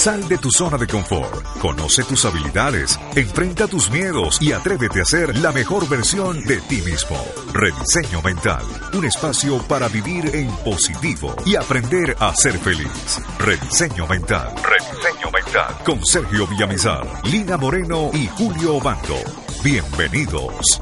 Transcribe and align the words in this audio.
Sal 0.00 0.26
de 0.28 0.38
tu 0.38 0.50
zona 0.50 0.78
de 0.78 0.86
confort, 0.86 1.44
conoce 1.60 2.02
tus 2.04 2.24
habilidades, 2.24 2.98
enfrenta 3.14 3.68
tus 3.68 3.90
miedos 3.90 4.40
y 4.40 4.50
atrévete 4.50 5.02
a 5.02 5.04
ser 5.04 5.36
la 5.36 5.52
mejor 5.52 5.86
versión 5.90 6.42
de 6.46 6.58
ti 6.62 6.80
mismo. 6.80 7.22
Rediseño 7.52 8.22
Mental, 8.22 8.62
un 8.94 9.04
espacio 9.04 9.58
para 9.68 9.88
vivir 9.88 10.34
en 10.34 10.48
positivo 10.64 11.36
y 11.44 11.54
aprender 11.54 12.16
a 12.18 12.34
ser 12.34 12.56
feliz. 12.56 13.20
Rediseño 13.38 14.06
Mental, 14.06 14.54
Rediseño 14.62 15.30
Mental, 15.30 15.76
con 15.84 16.02
Sergio 16.06 16.46
Villamizar, 16.46 17.06
Lina 17.24 17.58
Moreno 17.58 18.10
y 18.14 18.26
Julio 18.28 18.76
Obando. 18.76 19.16
Bienvenidos. 19.62 20.80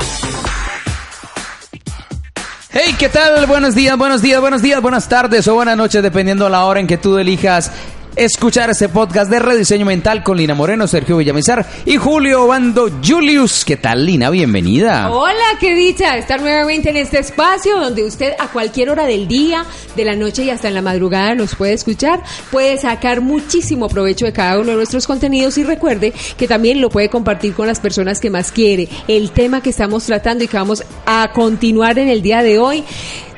Hey, 2.71 2.95
¿qué 2.97 3.09
tal? 3.09 3.47
Buenos 3.47 3.75
días, 3.75 3.99
buenos 3.99 4.23
días, 4.23 4.41
buenos 4.41 4.63
días, 4.63 4.81
buenas 4.81 5.09
tardes 5.09 5.49
o 5.49 5.55
buenas 5.55 5.77
noches, 5.77 6.05
dependiendo 6.05 6.45
de 6.45 6.51
la 6.51 6.67
hora 6.67 6.79
en 6.79 6.87
que 6.87 6.99
tú 6.99 7.19
elijas 7.19 7.73
escuchar 8.19 8.69
este 8.69 8.89
podcast 8.89 9.31
de 9.31 9.39
rediseño 9.39 9.87
mental 9.87 10.25
con 10.25 10.37
Lina 10.37 10.53
Moreno, 10.53 10.89
Sergio 10.89 11.19
Villamizar 11.19 11.65
y 11.87 11.97
Julio 11.99 12.49
Bando 12.49 12.91
Julius. 13.05 13.65
¿Qué 13.65 13.77
tal, 13.77 14.05
Lina? 14.05 14.29
Bienvenida. 14.31 15.13
Hola, 15.13 15.57
qué 15.61 15.77
dicha 15.77 16.17
estar 16.17 16.41
nuevamente 16.41 16.91
en 16.91 16.97
este 16.97 17.21
espacio 17.21 17.79
donde 17.79 18.03
usted 18.03 18.33
a 18.41 18.49
cualquier 18.49 18.91
hora 18.91 19.07
del 19.07 19.29
día, 19.29 19.65
de 19.95 20.05
la 20.05 20.17
noche 20.17 20.43
y 20.43 20.51
hasta 20.51 20.67
en 20.67 20.75
la 20.75 20.83
madrugada 20.83 21.37
nos 21.37 21.55
puede 21.55 21.75
escuchar, 21.75 22.21
puede 22.51 22.77
sacar 22.79 23.21
muchísimo 23.21 23.89
provecho 23.89 24.25
de 24.25 24.33
cada 24.33 24.59
uno 24.59 24.73
de 24.73 24.77
nuestros 24.77 25.07
contenidos 25.07 25.57
y 25.57 25.63
recuerde 25.63 26.13
que 26.37 26.49
también 26.49 26.81
lo 26.81 26.91
puede 26.91 27.11
compartir 27.11 27.55
con 27.55 27.69
las 27.69 27.79
personas 27.79 28.19
que 28.19 28.31
más 28.31 28.51
quiere. 28.51 28.89
El 29.07 29.31
tema 29.31 29.61
que 29.61 29.71
estamos 29.71 30.05
tratando 30.05 30.43
y 30.43 30.49
que 30.49 30.57
vamos 30.57 30.83
a 31.07 31.31
continuar 31.33 32.01
en 32.01 32.09
el 32.09 32.21
día 32.21 32.43
de 32.43 32.59
hoy 32.59 32.85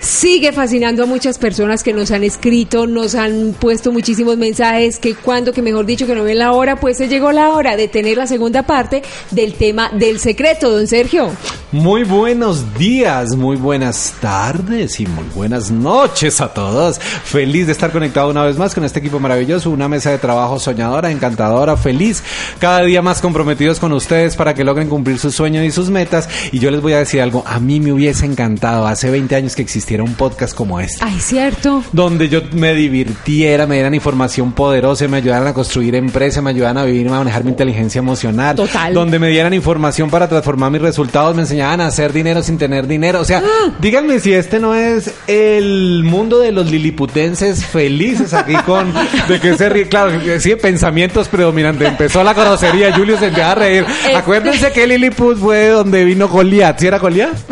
sigue 0.01 0.53
fascinando 0.53 1.03
a 1.05 1.07
muchas 1.07 1.39
personas 1.39 1.83
que 1.83 1.93
nos 1.93 2.11
han 2.11 2.25
escrito, 2.25 2.87
nos 2.87 3.15
han 3.15 3.55
puesto 3.59 3.93
muchísimos 3.93 4.37
mensajes, 4.39 4.99
que 4.99 5.15
cuando, 5.15 5.53
que 5.53 5.63
mejor 5.63 5.87
dicho, 5.87 6.07
que 6.07 6.15
no 6.15 6.25
ven 6.25 6.39
la 6.39 6.53
hora, 6.53 6.77
pues 6.77 6.97
se 6.97 7.09
llegó 7.09 7.33
la 7.33 7.51
hora 7.51 7.77
de 7.77 7.87
tener 7.87 8.17
la 8.17 8.27
segunda 8.27 8.63
parte 8.63 9.03
del 9.31 9.55
tema 9.55 9.91
del 9.91 10.19
secreto, 10.19 10.71
don 10.71 10.87
Sergio. 10.87 11.31
Muy 11.73 12.03
buenos 12.03 12.75
días, 12.77 13.37
muy 13.37 13.57
buenas 13.57 14.15
tardes 14.21 14.99
y 14.99 15.07
muy 15.07 15.25
buenas 15.35 15.71
noches 15.71 16.41
a 16.41 16.53
todos. 16.53 16.99
Feliz 16.99 17.67
de 17.67 17.73
estar 17.73 17.93
conectado 17.93 18.31
una 18.31 18.45
vez 18.45 18.59
más 18.59 18.75
con 18.75 18.85
este 18.85 18.99
equipo 18.99 19.21
maravilloso, 19.21 19.71
una 19.71 19.89
mesa 19.89 20.11
de 20.11 20.19
trabajo 20.19 20.59
soñadora, 20.59 21.11
encantadora, 21.11 21.77
feliz, 21.77 22.25
cada 22.59 22.83
día 22.83 23.03
más 23.03 23.21
comprometidos 23.21 23.79
con 23.79 23.93
ustedes 23.93 24.35
para 24.35 24.55
que 24.55 24.65
logren 24.65 24.89
cumplir 24.89 25.19
sus 25.19 25.35
sueños 25.35 25.65
y 25.65 25.71
sus 25.71 25.91
metas. 25.91 26.29
Y 26.51 26.59
yo 26.59 26.71
les 26.71 26.81
voy 26.81 26.95
a 26.95 26.99
decir 26.99 27.21
algo, 27.21 27.45
a 27.47 27.61
mí 27.61 27.79
me 27.79 27.93
hubiese 27.93 28.27
encantado 28.27 28.87
hace 28.87 29.11
20 29.11 29.37
años 29.37 29.55
que 29.55 29.63
existía 29.63 29.90
era 29.95 30.03
un 30.05 30.15
podcast 30.15 30.55
como 30.55 30.81
este. 30.81 31.05
Ay, 31.05 31.19
cierto. 31.21 31.83
Donde 31.93 32.29
yo 32.29 32.43
me 32.53 32.75
divirtiera, 32.75 33.67
me 33.67 33.75
dieran 33.77 33.95
información 33.95 34.53
poderosa, 34.53 35.07
me 35.09 35.19
ayudaran 35.19 35.49
a 35.49 35.55
construir 35.55 35.95
empresas, 35.95 36.43
me 36.43 36.51
ayudaran 36.51 36.79
a 36.79 36.85
vivir, 36.85 37.09
a 37.09 37.13
manejar 37.13 37.45
mi 37.45 37.51
inteligencia 37.51 37.99
emocional. 37.99 38.57
Total. 38.57 38.93
Donde 38.95 39.19
me 39.19 39.29
dieran 39.29 39.53
información 39.55 40.11
para 40.11 40.29
transformar 40.29 40.71
mis 40.71 40.83
resultados, 40.83 41.35
me 41.35 41.43
enseñaban 41.43 41.81
a 41.81 41.87
hacer 41.87 42.13
dinero 42.13 42.43
sin 42.43 42.59
tener 42.59 42.87
dinero. 42.87 43.21
O 43.21 43.25
sea, 43.25 43.43
Ah. 43.45 43.71
díganme 43.81 44.21
si 44.21 44.33
este 44.33 44.59
no 44.61 44.75
es 44.75 45.11
el 45.27 46.03
mundo 46.05 46.39
de 46.41 46.53
los 46.53 46.71
liliputenses 46.71 47.65
felices 47.65 48.35
aquí 48.35 48.55
con 48.67 48.93
de 49.29 49.41
que 49.41 49.57
se 49.57 49.69
ríe. 49.69 49.89
Claro, 49.89 50.13
sí, 50.39 50.55
pensamientos 50.57 51.29
predominantes. 51.29 51.89
Empezó 51.89 52.23
la 52.25 52.35
grosería, 52.35 52.95
Julio 52.95 53.19
se 53.19 53.27
empezó 53.27 53.47
a 53.47 53.55
reír. 53.55 53.85
Este- 54.05 54.17
Acuérdense 54.17 54.73
que 54.73 54.87
Lilliput 54.87 55.39
fue 55.39 55.69
donde 55.69 56.05
vino 56.05 56.29
Goliat. 56.29 56.79
¿Sí 56.79 56.87
era 56.87 56.99
Goliat? 56.99 57.31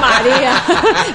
María. 0.00 0.62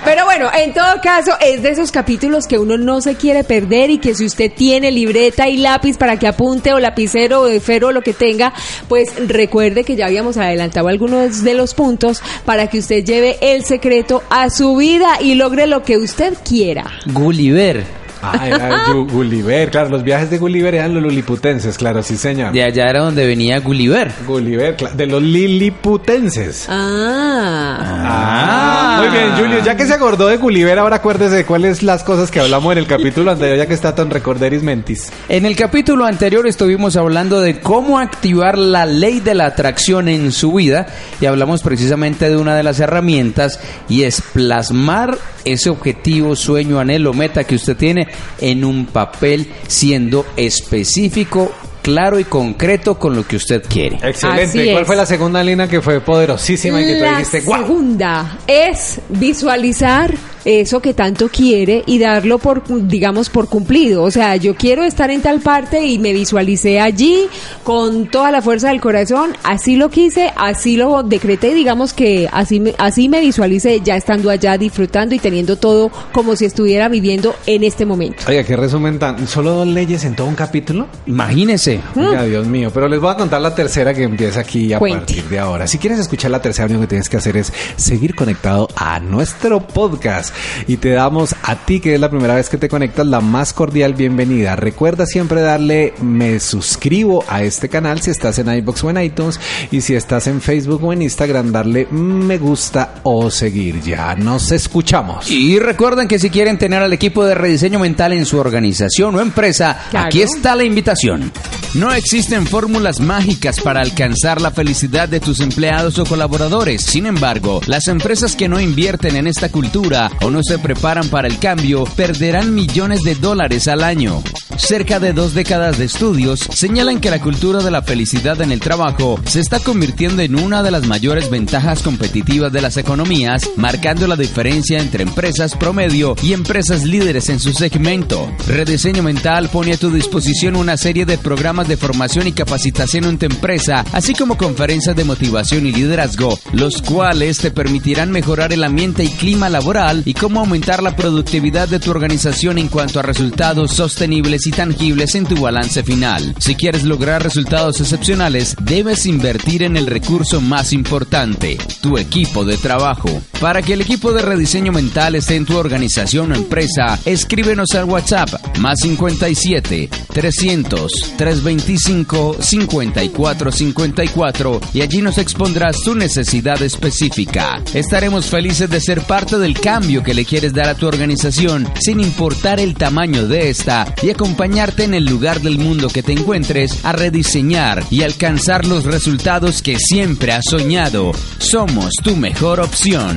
Pero 0.03 0.25
bueno, 0.25 0.49
en 0.53 0.73
todo 0.73 1.01
caso, 1.01 1.31
es 1.39 1.63
de 1.63 1.69
esos 1.69 1.91
capítulos 1.91 2.47
que 2.47 2.57
uno 2.57 2.77
no 2.77 3.01
se 3.01 3.15
quiere 3.15 3.43
perder 3.43 3.89
y 3.89 3.97
que 3.97 4.15
si 4.15 4.25
usted 4.25 4.51
tiene 4.51 4.91
libreta 4.91 5.49
y 5.49 5.57
lápiz 5.57 5.97
para 5.97 6.17
que 6.17 6.27
apunte 6.27 6.73
o 6.73 6.79
lapicero 6.79 7.41
o 7.41 7.47
esfero 7.47 7.87
o 7.87 7.91
lo 7.91 8.01
que 8.01 8.13
tenga, 8.13 8.53
pues 8.87 9.09
recuerde 9.27 9.83
que 9.83 9.95
ya 9.95 10.05
habíamos 10.05 10.37
adelantado 10.37 10.87
algunos 10.87 11.43
de 11.43 11.53
los 11.53 11.73
puntos 11.73 12.21
para 12.45 12.67
que 12.67 12.79
usted 12.79 13.03
lleve 13.03 13.37
el 13.41 13.63
secreto 13.65 14.23
a 14.29 14.49
su 14.49 14.75
vida 14.75 15.17
y 15.21 15.35
logre 15.35 15.67
lo 15.67 15.83
que 15.83 15.97
usted 15.97 16.33
quiera. 16.43 16.85
Gulliver. 17.07 18.04
Ah, 18.21 18.47
era 18.47 18.85
Gu- 18.87 19.09
Gulliver, 19.11 19.69
claro, 19.69 19.89
los 19.89 20.03
viajes 20.03 20.29
de 20.29 20.37
Gulliver 20.37 20.73
eran 20.75 20.93
los 20.93 21.03
liliputenses, 21.03 21.77
claro, 21.77 22.01
sí 22.03 22.17
señor. 22.17 22.51
De 22.53 22.63
allá 22.63 22.85
era 22.89 23.01
donde 23.01 23.25
venía 23.27 23.59
Gulliver. 23.59 24.11
Gulliver, 24.25 24.75
de 24.75 25.05
los 25.07 25.21
liliputenses. 25.21 26.67
Ah. 26.69 27.77
Ah, 28.07 28.97
muy 29.01 29.09
bien, 29.17 29.31
Julio, 29.37 29.63
ya 29.63 29.75
que 29.75 29.85
se 29.85 29.93
acordó 29.93 30.27
de 30.27 30.37
Gulliver, 30.37 30.79
ahora 30.79 30.97
acuérdese 30.97 31.35
de 31.35 31.45
cuáles 31.45 31.83
las 31.83 32.03
cosas 32.03 32.31
que 32.31 32.39
hablamos 32.39 32.71
en 32.71 32.77
el 32.79 32.87
capítulo 32.87 33.31
anterior, 33.31 33.57
ya 33.57 33.65
que 33.67 33.73
está 33.73 33.93
tan 33.95 34.09
recorderis 34.09 34.63
mentis. 34.63 35.11
En 35.29 35.45
el 35.45 35.55
capítulo 35.55 36.05
anterior 36.05 36.47
estuvimos 36.47 36.95
hablando 36.95 37.41
de 37.41 37.59
cómo 37.59 37.99
activar 37.99 38.57
la 38.57 38.85
ley 38.85 39.19
de 39.19 39.35
la 39.35 39.45
atracción 39.47 40.07
en 40.07 40.31
su 40.31 40.53
vida 40.53 40.87
y 41.21 41.25
hablamos 41.25 41.61
precisamente 41.63 42.29
de 42.29 42.37
una 42.37 42.55
de 42.55 42.63
las 42.63 42.79
herramientas 42.79 43.59
y 43.89 44.03
es 44.03 44.21
plasmar 44.21 45.17
ese 45.43 45.69
objetivo, 45.69 46.35
sueño, 46.35 46.79
anhelo, 46.79 47.13
meta 47.13 47.43
que 47.43 47.55
usted 47.55 47.75
tiene 47.77 48.04
en 48.39 48.63
un 48.65 48.85
papel 48.87 49.47
siendo 49.67 50.25
específico, 50.35 51.51
claro 51.81 52.19
y 52.19 52.23
concreto 52.23 52.97
con 52.97 53.15
lo 53.15 53.27
que 53.27 53.35
usted 53.35 53.63
quiere. 53.67 53.97
Excelente. 54.01 54.43
Así 54.43 54.69
¿Cuál 54.71 54.81
es. 54.81 54.87
fue 54.87 54.95
la 54.95 55.05
segunda 55.05 55.43
línea 55.43 55.67
que 55.67 55.81
fue 55.81 56.01
poderosísima 56.01 56.81
y 56.81 56.85
que 56.85 56.95
tú 56.95 57.01
La 57.03 57.09
dijiste, 57.11 57.41
guau? 57.41 57.61
segunda 57.61 58.39
es 58.47 58.99
visualizar 59.09 60.13
eso 60.45 60.79
que 60.79 60.93
tanto 60.93 61.27
quiere 61.29 61.83
y 61.85 61.97
darlo 61.99 62.37
por, 62.37 62.63
digamos, 62.87 63.29
por 63.29 63.49
cumplido. 63.49 64.03
O 64.03 64.11
sea, 64.11 64.35
yo 64.35 64.55
quiero 64.55 64.83
estar 64.83 65.09
en 65.09 65.21
tal 65.21 65.41
parte 65.41 65.85
y 65.85 65.99
me 65.99 66.13
visualicé 66.13 66.79
allí 66.79 67.27
con 67.63 68.07
toda 68.07 68.31
la 68.31 68.41
fuerza 68.41 68.69
del 68.69 68.79
corazón. 68.79 69.35
Así 69.43 69.75
lo 69.75 69.89
quise, 69.89 70.31
así 70.37 70.77
lo 70.77 71.03
decreté. 71.03 71.53
Digamos 71.53 71.93
que 71.93 72.29
así 72.31 72.59
me, 72.59 72.75
así 72.77 73.09
me 73.09 73.19
visualicé 73.19 73.81
ya 73.81 73.95
estando 73.95 74.29
allá, 74.29 74.57
disfrutando 74.57 75.15
y 75.15 75.19
teniendo 75.19 75.57
todo 75.57 75.91
como 76.11 76.35
si 76.35 76.45
estuviera 76.45 76.87
viviendo 76.87 77.35
en 77.47 77.63
este 77.63 77.85
momento. 77.85 78.23
Oiga, 78.27 78.43
qué 78.43 78.55
resumen 78.55 78.99
tan... 78.99 79.27
¿Solo 79.27 79.51
dos 79.51 79.67
leyes 79.67 80.03
en 80.05 80.15
todo 80.15 80.27
un 80.27 80.35
capítulo? 80.35 80.87
Imagínese. 81.07 81.79
Oiga, 81.95 82.23
Dios 82.23 82.45
mío, 82.45 82.69
pero 82.73 82.87
les 82.87 82.99
voy 82.99 83.11
a 83.11 83.15
contar 83.15 83.41
la 83.41 83.55
tercera 83.55 83.93
que 83.93 84.03
empieza 84.03 84.41
aquí 84.41 84.71
a 84.73 84.79
Cuente. 84.79 84.99
partir 84.99 85.23
de 85.25 85.39
ahora. 85.39 85.65
Si 85.65 85.79
quieres 85.79 85.99
escuchar 85.99 86.29
la 86.31 86.41
tercera, 86.41 86.67
lo 86.67 86.73
único 86.73 86.81
que 86.81 86.89
tienes 86.89 87.09
que 87.09 87.17
hacer 87.17 87.37
es 87.37 87.51
seguir 87.75 88.13
conectado 88.13 88.67
a 88.75 88.99
nuestro 88.99 89.65
podcast 89.65 90.34
y 90.67 90.77
te 90.77 90.91
damos 90.91 91.35
a 91.43 91.55
ti, 91.65 91.79
que 91.79 91.95
es 91.95 91.99
la 91.99 92.09
primera 92.09 92.35
vez 92.35 92.49
que 92.49 92.57
te 92.57 92.69
conectas, 92.69 93.05
la 93.07 93.21
más 93.21 93.53
cordial 93.53 93.93
bienvenida. 93.93 94.55
Recuerda 94.55 95.05
siempre 95.05 95.41
darle 95.41 95.93
me 96.01 96.39
suscribo 96.39 97.23
a 97.27 97.43
este 97.43 97.69
canal 97.69 98.01
si 98.01 98.11
estás 98.11 98.39
en 98.39 98.49
iBox 98.53 98.83
o 98.83 98.89
en 98.89 99.01
iTunes 99.03 99.39
y 99.71 99.81
si 99.81 99.95
estás 99.95 100.27
en 100.27 100.41
Facebook 100.41 100.83
o 100.83 100.93
en 100.93 101.01
Instagram, 101.01 101.51
darle 101.51 101.87
me 101.91 102.37
gusta 102.37 102.95
o 103.03 103.29
seguir. 103.29 103.81
Ya 103.81 104.15
nos 104.15 104.51
escuchamos. 104.51 105.29
Y 105.29 105.59
recuerden 105.59 106.07
que 106.07 106.19
si 106.19 106.29
quieren 106.29 106.57
tener 106.57 106.81
al 106.81 106.93
equipo 106.93 107.23
de 107.25 107.35
rediseño 107.35 107.79
mental 107.79 108.13
en 108.13 108.25
su 108.25 108.37
organización 108.37 109.15
o 109.15 109.21
empresa, 109.21 109.77
Claro. 109.89 110.07
aquí 110.07 110.21
está 110.21 110.55
la 110.55 110.63
invitación. 110.63 111.31
No 111.73 111.91
existen 111.93 112.47
fórmulas 112.47 112.99
mágicas 113.01 113.59
para 113.59 113.81
alcanzar 113.81 114.39
la 114.41 114.51
felicidad 114.51 115.09
de 115.09 115.19
tus 115.19 115.41
empleados 115.41 115.99
o 115.99 116.05
colaboradores. 116.05 116.81
Sin 116.83 117.05
embargo, 117.05 117.59
las 117.67 117.87
empresas 117.89 118.35
que 118.35 118.47
no 118.47 118.61
invierten 118.61 119.17
en 119.17 119.27
esta 119.27 119.49
cultura 119.49 120.09
o 120.25 120.31
no 120.31 120.41
se 120.41 120.57
preparan 120.57 121.07
para 121.09 121.27
el 121.27 121.37
cambio 121.37 121.83
perderán 121.83 122.55
millones 122.55 123.03
de 123.03 123.13
dólares 123.13 123.67
al 123.67 123.83
año. 123.83 124.23
Cerca 124.57 124.99
de 124.99 125.13
dos 125.13 125.33
décadas 125.33 125.77
de 125.77 125.85
estudios 125.85 126.39
señalan 126.39 126.99
que 126.99 127.11
la 127.11 127.21
cultura 127.21 127.61
de 127.61 127.71
la 127.71 127.81
felicidad 127.81 128.41
en 128.41 128.51
el 128.51 128.59
trabajo 128.59 129.19
se 129.25 129.39
está 129.39 129.59
convirtiendo 129.59 130.21
en 130.21 130.39
una 130.39 130.63
de 130.63 130.71
las 130.71 130.87
mayores 130.87 131.29
ventajas 131.29 131.83
competitivas 131.83 132.51
de 132.51 132.61
las 132.61 132.77
economías, 132.77 133.49
marcando 133.57 134.07
la 134.07 134.15
diferencia 134.15 134.79
entre 134.79 135.03
empresas 135.03 135.55
promedio 135.55 136.15
y 136.23 136.33
empresas 136.33 136.83
líderes 136.83 137.29
en 137.29 137.39
su 137.39 137.53
segmento. 137.53 138.31
Rediseño 138.47 139.03
Mental 139.03 139.49
pone 139.49 139.73
a 139.73 139.77
tu 139.77 139.91
disposición 139.91 140.55
una 140.55 140.77
serie 140.77 141.05
de 141.05 141.17
programas 141.17 141.67
de 141.67 141.77
formación 141.77 142.27
y 142.27 142.31
capacitación 142.31 143.05
en 143.05 143.17
tu 143.19 143.25
empresa, 143.25 143.85
así 143.91 144.13
como 144.13 144.37
conferencias 144.37 144.95
de 144.95 145.03
motivación 145.03 145.67
y 145.67 145.73
liderazgo, 145.73 146.39
los 146.53 146.81
cuales 146.81 147.37
te 147.39 147.51
permitirán 147.51 148.11
mejorar 148.11 148.53
el 148.53 148.63
ambiente 148.63 149.03
y 149.03 149.09
clima 149.09 149.49
laboral 149.49 150.01
y 150.05 150.13
cómo 150.13 150.39
aumentar 150.39 150.81
la 150.81 150.95
productividad 150.95 151.67
de 151.67 151.79
tu 151.79 151.91
organización 151.91 152.57
en 152.57 152.69
cuanto 152.69 152.99
a 152.99 153.03
resultados 153.03 153.73
sostenibles 153.73 154.44
y 154.45 154.51
tangibles 154.51 155.15
en 155.15 155.25
tu 155.25 155.41
balance 155.41 155.83
final. 155.83 156.35
Si 156.39 156.55
quieres 156.55 156.83
lograr 156.83 157.23
resultados 157.23 157.81
excepcionales, 157.81 158.55
debes 158.61 159.05
invertir 159.05 159.63
en 159.63 159.77
el 159.77 159.87
recurso 159.87 160.41
más 160.41 160.73
importante, 160.73 161.57
tu 161.81 161.97
equipo 161.97 162.45
de 162.45 162.57
trabajo. 162.57 163.09
Para 163.41 163.61
que 163.61 163.73
el 163.73 163.81
equipo 163.81 164.13
de 164.13 164.21
rediseño 164.21 164.71
mental 164.71 165.15
esté 165.15 165.35
en 165.35 165.45
tu 165.45 165.57
organización 165.57 166.31
o 166.31 166.35
empresa, 166.35 166.99
escríbenos 167.05 167.73
al 167.75 167.85
WhatsApp 167.85 168.29
más 168.59 168.79
57 168.81 169.89
300 170.13 170.91
325 171.17 172.37
5454 172.39 174.61
y 174.73 174.81
allí 174.81 175.01
nos 175.01 175.17
expondrás 175.17 175.81
tu 175.81 175.95
necesidad 175.95 176.61
específica. 176.61 177.61
Estaremos 177.73 178.27
felices 178.27 178.69
de 178.69 178.79
ser 178.79 179.01
parte 179.01 179.37
del 179.37 179.59
cambio 179.59 180.03
que 180.03 180.13
le 180.13 180.25
quieres 180.25 180.53
dar 180.53 180.69
a 180.69 180.75
tu 180.75 180.87
organización 180.87 181.67
sin 181.79 181.99
importar 181.99 182.59
el 182.59 182.75
tamaño 182.75 183.27
de 183.27 183.49
esta 183.49 183.93
y 184.01 184.09
acompañar 184.09 184.34
acompañarte 184.35 184.83
en 184.83 184.93
el 184.93 185.05
lugar 185.05 185.39
del 185.39 185.57
mundo 185.57 185.87
que 185.87 186.03
te 186.03 186.11
encuentres 186.11 186.83
a 186.83 186.91
rediseñar 186.91 187.85
y 187.89 188.03
alcanzar 188.03 188.65
los 188.65 188.83
resultados 188.83 189.61
que 189.61 189.77
siempre 189.79 190.33
has 190.33 190.43
soñado. 190.43 191.13
Somos 191.37 191.91
tu 192.03 192.17
mejor 192.17 192.59
opción. 192.59 193.15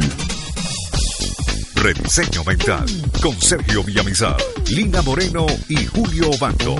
Rediseño 1.74 2.44
Mental 2.44 2.86
con 3.20 3.40
Sergio 3.40 3.82
Villamizar, 3.82 4.36
Lina 4.70 5.02
Moreno 5.02 5.44
y 5.68 5.84
Julio 5.86 6.30
Bando. 6.38 6.76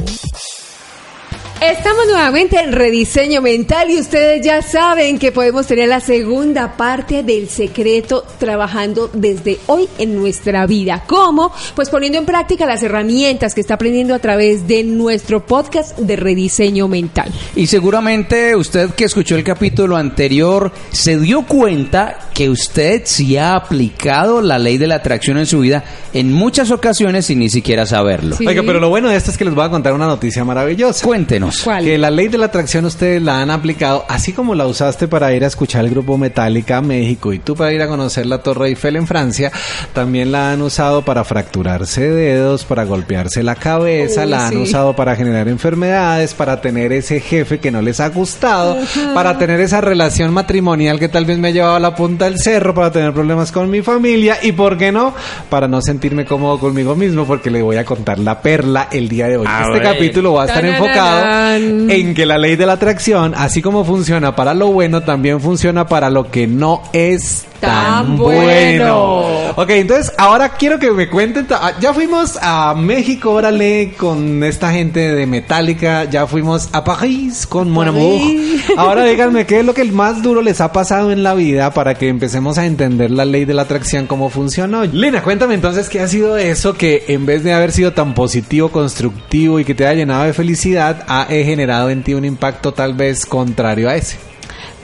Estamos 1.61 2.07
nuevamente 2.07 2.61
en 2.61 2.71
Rediseño 2.71 3.43
Mental 3.43 3.91
y 3.91 3.99
ustedes 3.99 4.45
ya 4.45 4.63
saben 4.63 5.19
que 5.19 5.33
podemos 5.33 5.67
tener 5.67 5.89
la 5.89 5.99
segunda 5.99 6.77
parte 6.77 7.25
del 7.25 7.49
secreto 7.49 8.25
trabajando 8.39 9.11
desde 9.13 9.59
hoy 9.67 9.89
en 9.99 10.15
nuestra 10.15 10.67
vida. 10.67 11.03
¿Cómo? 11.09 11.53
Pues 11.75 11.91
poniendo 11.91 12.17
en 12.17 12.27
práctica 12.27 12.65
las 12.65 12.85
herramientas 12.85 13.57
que 13.57 13.61
está 13.61 13.75
aprendiendo 13.75 14.15
a 14.15 14.21
través 14.21 14.69
de 14.69 14.85
nuestro 14.85 15.45
podcast 15.45 15.99
de 15.99 16.15
Rediseño 16.15 16.87
Mental. 16.87 17.33
Y 17.57 17.67
seguramente 17.67 18.55
usted 18.55 18.91
que 18.91 19.07
escuchó 19.07 19.35
el 19.35 19.43
capítulo 19.43 19.97
anterior 19.97 20.71
se 20.93 21.19
dio 21.19 21.45
cuenta 21.45 22.31
que 22.35 22.49
usted 22.49 23.03
sí 23.05 23.37
ha 23.37 23.57
aplicado 23.57 24.41
la 24.41 24.61
ley 24.61 24.79
de 24.79 24.87
la 24.87 24.95
atracción 24.95 25.39
en 25.39 25.47
su 25.47 25.59
vida 25.59 25.83
en 26.13 26.33
muchas 26.33 26.71
ocasiones 26.71 27.27
sin 27.27 27.41
ni 27.41 27.51
siquiera 27.51 27.85
saberlo. 27.85 28.37
Sí. 28.37 28.47
Oiga, 28.47 28.63
pero 28.65 28.79
lo 28.79 28.91
bueno 28.91 29.09
de 29.09 29.17
esto 29.17 29.33
es 29.33 29.37
que 29.37 29.45
les 29.45 29.55
voy 29.55 29.65
a 29.65 29.71
contar 29.71 29.93
una 29.93 30.07
noticia 30.07 30.45
maravillosa. 30.45 31.05
Cuéntenos. 31.05 31.48
¿Cuál? 31.65 31.85
Que 31.85 31.99
la 31.99 32.11
ley 32.11 32.29
de 32.29 32.39
la 32.39 32.47
atracción 32.47 32.85
ustedes 32.85 33.23
la 33.23 33.41
han 33.41 33.51
aplicado, 33.51 34.05
así 34.09 34.33
como 34.33 34.55
la 34.55 34.67
usaste 34.67 35.09
para 35.09 35.33
ir 35.33 35.45
a 35.45 35.47
escuchar 35.47 35.85
el 35.85 35.91
grupo 35.91 36.19
Metallica 36.19 36.79
a 36.79 36.83
México 36.83 37.33
y 37.33 37.39
tú 37.39 37.55
para 37.55 37.73
ir 37.73 37.83
a 37.83 37.89
conocer 37.89 38.27
la 38.27 38.39
Torre 38.39 38.69
Eiffel 38.69 38.97
en 38.97 39.07
Francia, 39.07 39.51
también 39.93 40.33
la 40.33 40.53
han 40.53 40.63
usado 40.63 41.03
para 41.03 41.25
fracturarse 41.25 42.11
dedos, 42.11 42.65
para 42.65 42.85
golpearse 42.85 43.43
la 43.43 43.55
cabeza, 43.55 44.25
Uy, 44.25 44.31
la 44.31 44.47
han 44.47 44.53
sí. 44.53 44.59
usado 44.59 44.95
para 44.95 45.17
generar 45.17 45.49
enfermedades, 45.49 46.35
para 46.35 46.61
tener 46.61 46.93
ese 46.93 47.21
jefe 47.21 47.59
que 47.59 47.71
no 47.71 47.83
les 47.83 48.01
ha 48.01 48.09
gustado, 48.09 48.77
para 49.15 49.39
tener 49.39 49.61
esa 49.61 49.81
relación 49.81 50.33
matrimonial 50.33 50.99
que 50.99 51.09
tal 51.09 51.25
vez 51.25 51.39
me 51.39 51.49
ha 51.49 51.51
llevado 51.53 51.77
a 51.77 51.81
la 51.81 51.95
punta 51.95 52.27
del 52.27 52.39
cerro, 52.39 52.75
para 52.75 52.93
tener 52.93 53.13
problemas 53.13 53.53
con 53.53 53.71
mi 53.71 53.83
familia 53.83 54.39
y, 54.43 54.53
¿por 54.53 54.77
qué 54.77 54.93
no? 54.93 55.15
Para 55.51 55.69
no 55.69 55.81
sentirme 55.81 56.25
cómodo 56.25 56.59
conmigo 56.59 56.95
mismo, 56.95 57.27
porque 57.27 57.51
le 57.51 57.63
voy 57.63 57.77
a 57.77 57.85
contar 57.85 58.19
la 58.19 58.41
perla 58.41 58.89
el 58.91 59.09
día 59.09 59.27
de 59.29 59.37
hoy. 59.37 59.47
A 59.49 59.63
este 59.63 59.73
ver. 59.75 59.83
capítulo 59.83 60.35
va 60.35 60.45
a 60.45 60.47
estar 60.47 60.65
enfocado 60.65 61.38
en 61.57 62.15
que 62.15 62.27
la 62.27 62.39
ley 62.39 62.57
de 62.57 62.67
la 62.67 62.75
atracción, 62.75 63.35
así 63.37 63.63
como 63.63 63.85
funciona 63.85 64.35
para 64.37 64.55
lo 64.55 64.69
bueno, 64.69 65.03
también 65.03 65.41
funciona 65.41 65.87
para 65.87 66.11
lo 66.11 66.31
que 66.31 66.47
no 66.47 66.83
es 66.93 67.47
tan, 67.61 68.17
bueno. 68.17 69.29
Ok, 69.57 69.71
entonces 69.71 70.13
ahora 70.17 70.51
quiero 70.51 70.79
que 70.79 70.91
me 70.93 71.09
cuenten. 71.09 71.47
ah, 71.51 71.73
Ya 71.81 71.93
fuimos 71.93 72.39
a 72.41 72.75
México, 72.75 73.33
órale, 73.33 73.95
con 73.97 74.43
esta 74.45 74.71
gente 74.73 75.15
de 75.15 75.27
Metallica. 75.27 76.05
Ya 76.05 76.27
fuimos 76.27 76.69
a 76.73 76.85
París 76.85 77.47
con 77.47 77.71
Mon 77.71 77.89
Amour. 77.89 78.21
Ahora 78.77 79.05
díganme 79.05 79.47
qué 79.47 79.61
es 79.61 79.67
lo 79.67 79.75
que 79.75 79.85
más 79.85 80.23
duro 80.23 80.43
les 80.43 80.61
ha 80.61 80.73
pasado 80.73 81.11
en 81.11 81.23
la 81.23 81.35
vida 81.35 81.73
para 81.73 81.95
que 81.95 82.09
empecemos 82.09 82.59
a 82.59 82.67
entender 82.67 83.11
la 83.11 83.25
ley 83.25 83.45
de 83.45 83.55
la 83.55 83.63
atracción, 83.63 84.07
cómo 84.07 84.29
funcionó. 84.31 84.85
Lina, 84.85 85.23
cuéntame 85.23 85.55
entonces 85.55 85.89
qué 85.89 86.01
ha 86.01 86.09
sido 86.09 86.37
eso 86.37 86.75
que 86.75 87.05
en 87.09 87.27
vez 87.27 87.43
de 87.43 87.53
haber 87.53 87.73
sido 87.73 87.93
tan 87.93 88.15
positivo, 88.15 88.69
constructivo 88.71 89.59
y 89.61 89.65
que 89.65 89.75
te 89.75 89.87
haya 89.87 89.99
llenado 90.01 90.25
de 90.25 90.33
felicidad, 90.33 91.05
ha 91.09 91.25
generado 91.27 91.91
en 91.91 92.03
ti 92.03 92.15
un 92.15 92.25
impacto 92.25 92.73
tal 92.73 92.95
vez 92.95 93.27
contrario 93.27 93.89
a 93.89 93.97
ese. 93.97 94.17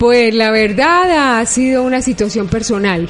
Pues 0.04 0.34
la 0.34 0.50
verdad 0.50 1.38
ha 1.40 1.46
sido 1.46 1.82
una 1.82 2.02
situación 2.02 2.46
personal. 2.46 3.08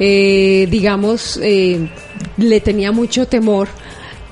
Eh, 0.00 0.66
digamos, 0.68 1.38
eh, 1.40 1.88
le 2.36 2.60
tenía 2.60 2.90
mucho 2.90 3.28
temor 3.28 3.68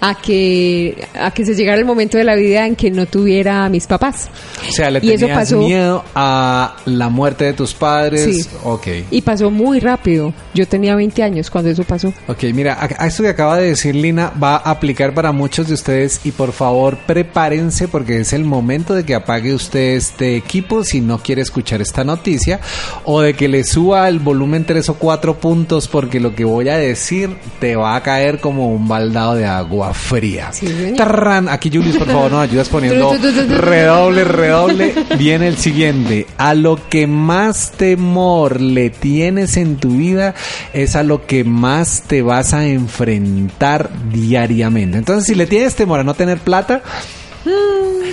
a 0.01 0.15
que, 0.15 1.07
a 1.19 1.31
que 1.31 1.45
se 1.45 1.55
llegara 1.55 1.79
el 1.79 1.85
momento 1.85 2.17
de 2.17 2.25
la 2.25 2.35
vida 2.35 2.67
en 2.67 2.75
que 2.77 2.91
no 2.91 3.07
tuviera 3.07 3.65
a 3.65 3.69
mis 3.69 3.87
papás. 3.87 4.29
O 4.69 4.73
sea, 4.73 4.91
le 4.91 5.01
Y 5.03 5.11
eso 5.11 5.21
tenías 5.27 5.39
pasó- 5.39 5.59
miedo 5.59 6.05
a 6.15 6.77
la 6.87 7.09
muerte 7.11 7.45
de 7.45 7.53
tus 7.53 7.75
padres. 7.75 8.25
Sí. 8.47 8.49
Ok. 8.65 8.87
Y 9.11 9.23
pasó 9.23 9.51
muy 9.51 9.79
rápido. 9.81 10.33
Yo 10.55 10.67
tenía 10.67 10.95
20 10.95 11.23
años 11.23 11.51
cuando 11.51 11.71
eso 11.71 11.85
pasó. 11.85 12.13
Ok, 12.29 12.45
mira, 12.55 12.75
a, 12.75 13.05
a 13.05 13.07
esto 13.07 13.23
que 13.23 13.29
acaba 13.29 13.59
de 13.59 13.69
decir 13.69 13.95
Lina 13.95 14.33
va 14.43 14.57
a 14.57 14.71
aplicar 14.71 15.13
para 15.15 15.33
muchos 15.33 15.69
de 15.69 15.75
ustedes 15.75 16.21
y 16.25 16.33
por 16.33 16.53
favor 16.53 16.97
prepárense 17.07 17.87
porque 17.89 18.21
es 18.21 18.33
el 18.33 18.45
momento 18.45 18.95
de 18.95 19.05
que 19.05 19.15
apague 19.15 19.53
usted 19.55 19.95
este 19.97 20.37
equipo 20.37 20.83
si 20.85 21.01
no 21.01 21.19
quiere 21.19 21.43
escuchar 21.43 21.81
esta 21.83 22.03
noticia 22.05 22.61
o 23.05 23.21
de 23.21 23.35
que 23.35 23.49
le 23.49 23.65
suba 23.65 24.09
el 24.09 24.19
volumen 24.19 24.65
tres 24.65 24.89
o 24.89 24.95
cuatro 24.95 25.39
puntos 25.39 25.87
porque 25.89 26.19
lo 26.21 26.35
que 26.35 26.45
voy 26.45 26.69
a 26.69 26.77
decir 26.79 27.37
te 27.61 27.77
va 27.77 27.95
a 27.97 28.03
caer 28.03 28.41
como 28.41 28.73
un 28.73 28.89
baldado 28.89 29.35
de 29.35 29.45
agua 29.47 29.90
fría. 29.93 30.53
Sí. 30.53 30.95
Aquí 31.49 31.71
Julius, 31.73 31.97
por 31.97 32.07
favor, 32.07 32.31
nos 32.31 32.43
ayudas 32.43 32.69
poniendo 32.69 33.17
redoble, 33.59 34.25
redoble. 34.25 34.95
Viene 35.19 35.49
el 35.49 35.57
siguiente. 35.57 36.27
A 36.39 36.55
lo 36.55 36.89
que 36.89 37.07
más 37.07 37.73
temor 37.73 38.61
le 38.61 38.91
tienes 38.91 39.57
en 39.57 39.77
tu 39.77 39.91
vida 39.91 40.35
es 40.73 40.97
a 40.97 41.03
lo 41.03 41.27
que 41.27 41.45
más 41.45 42.03
te 42.07 42.23
vas 42.23 42.55
a 42.55 42.67
enfrentar 42.67 43.91
diariamente. 44.13 44.99
Entonces, 44.99 45.27
si 45.27 45.35
le 45.35 45.47
tienes 45.47 45.75
temor 45.75 46.01
a 46.01 46.05
no 46.05 46.15
tener 46.15 46.39
plata, 46.39 46.83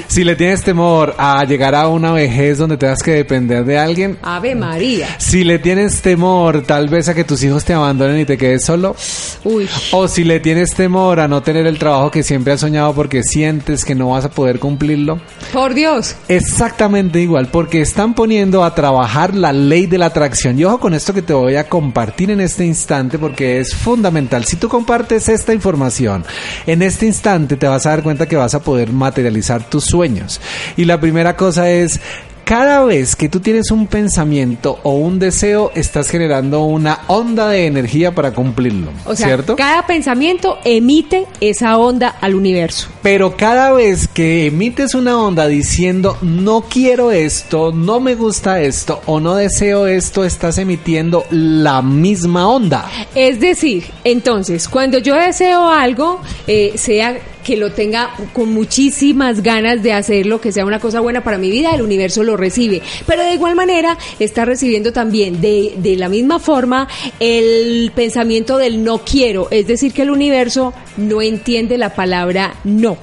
si 0.08 0.24
le 0.24 0.36
tienes 0.36 0.64
temor 0.64 1.16
a 1.18 1.44
llegar 1.46 1.76
a 1.76 1.88
una 1.88 2.12
vejez 2.12 2.58
donde 2.58 2.78
tengas 2.78 3.02
que 3.04 3.12
depender 3.12 3.66
de 3.66 3.78
alguien, 3.78 4.18
Ave 4.22 4.56
María. 4.56 5.08
si 5.18 5.44
le 5.44 5.60
tienes 5.60 6.02
temor 6.02 6.64
tal 6.64 6.90
vez 6.90 7.10
a 7.10 7.14
que 7.14 7.24
tus 7.24 7.44
hijos 7.44 7.64
te 7.66 7.74
abandonen 7.74 8.20
y 8.20 8.26
te 8.26 8.38
quedes 8.38 8.66
solo, 8.66 8.96
Uy. 9.44 9.68
o 9.92 10.08
si 10.08 10.24
le 10.24 10.40
tienes 10.40 10.74
temor 10.74 11.20
a 11.20 11.28
no 11.28 11.42
tener 11.42 11.68
el 11.68 11.78
trabajo 11.80 12.12
que 12.12 12.24
siempre 12.24 12.54
has 12.54 12.60
soñado 12.62 12.94
porque 12.94 13.24
sientes 13.24 13.84
que 13.86 13.96
no 13.96 14.10
vas 14.10 14.26
a 14.26 14.30
poder 14.30 14.60
cumplirlo, 14.60 15.20
Por 15.54 15.74
Dios. 15.74 16.16
Exactamente 16.28 17.20
igual, 17.20 17.48
porque 17.48 17.82
están 17.82 18.14
poniendo 18.14 18.64
a 18.64 18.74
trabajar 18.76 19.36
la 19.36 19.54
ley 19.54 19.86
de 19.86 19.98
la 19.98 20.08
atracción. 20.08 20.58
Y 20.60 20.66
ojo 20.66 20.80
con 20.80 20.94
esto 20.94 21.14
que 21.14 21.22
te 21.22 21.34
voy 21.34 21.56
a 21.56 21.68
compartir 21.68 22.32
en 22.32 22.42
este 22.42 22.66
instante 22.66 23.18
porque 23.20 23.60
es 23.60 23.76
fundamental. 23.76 24.46
Si 24.46 24.56
tú 24.58 24.68
compartes 24.70 25.30
esta 25.30 25.54
información, 25.54 26.24
en 26.66 26.82
este 26.82 27.06
instante 27.06 27.58
te 27.58 27.68
vas 27.68 27.86
a 27.86 27.90
dar 27.92 28.04
cuenta 28.04 28.26
que 28.28 28.36
vas 28.36 28.56
a 28.56 28.62
poder 28.62 28.92
materializar 28.92 29.64
tus 29.70 29.87
sueños. 29.88 30.40
Y 30.76 30.86
la 30.86 31.00
primera 31.00 31.36
cosa 31.36 31.70
es... 31.70 32.00
Cada 32.44 32.86
vez 32.86 33.18
que 33.18 33.28
tú 33.28 33.42
tienes 33.42 33.72
un 33.72 33.88
pensamiento 33.88 34.80
o 34.84 34.92
un 34.92 35.20
deseo, 35.20 35.70
estás 35.76 36.10
generando 36.10 36.64
una 36.64 37.00
onda 37.08 37.50
de 37.50 37.66
energía 37.66 38.16
para 38.16 38.32
cumplirlo, 38.32 38.90
O 39.06 39.18
sea, 39.18 39.28
¿cierto? 39.28 39.58
cada 39.58 39.86
pensamiento 39.86 40.58
emite 40.64 41.26
esa 41.42 41.78
onda 41.78 42.08
al 42.22 42.36
universo. 42.36 42.88
Pero 43.04 43.36
cada 43.36 43.74
vez 43.74 44.08
que 44.08 44.46
emites 44.46 44.96
una 44.96 45.22
onda 45.22 45.46
diciendo 45.50 46.18
no 46.22 46.62
quiero 46.62 47.12
esto, 47.12 47.74
no 47.74 48.00
me 48.00 48.16
gusta 48.16 48.62
esto 48.62 49.02
o 49.08 49.20
no 49.20 49.36
deseo 49.36 49.86
esto, 49.86 50.24
estás 50.24 50.58
emitiendo 50.58 51.26
la 51.30 51.82
misma 51.82 52.48
onda. 52.48 52.90
Es 53.14 53.42
decir, 53.42 53.88
entonces, 54.06 54.70
cuando 54.70 55.00
yo 55.00 55.16
deseo 55.16 55.68
algo, 55.68 56.22
eh, 56.48 56.76
sea 56.78 57.18
que 57.48 57.56
lo 57.56 57.72
tenga 57.72 58.10
con 58.34 58.54
muchísimas 58.54 59.42
ganas 59.42 59.82
de 59.82 59.94
hacerlo, 59.94 60.42
que 60.42 60.52
sea 60.52 60.66
una 60.66 60.82
cosa 60.82 61.00
buena 61.00 61.24
para 61.24 61.38
mi 61.38 61.50
vida, 61.50 61.74
el 61.74 61.82
universo 61.82 62.22
lo 62.22 62.36
recibe. 62.36 62.82
Pero 63.06 63.24
de 63.24 63.36
igual 63.36 63.56
manera 63.56 63.98
está 64.20 64.44
recibiendo 64.44 64.92
también 64.92 65.40
de, 65.40 65.76
de 65.78 65.96
la 65.96 66.10
misma 66.10 66.40
forma 66.40 66.90
el 67.22 67.90
pensamiento 67.96 68.58
del 68.58 68.84
no 68.84 68.98
quiero. 68.98 69.48
Es 69.50 69.66
decir, 69.66 69.94
que 69.94 70.02
el 70.02 70.10
universo 70.10 70.74
no 70.98 71.22
entiende 71.22 71.78
la 71.78 71.96
palabra 71.96 72.56
no. 72.66 72.98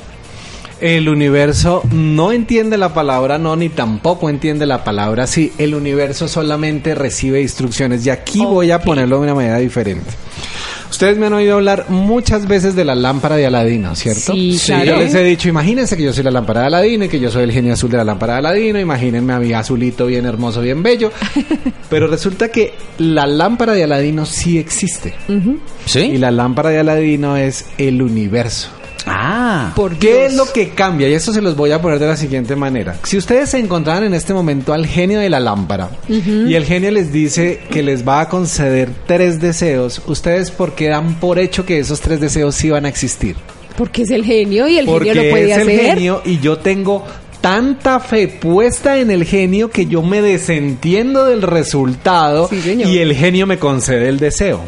El 0.79 1.09
universo 1.09 1.81
no 1.91 2.31
entiende 2.31 2.77
la 2.77 2.93
palabra 2.93 3.39
no 3.39 3.57
ni 3.57 3.71
tampoco 3.71 4.29
entiende 4.29 4.67
la 4.67 4.85
palabra 4.85 5.27
sí. 5.27 5.55
El 5.57 5.75
universo 5.75 6.29
solamente 6.29 6.95
recibe 6.95 7.41
instrucciones 7.41 8.05
y 8.05 8.11
aquí 8.11 8.41
voy 8.41 8.73
a 8.73 8.83
ponerlo 8.83 9.17
de 9.17 9.23
una 9.23 9.35
manera 9.35 9.57
diferente. 9.57 10.11
Ustedes 10.91 11.19
me 11.19 11.27
han 11.27 11.33
oído 11.33 11.55
hablar 11.55 11.87
muchas 11.89 12.47
veces 12.47 12.75
de 12.75 12.85
la 12.85 12.95
lámpara 12.95 13.37
de 13.37 13.47
Aladino, 13.47 13.95
¿cierto? 13.97 14.33
Sí, 14.33 14.59
claro. 14.65 14.85
Yo 14.85 14.97
les 14.99 15.15
he 15.15 15.25
dicho, 15.25 15.49
imagínense 15.49 15.97
que 15.97 16.03
yo 16.03 16.13
soy 16.13 16.25
la 16.25 16.31
lámpara 16.31 16.63
de 16.63 16.67
Aladino 16.69 17.05
y 17.05 17.09
que 17.09 17.19
yo 17.19 17.31
soy 17.31 17.45
el 17.45 17.53
genio 17.53 17.73
azul 17.73 17.91
de 17.91 17.97
la 17.97 18.05
lámpara 18.05 18.35
de 18.35 18.39
Aladino. 18.41 18.79
Imagínense 18.79 19.33
a 19.33 19.39
mi 19.39 19.53
azulito 19.53 20.07
bien 20.07 20.27
hermoso, 20.27 20.61
bien 20.61 20.83
bello. 20.83 21.11
Pero 21.91 22.07
resulta 22.07 22.49
que 22.49 22.75
la 22.99 23.27
lámpara 23.27 23.73
de 23.73 23.85
Aladino 23.85 24.27
sí 24.27 24.59
existe. 24.59 25.15
Y 25.29 25.59
¿Sí? 25.87 26.19
la 26.19 26.31
lámpara 26.31 26.71
de 26.71 26.79
Aladino 26.79 27.37
es 27.37 27.67
el 27.79 28.01
universo. 28.03 28.71
Ah. 29.07 29.73
¿Por 29.77 29.97
¿Qué 29.99 30.27
es 30.27 30.35
lo 30.35 30.51
que 30.53 30.71
cambia? 30.71 31.09
Y 31.09 31.15
esto 31.15 31.33
se 31.33 31.43
los 31.43 31.57
voy 31.57 31.73
a 31.73 31.81
poner 31.83 31.99
de 31.99 32.07
la 32.07 32.17
siguiente 32.17 32.57
manera. 32.57 32.97
Si 33.03 33.17
ustedes 33.19 33.51
se 33.51 33.59
encontraran 33.59 34.05
en 34.05 34.15
este 34.15 34.33
momento 34.33 34.73
al 34.73 34.87
genio 34.87 35.21
de 35.21 35.29
la 35.31 35.41
lámpara 35.41 35.91
y 36.09 36.55
el 36.55 36.65
genio 36.65 36.91
les 36.91 37.13
dice 37.13 37.61
que 37.71 37.83
les 37.83 38.07
va 38.07 38.21
a 38.23 38.29
conceder 38.29 38.91
tres 39.07 39.41
deseos, 39.41 40.01
¿ustedes 40.07 40.51
por 40.51 40.75
qué 40.75 40.89
dan 40.89 41.15
por 41.21 41.39
hecho 41.39 41.67
que 41.67 41.79
esos 41.79 42.01
tres 42.01 42.21
deseos 42.21 42.55
sí 42.55 42.71
van 42.71 42.87
a 42.87 42.89
existir? 42.89 43.37
Porque 43.77 44.03
es 44.03 44.11
el 44.11 44.25
genio 44.25 44.69
y 44.69 44.79
el 44.79 44.87
Porque 44.87 45.09
genio 45.13 45.23
lo 45.25 45.31
puede 45.31 45.51
es 45.53 45.57
el 45.59 45.63
hacer. 45.69 45.81
genio 45.95 46.23
y 46.25 46.39
yo 46.39 46.59
tengo 46.59 47.05
tanta 47.41 48.01
fe 48.01 48.29
puesta 48.29 48.99
en 48.99 49.11
el 49.11 49.25
genio 49.25 49.69
que 49.69 49.85
yo 49.87 50.01
me 50.01 50.23
desentiendo 50.23 51.27
del 51.27 51.43
resultado 51.43 52.49
Sí, 52.49 52.61
señor. 52.63 52.89
y 52.89 52.99
el 53.01 53.15
genio 53.15 53.47
me 53.47 53.59
concede 53.59 54.09
el 54.09 54.19
deseo. 54.19 54.61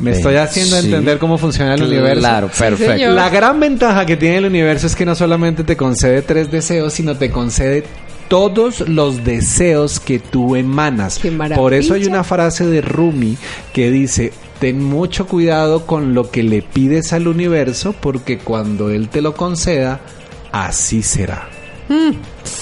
Me 0.00 0.12
Sí. 0.12 0.18
estoy 0.18 0.36
haciendo 0.36 0.76
Sí. 0.80 0.86
entender 0.86 1.18
cómo 1.18 1.38
funciona 1.38 1.74
el 1.74 1.82
universo. 1.82 2.20
Claro, 2.20 2.50
perfecto. 2.56 3.10
La 3.10 3.28
gran 3.30 3.58
ventaja 3.58 4.06
que 4.06 4.16
tiene 4.16 4.38
el 4.38 4.44
universo 4.46 4.86
es 4.86 4.94
que 4.94 5.04
no 5.04 5.14
solamente 5.14 5.64
te 5.64 5.76
concede 5.76 6.22
tres 6.22 6.50
deseos, 6.50 6.92
sino 6.92 7.16
te 7.16 7.30
concede 7.30 7.84
todos 8.28 8.80
los 8.88 9.24
deseos 9.24 9.98
que 10.00 10.18
tú 10.18 10.54
emanas. 10.54 11.18
¡Qué 11.20 11.30
maravilla! 11.30 11.60
Por 11.60 11.74
eso 11.74 11.94
hay 11.94 12.04
una 12.06 12.22
frase 12.24 12.66
de 12.66 12.80
Rumi 12.80 13.36
que 13.72 13.90
dice, 13.90 14.32
ten 14.60 14.84
mucho 14.84 15.26
cuidado 15.26 15.86
con 15.86 16.14
lo 16.14 16.30
que 16.30 16.42
le 16.42 16.62
pides 16.62 17.12
al 17.12 17.26
universo, 17.26 17.94
porque 17.98 18.38
cuando 18.38 18.90
él 18.90 19.08
te 19.08 19.22
lo 19.22 19.34
conceda, 19.34 20.00
así 20.52 21.02
será. 21.02 21.48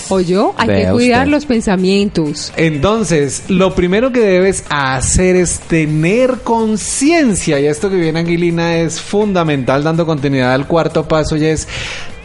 O 0.09 0.21
yo, 0.21 0.55
hay 0.57 0.69
Vea 0.69 0.87
que 0.87 0.93
cuidar 0.93 1.23
usted. 1.23 1.31
los 1.33 1.47
pensamientos. 1.47 2.53
Entonces, 2.57 3.45
lo 3.49 3.75
primero 3.75 4.13
que 4.13 4.21
debes 4.21 4.65
hacer 4.69 5.35
es 5.37 5.59
tener 5.61 6.39
conciencia, 6.45 7.59
y 7.59 7.67
esto 7.67 7.91
que 7.91 7.97
viene 7.97 8.21
Anguilina 8.21 8.77
es 8.77 9.01
fundamental, 9.01 9.83
dando 9.83 10.07
continuidad 10.07 10.53
al 10.55 10.67
cuarto 10.67 11.09
paso, 11.09 11.37
y 11.37 11.47
es, 11.47 11.67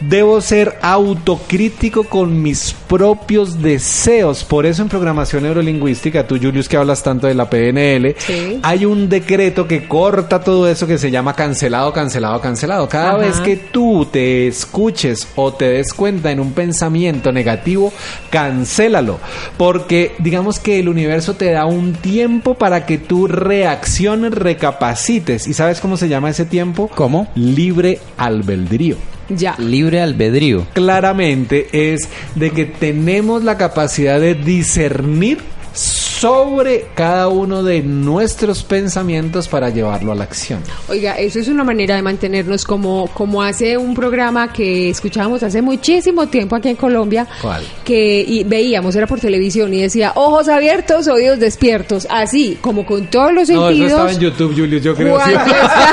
debo 0.08 0.40
ser 0.40 0.78
autocrítico 0.82 2.04
con 2.04 2.42
mis 2.42 2.74
propios 2.88 3.60
deseos. 3.62 4.44
Por 4.44 4.66
eso 4.66 4.82
en 4.82 4.88
programación 4.88 5.42
neurolingüística, 5.44 6.26
tú 6.26 6.38
Julius 6.40 6.68
que 6.68 6.76
hablas 6.76 7.02
tanto 7.02 7.26
de 7.26 7.34
la 7.34 7.48
PNL, 7.48 8.14
Sí. 8.18 8.58
hay 8.62 8.84
un 8.84 9.08
decreto 9.08 9.66
que 9.66 9.86
corta 9.86 10.40
todo 10.40 10.68
eso 10.68 10.86
que 10.86 10.98
se 10.98 11.10
llama 11.10 11.34
cancelado, 11.34 11.92
cancelado, 11.92 12.40
cancelado. 12.40 12.88
Cada 12.88 13.10
Ajá. 13.10 13.18
vez 13.18 13.40
que 13.40 13.56
tú 13.56 14.06
te 14.10 14.46
escuches 14.46 15.28
o 15.36 15.52
te 15.52 15.66
des 15.66 15.92
cuenta 15.94 16.30
en 16.30 16.40
un 16.40 16.52
pensamiento 16.52 17.32
negativo, 17.32 17.92
cancélalo. 18.30 19.18
Porque 19.56 20.12
digamos 20.18 20.58
que 20.58 20.80
el 20.80 20.88
universo 20.88 21.34
te 21.34 21.50
da 21.50 21.66
un 21.66 21.94
tiempo 21.94 22.54
para 22.54 22.86
que 22.86 22.98
tú 22.98 23.26
reacciones, 23.26 24.32
recapacites. 24.32 25.46
¿Y 25.46 25.54
sabes 25.54 25.80
cómo 25.80 25.96
se 25.96 26.08
llama 26.08 26.30
ese 26.30 26.44
tiempo? 26.44 26.88
¿Cómo? 26.94 27.28
Libre 27.34 27.98
albedrío. 28.16 28.96
Ya. 29.36 29.54
Libre 29.58 30.00
albedrío. 30.00 30.66
Claramente 30.74 31.68
es 31.92 32.08
de 32.34 32.50
que 32.50 32.64
tenemos 32.66 33.44
la 33.44 33.56
capacidad 33.56 34.20
de 34.20 34.34
discernir 34.34 35.38
sobre 35.74 36.86
cada 36.94 37.28
uno 37.28 37.62
de 37.62 37.80
nuestros 37.82 38.62
pensamientos 38.62 39.48
para 39.48 39.70
llevarlo 39.70 40.12
a 40.12 40.14
la 40.14 40.24
acción. 40.24 40.60
Oiga, 40.88 41.18
eso 41.18 41.38
es 41.40 41.48
una 41.48 41.64
manera 41.64 41.96
de 41.96 42.02
mantenernos 42.02 42.64
como, 42.64 43.08
como 43.14 43.42
hace 43.42 43.76
un 43.78 43.94
programa 43.94 44.52
que 44.52 44.90
escuchábamos 44.90 45.42
hace 45.42 45.62
muchísimo 45.62 46.28
tiempo 46.28 46.54
aquí 46.56 46.68
en 46.68 46.76
Colombia. 46.76 47.26
¿Cuál? 47.40 47.64
Que 47.84 48.20
y 48.20 48.44
veíamos, 48.44 48.94
era 48.94 49.06
por 49.06 49.18
televisión 49.18 49.72
y 49.74 49.80
decía 49.82 50.12
ojos 50.14 50.46
abiertos, 50.48 51.08
oídos 51.08 51.40
despiertos. 51.40 52.06
Así, 52.10 52.58
como 52.60 52.84
con 52.86 53.06
todos 53.06 53.32
los 53.32 53.48
No, 53.48 53.54
eso 53.54 53.68
sentidos. 53.70 53.90
estaba 53.90 54.12
en 54.12 54.18
YouTube, 54.20 54.54
Julius, 54.54 54.82
yo 54.82 54.94
creo. 54.94 55.18
sí. 55.18 55.32
Cuando 55.32 55.54
está- 55.54 55.86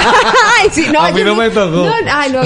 Ay, 0.61 0.69
sí, 0.71 0.85
no, 0.91 0.99
A 1.01 1.11
mí 1.11 1.23
no 1.23 1.33
sí- 1.33 1.39
me 1.39 1.49
tocó. 1.49 1.77
no, 1.85 1.93
ay, 2.11 2.31
no, 2.31 2.41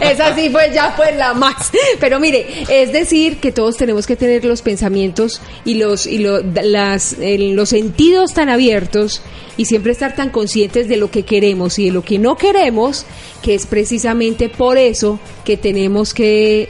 esa 0.00 0.34
sí 0.34 0.48
fue 0.50 0.70
ya 0.72 0.92
fue 0.92 1.12
la 1.12 1.34
más. 1.34 1.70
Pero 2.00 2.20
mire, 2.20 2.46
es 2.68 2.92
decir 2.92 3.38
que 3.38 3.52
todos 3.52 3.76
tenemos 3.76 4.06
que 4.06 4.16
tener 4.16 4.44
los 4.44 4.62
pensamientos 4.62 5.40
y 5.64 5.74
los 5.74 6.06
y 6.06 6.18
lo- 6.18 6.40
las 6.62 7.14
el- 7.14 7.54
los 7.54 7.68
sentidos 7.70 8.34
tan 8.34 8.48
abiertos 8.48 9.20
y 9.56 9.64
siempre 9.64 9.92
estar 9.92 10.14
tan 10.14 10.30
conscientes 10.30 10.88
de 10.88 10.96
lo 10.96 11.10
que 11.10 11.24
queremos 11.24 11.78
y 11.78 11.86
de 11.86 11.92
lo 11.92 12.02
que 12.02 12.18
no 12.18 12.36
queremos, 12.36 13.04
que 13.42 13.54
es 13.54 13.66
precisamente 13.66 14.48
por 14.48 14.78
eso 14.78 15.18
que 15.44 15.56
tenemos 15.56 16.14
que 16.14 16.68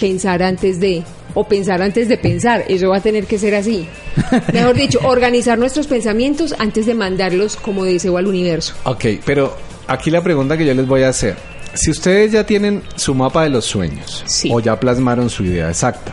pensar 0.00 0.42
antes 0.42 0.80
de 0.80 1.02
o 1.34 1.44
pensar 1.44 1.80
antes 1.80 2.08
de 2.08 2.18
pensar, 2.18 2.64
eso 2.68 2.90
va 2.90 2.98
a 2.98 3.00
tener 3.00 3.24
que 3.26 3.38
ser 3.38 3.54
así. 3.54 3.86
Mejor 4.52 4.74
dicho, 4.76 4.98
organizar 5.04 5.58
nuestros 5.58 5.86
pensamientos 5.86 6.54
antes 6.58 6.84
de 6.86 6.94
mandarlos 6.94 7.56
como 7.56 7.84
deseo 7.84 8.18
al 8.18 8.26
universo. 8.26 8.74
Ok, 8.84 9.04
pero 9.24 9.56
aquí 9.86 10.10
la 10.10 10.22
pregunta 10.22 10.58
que 10.58 10.66
yo 10.66 10.74
les 10.74 10.86
voy 10.86 11.02
a 11.04 11.08
hacer. 11.08 11.36
Si 11.74 11.90
ustedes 11.90 12.32
ya 12.32 12.44
tienen 12.44 12.82
su 12.96 13.14
mapa 13.14 13.44
de 13.44 13.48
los 13.48 13.64
sueños 13.64 14.22
Sí. 14.26 14.50
o 14.52 14.60
ya 14.60 14.78
plasmaron 14.78 15.30
su 15.30 15.42
idea 15.44 15.70
exacta, 15.70 16.12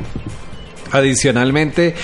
adicionalmente 0.91 1.96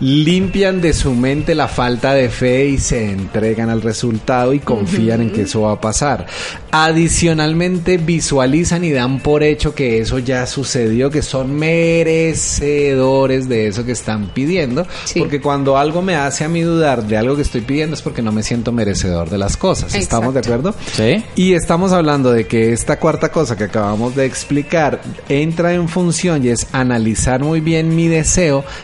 limpian 0.00 0.80
de 0.80 0.92
su 0.92 1.14
mente 1.14 1.54
la 1.54 1.68
falta 1.68 2.12
de 2.14 2.28
fe 2.28 2.66
y 2.66 2.78
se 2.78 3.10
entregan 3.10 3.70
al 3.70 3.80
resultado 3.82 4.52
y 4.52 4.58
confían 4.60 5.22
en 5.22 5.30
que 5.30 5.42
eso 5.42 5.62
va 5.62 5.72
a 5.72 5.80
pasar. 5.80 6.26
Adicionalmente 6.70 7.96
visualizan 7.96 8.84
y 8.84 8.90
dan 8.90 9.20
por 9.20 9.42
hecho 9.42 9.74
que 9.74 10.00
eso 10.00 10.18
ya 10.18 10.46
sucedió, 10.46 11.10
que 11.10 11.22
son 11.22 11.56
merecedores 11.56 13.48
de 13.48 13.68
eso 13.68 13.84
que 13.84 13.92
están 13.92 14.26
pidiendo, 14.34 14.86
Sí. 15.04 15.18
porque 15.18 15.40
cuando 15.40 15.78
algo 15.78 16.02
me 16.02 16.14
hace 16.16 16.44
a 16.44 16.48
mí 16.48 16.60
dudar 16.60 17.06
de 17.06 17.16
algo 17.16 17.36
que 17.36 17.42
estoy 17.42 17.62
pidiendo 17.62 17.94
es 17.94 18.02
porque 18.02 18.22
no 18.22 18.32
me 18.32 18.42
siento 18.42 18.72
merecedor 18.72 19.30
de 19.30 19.38
las 19.38 19.56
cosas. 19.56 19.94
¿Estamos 19.94 20.34
de 20.34 20.40
acuerdo? 20.40 20.74
Sí. 20.92 21.24
Y 21.36 21.54
estamos 21.54 21.92
hablando 21.92 22.32
de 22.32 22.46
que 22.46 22.72
esta 22.72 22.98
cuarta 22.98 23.30
cosa 23.30 23.56
que 23.56 23.64
acabamos 23.64 24.14
de 24.14 24.26
explicar 24.26 25.00
entra 25.28 25.72
en 25.72 25.88
función 25.88 26.44
y 26.44 26.48
es 26.48 26.66
analizar 26.72 27.42
muy 27.42 27.60
bien 27.60 27.94
mi 27.96 28.08
deseo 28.08 28.25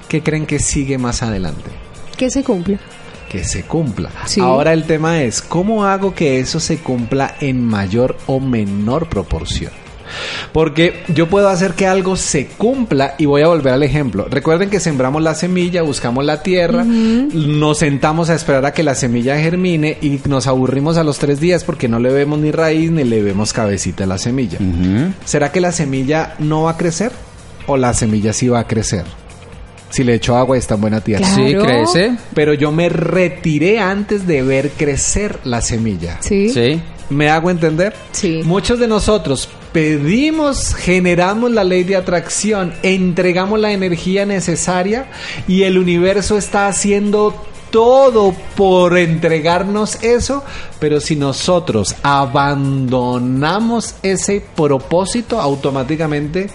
que 0.09 0.23
creen 0.23 0.47
que 0.47 0.59
sigue 0.59 0.99
más 0.99 1.23
adelante. 1.23 1.71
Que 2.17 2.31
se 2.31 2.43
cumpla. 2.43 2.79
Que 3.29 3.45
se 3.45 3.63
cumpla. 3.63 4.11
Sí. 4.27 4.41
Ahora 4.41 4.73
el 4.73 4.85
tema 4.85 5.23
es, 5.23 5.41
¿cómo 5.41 5.85
hago 5.85 6.15
que 6.15 6.39
eso 6.39 6.61
se 6.61 6.79
cumpla 6.79 7.37
en 7.41 7.65
mayor 7.65 8.17
o 8.27 8.41
menor 8.41 9.09
proporción? 9.09 9.73
Porque 10.53 11.03
yo 11.09 11.29
puedo 11.29 11.49
hacer 11.49 11.73
que 11.73 11.87
algo 11.87 12.17
se 12.17 12.47
cumpla 12.47 13.15
y 13.19 13.27
voy 13.27 13.43
a 13.43 13.49
volver 13.49 13.73
al 13.73 13.83
ejemplo. 13.83 14.27
Recuerden 14.29 14.71
que 14.71 14.81
sembramos 14.81 15.23
la 15.23 15.35
semilla, 15.35 15.83
buscamos 15.83 16.25
la 16.25 16.43
tierra, 16.43 16.85
nos 16.85 17.79
sentamos 17.79 18.31
a 18.31 18.35
esperar 18.35 18.67
a 18.67 18.73
que 18.73 18.83
la 18.83 18.95
semilla 18.95 19.39
germine 19.39 19.99
y 20.01 20.21
nos 20.29 20.47
aburrimos 20.47 20.97
a 20.97 21.05
los 21.05 21.19
tres 21.19 21.41
días 21.41 21.65
porque 21.65 21.89
no 21.89 21.99
le 21.99 22.13
vemos 22.13 22.39
ni 22.39 22.51
raíz 22.51 22.91
ni 22.91 23.05
le 23.05 23.23
vemos 23.23 23.53
cabecita 23.53 24.05
a 24.05 24.07
la 24.07 24.19
semilla. 24.19 24.59
¿Será 25.25 25.53
que 25.53 25.61
la 25.61 25.73
semilla 25.73 26.35
no 26.39 26.65
va 26.65 26.73
a 26.73 26.77
crecer? 26.77 27.13
¿O 27.67 27.77
la 27.77 27.95
semilla 27.95 28.33
sí 28.33 28.49
va 28.49 28.61
a 28.61 28.67
crecer? 28.67 29.05
Si 29.93 30.05
le 30.05 30.15
echo 30.15 30.37
agua 30.37 30.57
y 30.57 30.59
está 30.59 30.75
en 30.75 30.81
buena 30.81 31.01
tierra. 31.03 31.27
Claro. 31.27 31.47
Sí, 31.47 31.55
crece. 31.55 32.17
Pero 32.35 32.55
yo 32.55 32.73
me 32.73 32.89
retiré 32.89 33.79
antes 33.79 34.27
de 34.27 34.43
ver 34.43 34.71
crecer 34.71 35.39
la 35.45 35.61
semilla. 35.61 36.17
Sí. 36.21 36.49
Sí. 36.49 36.81
¿Me 37.11 37.29
hago 37.29 37.51
entender? 37.51 37.95
Sí. 38.13 38.41
Muchos 38.43 38.79
de 38.79 38.89
nosotros 38.89 39.51
pedimos, 39.73 40.75
generamos 40.75 41.51
la 41.51 41.63
ley 41.63 41.85
de 41.85 41.97
atracción, 41.97 42.73
entregamos 42.83 43.61
la 43.61 43.73
energía 43.73 44.25
necesaria 44.25 45.11
y 45.47 45.65
el 45.65 45.77
universo 45.77 46.39
está 46.39 46.69
haciendo 46.69 47.35
todo 47.71 48.35
por 48.55 48.97
entregarnos 48.99 50.03
eso, 50.03 50.45
pero 50.79 51.01
si 51.01 51.17
nosotros 51.17 51.97
abandonamos 52.03 53.95
ese 54.03 54.43
propósito, 54.55 55.41
automáticamente 55.41 56.51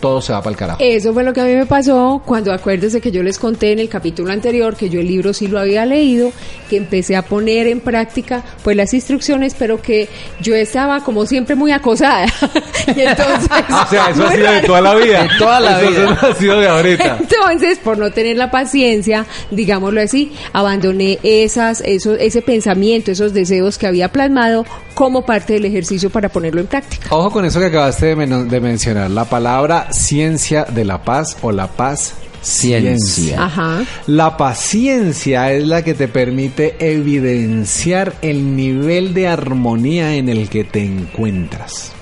todo 0.00 0.20
se 0.22 0.32
va 0.32 0.40
para 0.40 0.50
el 0.52 0.56
carajo. 0.56 0.78
Eso 0.82 1.12
fue 1.12 1.22
lo 1.24 1.32
que 1.32 1.40
a 1.40 1.44
mí 1.44 1.54
me 1.54 1.66
pasó 1.66 2.22
cuando 2.24 2.52
acuérdese 2.52 3.00
que 3.00 3.10
yo 3.10 3.22
les 3.22 3.38
conté 3.38 3.72
en 3.72 3.78
el 3.78 3.88
capítulo 3.88 4.32
anterior 4.32 4.76
que 4.76 4.88
yo 4.88 5.00
el 5.00 5.06
libro 5.06 5.32
sí 5.32 5.46
lo 5.46 5.58
había 5.58 5.84
leído, 5.86 6.32
que 6.68 6.76
empecé 6.76 7.16
a 7.16 7.22
poner 7.22 7.66
en 7.66 7.80
práctica 7.80 8.42
pues 8.64 8.76
las 8.76 8.92
instrucciones, 8.94 9.54
pero 9.58 9.80
que 9.80 10.08
yo 10.40 10.54
estaba 10.54 11.00
como 11.04 11.26
siempre 11.26 11.54
muy 11.54 11.72
acosada. 11.72 12.26
y 12.96 13.00
entonces, 13.00 13.48
o 13.50 13.86
sea, 13.88 14.10
eso 14.10 14.26
ha 14.26 14.32
sido 14.32 14.52
de 14.52 14.60
toda 14.62 14.80
la 14.80 14.94
vida. 14.94 15.22
De 15.30 15.38
toda 15.38 15.60
la 15.60 15.80
Eso 15.80 15.90
vida. 15.90 16.18
no 16.22 16.28
ha 16.28 16.34
sido 16.34 16.60
de 16.60 16.68
ahorita. 16.68 17.18
Entonces, 17.20 17.78
por 17.78 17.98
no 17.98 18.10
tener 18.10 18.36
la 18.36 18.50
paciencia, 18.50 19.26
digámoslo 19.50 20.00
así, 20.00 20.32
abandoné 20.52 21.18
esas, 21.22 21.82
eso, 21.82 22.14
ese 22.14 22.42
pensamiento, 22.42 23.10
esos 23.12 23.32
deseos 23.34 23.78
que 23.78 23.86
había 23.86 24.10
plasmado 24.10 24.64
como 25.00 25.22
parte 25.24 25.54
del 25.54 25.64
ejercicio 25.64 26.10
para 26.10 26.28
ponerlo 26.28 26.60
en 26.60 26.66
práctica. 26.66 27.06
Ojo 27.10 27.30
con 27.30 27.46
eso 27.46 27.58
que 27.58 27.64
acabaste 27.66 28.04
de, 28.04 28.16
men- 28.16 28.48
de 28.50 28.60
mencionar, 28.60 29.10
la 29.10 29.24
palabra 29.24 29.90
ciencia 29.92 30.64
de 30.64 30.84
la 30.84 31.02
paz 31.02 31.38
o 31.40 31.52
la 31.52 31.68
paz 31.68 32.12
Ciencia. 32.42 32.98
ciencia. 32.98 33.42
Ajá. 33.44 33.82
La 34.06 34.36
paciencia 34.36 35.52
es 35.52 35.66
la 35.66 35.82
que 35.82 35.94
te 35.94 36.06
permite 36.06 36.76
evidenciar 36.80 38.12
el 38.20 38.54
nivel 38.56 39.14
de 39.14 39.26
armonía 39.28 40.14
en 40.16 40.28
el 40.28 40.50
que 40.50 40.64
te 40.64 40.84
encuentras. 40.84 41.92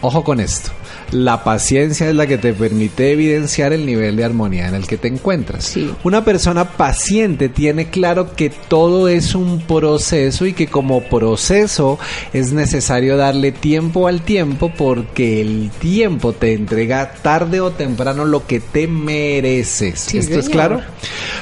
Ojo 0.00 0.22
con 0.22 0.38
esto. 0.38 0.70
La 1.12 1.44
paciencia 1.44 2.08
es 2.08 2.14
la 2.14 2.26
que 2.26 2.38
te 2.38 2.54
permite 2.54 3.12
evidenciar 3.12 3.72
el 3.72 3.84
nivel 3.84 4.16
de 4.16 4.24
armonía 4.24 4.68
en 4.68 4.74
el 4.74 4.86
que 4.86 4.96
te 4.96 5.08
encuentras. 5.08 5.64
Sí. 5.64 5.92
Una 6.04 6.24
persona 6.24 6.64
paciente 6.64 7.50
tiene 7.50 7.90
claro 7.90 8.34
que 8.34 8.50
todo 8.50 9.08
es 9.08 9.34
un 9.34 9.60
proceso 9.60 10.46
y 10.46 10.54
que 10.54 10.68
como 10.68 11.02
proceso 11.02 11.98
es 12.32 12.52
necesario 12.52 13.18
darle 13.18 13.52
tiempo 13.52 14.08
al 14.08 14.22
tiempo 14.22 14.72
porque 14.76 15.42
el 15.42 15.70
tiempo 15.78 16.32
te 16.32 16.54
entrega 16.54 17.12
tarde 17.20 17.60
o 17.60 17.72
temprano 17.72 18.24
lo 18.24 18.46
que 18.46 18.60
te 18.60 18.86
mereces. 18.86 20.00
Sí, 20.00 20.18
¿Esto 20.18 20.38
es 20.38 20.48
claro? 20.48 20.80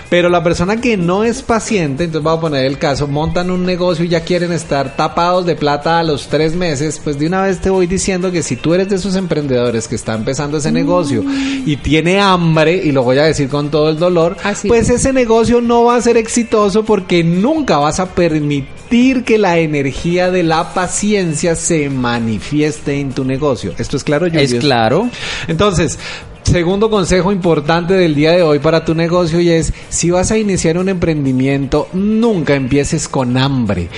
Pero 0.09 0.29
la 0.29 0.43
persona 0.43 0.81
que 0.81 0.97
no 0.97 1.23
es 1.23 1.43
paciente, 1.43 2.05
entonces 2.05 2.25
vamos 2.25 2.39
a 2.39 2.43
poner 2.43 2.67
el 2.67 2.79
caso, 2.79 3.07
montan 3.07 3.53
un 3.53 3.65
negocio 3.65 4.05
y 4.05 4.09
ya 4.09 4.23
quieren 4.23 4.51
estar 4.51 4.97
tapados 4.97 5.47
de 5.47 5.55
plata 5.55 6.01
a 6.01 6.03
los 6.03 6.27
tres 6.27 6.57
meses, 6.57 7.01
pues 7.03 7.19
de 7.19 7.29
una 7.29 7.43
vez 7.43 7.61
te 7.61 7.71
voy 7.71 7.87
diciendo 7.87 8.33
que 8.33 8.43
si 8.43 8.57
tú 8.57 8.75
eres 8.75 8.89
de 8.89 8.97
esos 8.97 9.15
emprendedores 9.15 9.60
emprendedores 9.61 9.89
que 9.89 9.95
está 9.95 10.15
empezando 10.15 10.59
ese 10.59 10.73
negocio 10.73 11.23
y 11.67 11.77
tiene 11.77 12.21
hambre, 12.21 12.75
y 12.77 12.93
lo 12.93 13.03
voy 13.03 13.19
a 13.19 13.25
decir 13.25 13.49
con 13.49 13.71
todo 13.71 13.91
el 13.91 13.99
dolor, 13.99 14.37
Así 14.43 14.69
pues 14.69 14.89
es. 14.89 14.97
ese 15.01 15.13
negocio 15.13 15.61
no 15.61 15.85
va 15.85 15.97
a 15.97 16.01
ser 16.03 16.17
exitoso 16.17 16.85
porque 16.85 17.23
nunca 17.23 17.79
vas 17.79 18.01
a 18.01 18.07
permitir 18.07 19.25
que 19.25 19.39
la 19.39 19.59
energía 19.59 20.31
de 20.31 20.43
la 20.43 20.73
paciencia 20.75 21.55
se 21.55 21.91
manifieste 21.91 22.99
en 23.01 23.13
tu 23.13 23.25
negocio. 23.25 23.73
¿Esto 23.79 23.97
es 23.97 24.05
claro, 24.05 24.27
Es 24.27 24.33
Julius? 24.33 24.55
claro. 24.65 25.09
Entonces, 25.47 25.99
segundo 26.43 26.91
consejo 26.91 27.33
importante 27.33 27.95
del 27.95 28.15
día 28.15 28.33
de 28.33 28.43
hoy 28.43 28.59
para 28.59 28.85
tu 28.85 28.95
negocio 28.95 29.41
y 29.41 29.51
es, 29.51 29.73
si 29.89 30.11
vas 30.11 30.31
a 30.31 30.39
iniciar 30.39 30.79
un 30.79 30.89
emprendimiento, 30.89 31.89
nunca 31.93 32.55
empieces 32.55 33.09
con 33.09 33.37
hambre. 33.37 33.89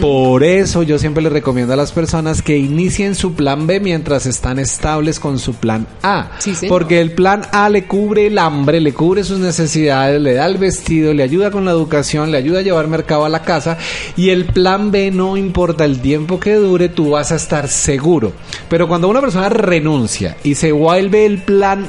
Por 0.00 0.44
eso 0.44 0.82
yo 0.82 0.98
siempre 0.98 1.22
les 1.22 1.32
recomiendo 1.32 1.72
a 1.72 1.76
las 1.76 1.92
personas 1.92 2.42
que 2.42 2.58
inicien 2.58 3.14
su 3.14 3.34
plan 3.34 3.66
B 3.66 3.80
mientras 3.80 4.26
están 4.26 4.58
estables 4.58 5.20
con 5.20 5.38
su 5.38 5.54
plan 5.54 5.86
A. 6.02 6.32
Sí. 6.38 6.54
Porque 6.68 7.00
el 7.00 7.12
plan 7.12 7.42
A 7.52 7.68
le 7.68 7.84
cubre 7.86 8.26
el 8.26 8.38
hambre, 8.38 8.80
le 8.80 8.92
cubre 8.92 9.24
sus 9.24 9.38
necesidades, 9.38 10.20
le 10.20 10.34
da 10.34 10.46
el 10.46 10.58
vestido, 10.58 11.14
le 11.14 11.22
ayuda 11.22 11.50
con 11.50 11.64
la 11.64 11.70
educación, 11.70 12.30
le 12.30 12.38
ayuda 12.38 12.60
a 12.60 12.62
llevar 12.62 12.88
mercado 12.88 13.24
a 13.24 13.28
la 13.28 13.42
casa 13.42 13.78
y 14.16 14.30
el 14.30 14.44
plan 14.44 14.90
B 14.90 15.10
no 15.10 15.36
importa 15.36 15.84
el 15.84 16.00
tiempo 16.00 16.38
que 16.38 16.54
dure, 16.54 16.88
tú 16.88 17.10
vas 17.10 17.32
a 17.32 17.36
estar 17.36 17.68
seguro. 17.68 18.32
Pero 18.68 18.88
cuando 18.88 19.08
una 19.08 19.20
persona 19.20 19.48
renuncia 19.48 20.36
y 20.44 20.54
se 20.54 20.72
vuelve 20.72 21.26
el 21.26 21.38
plan 21.38 21.88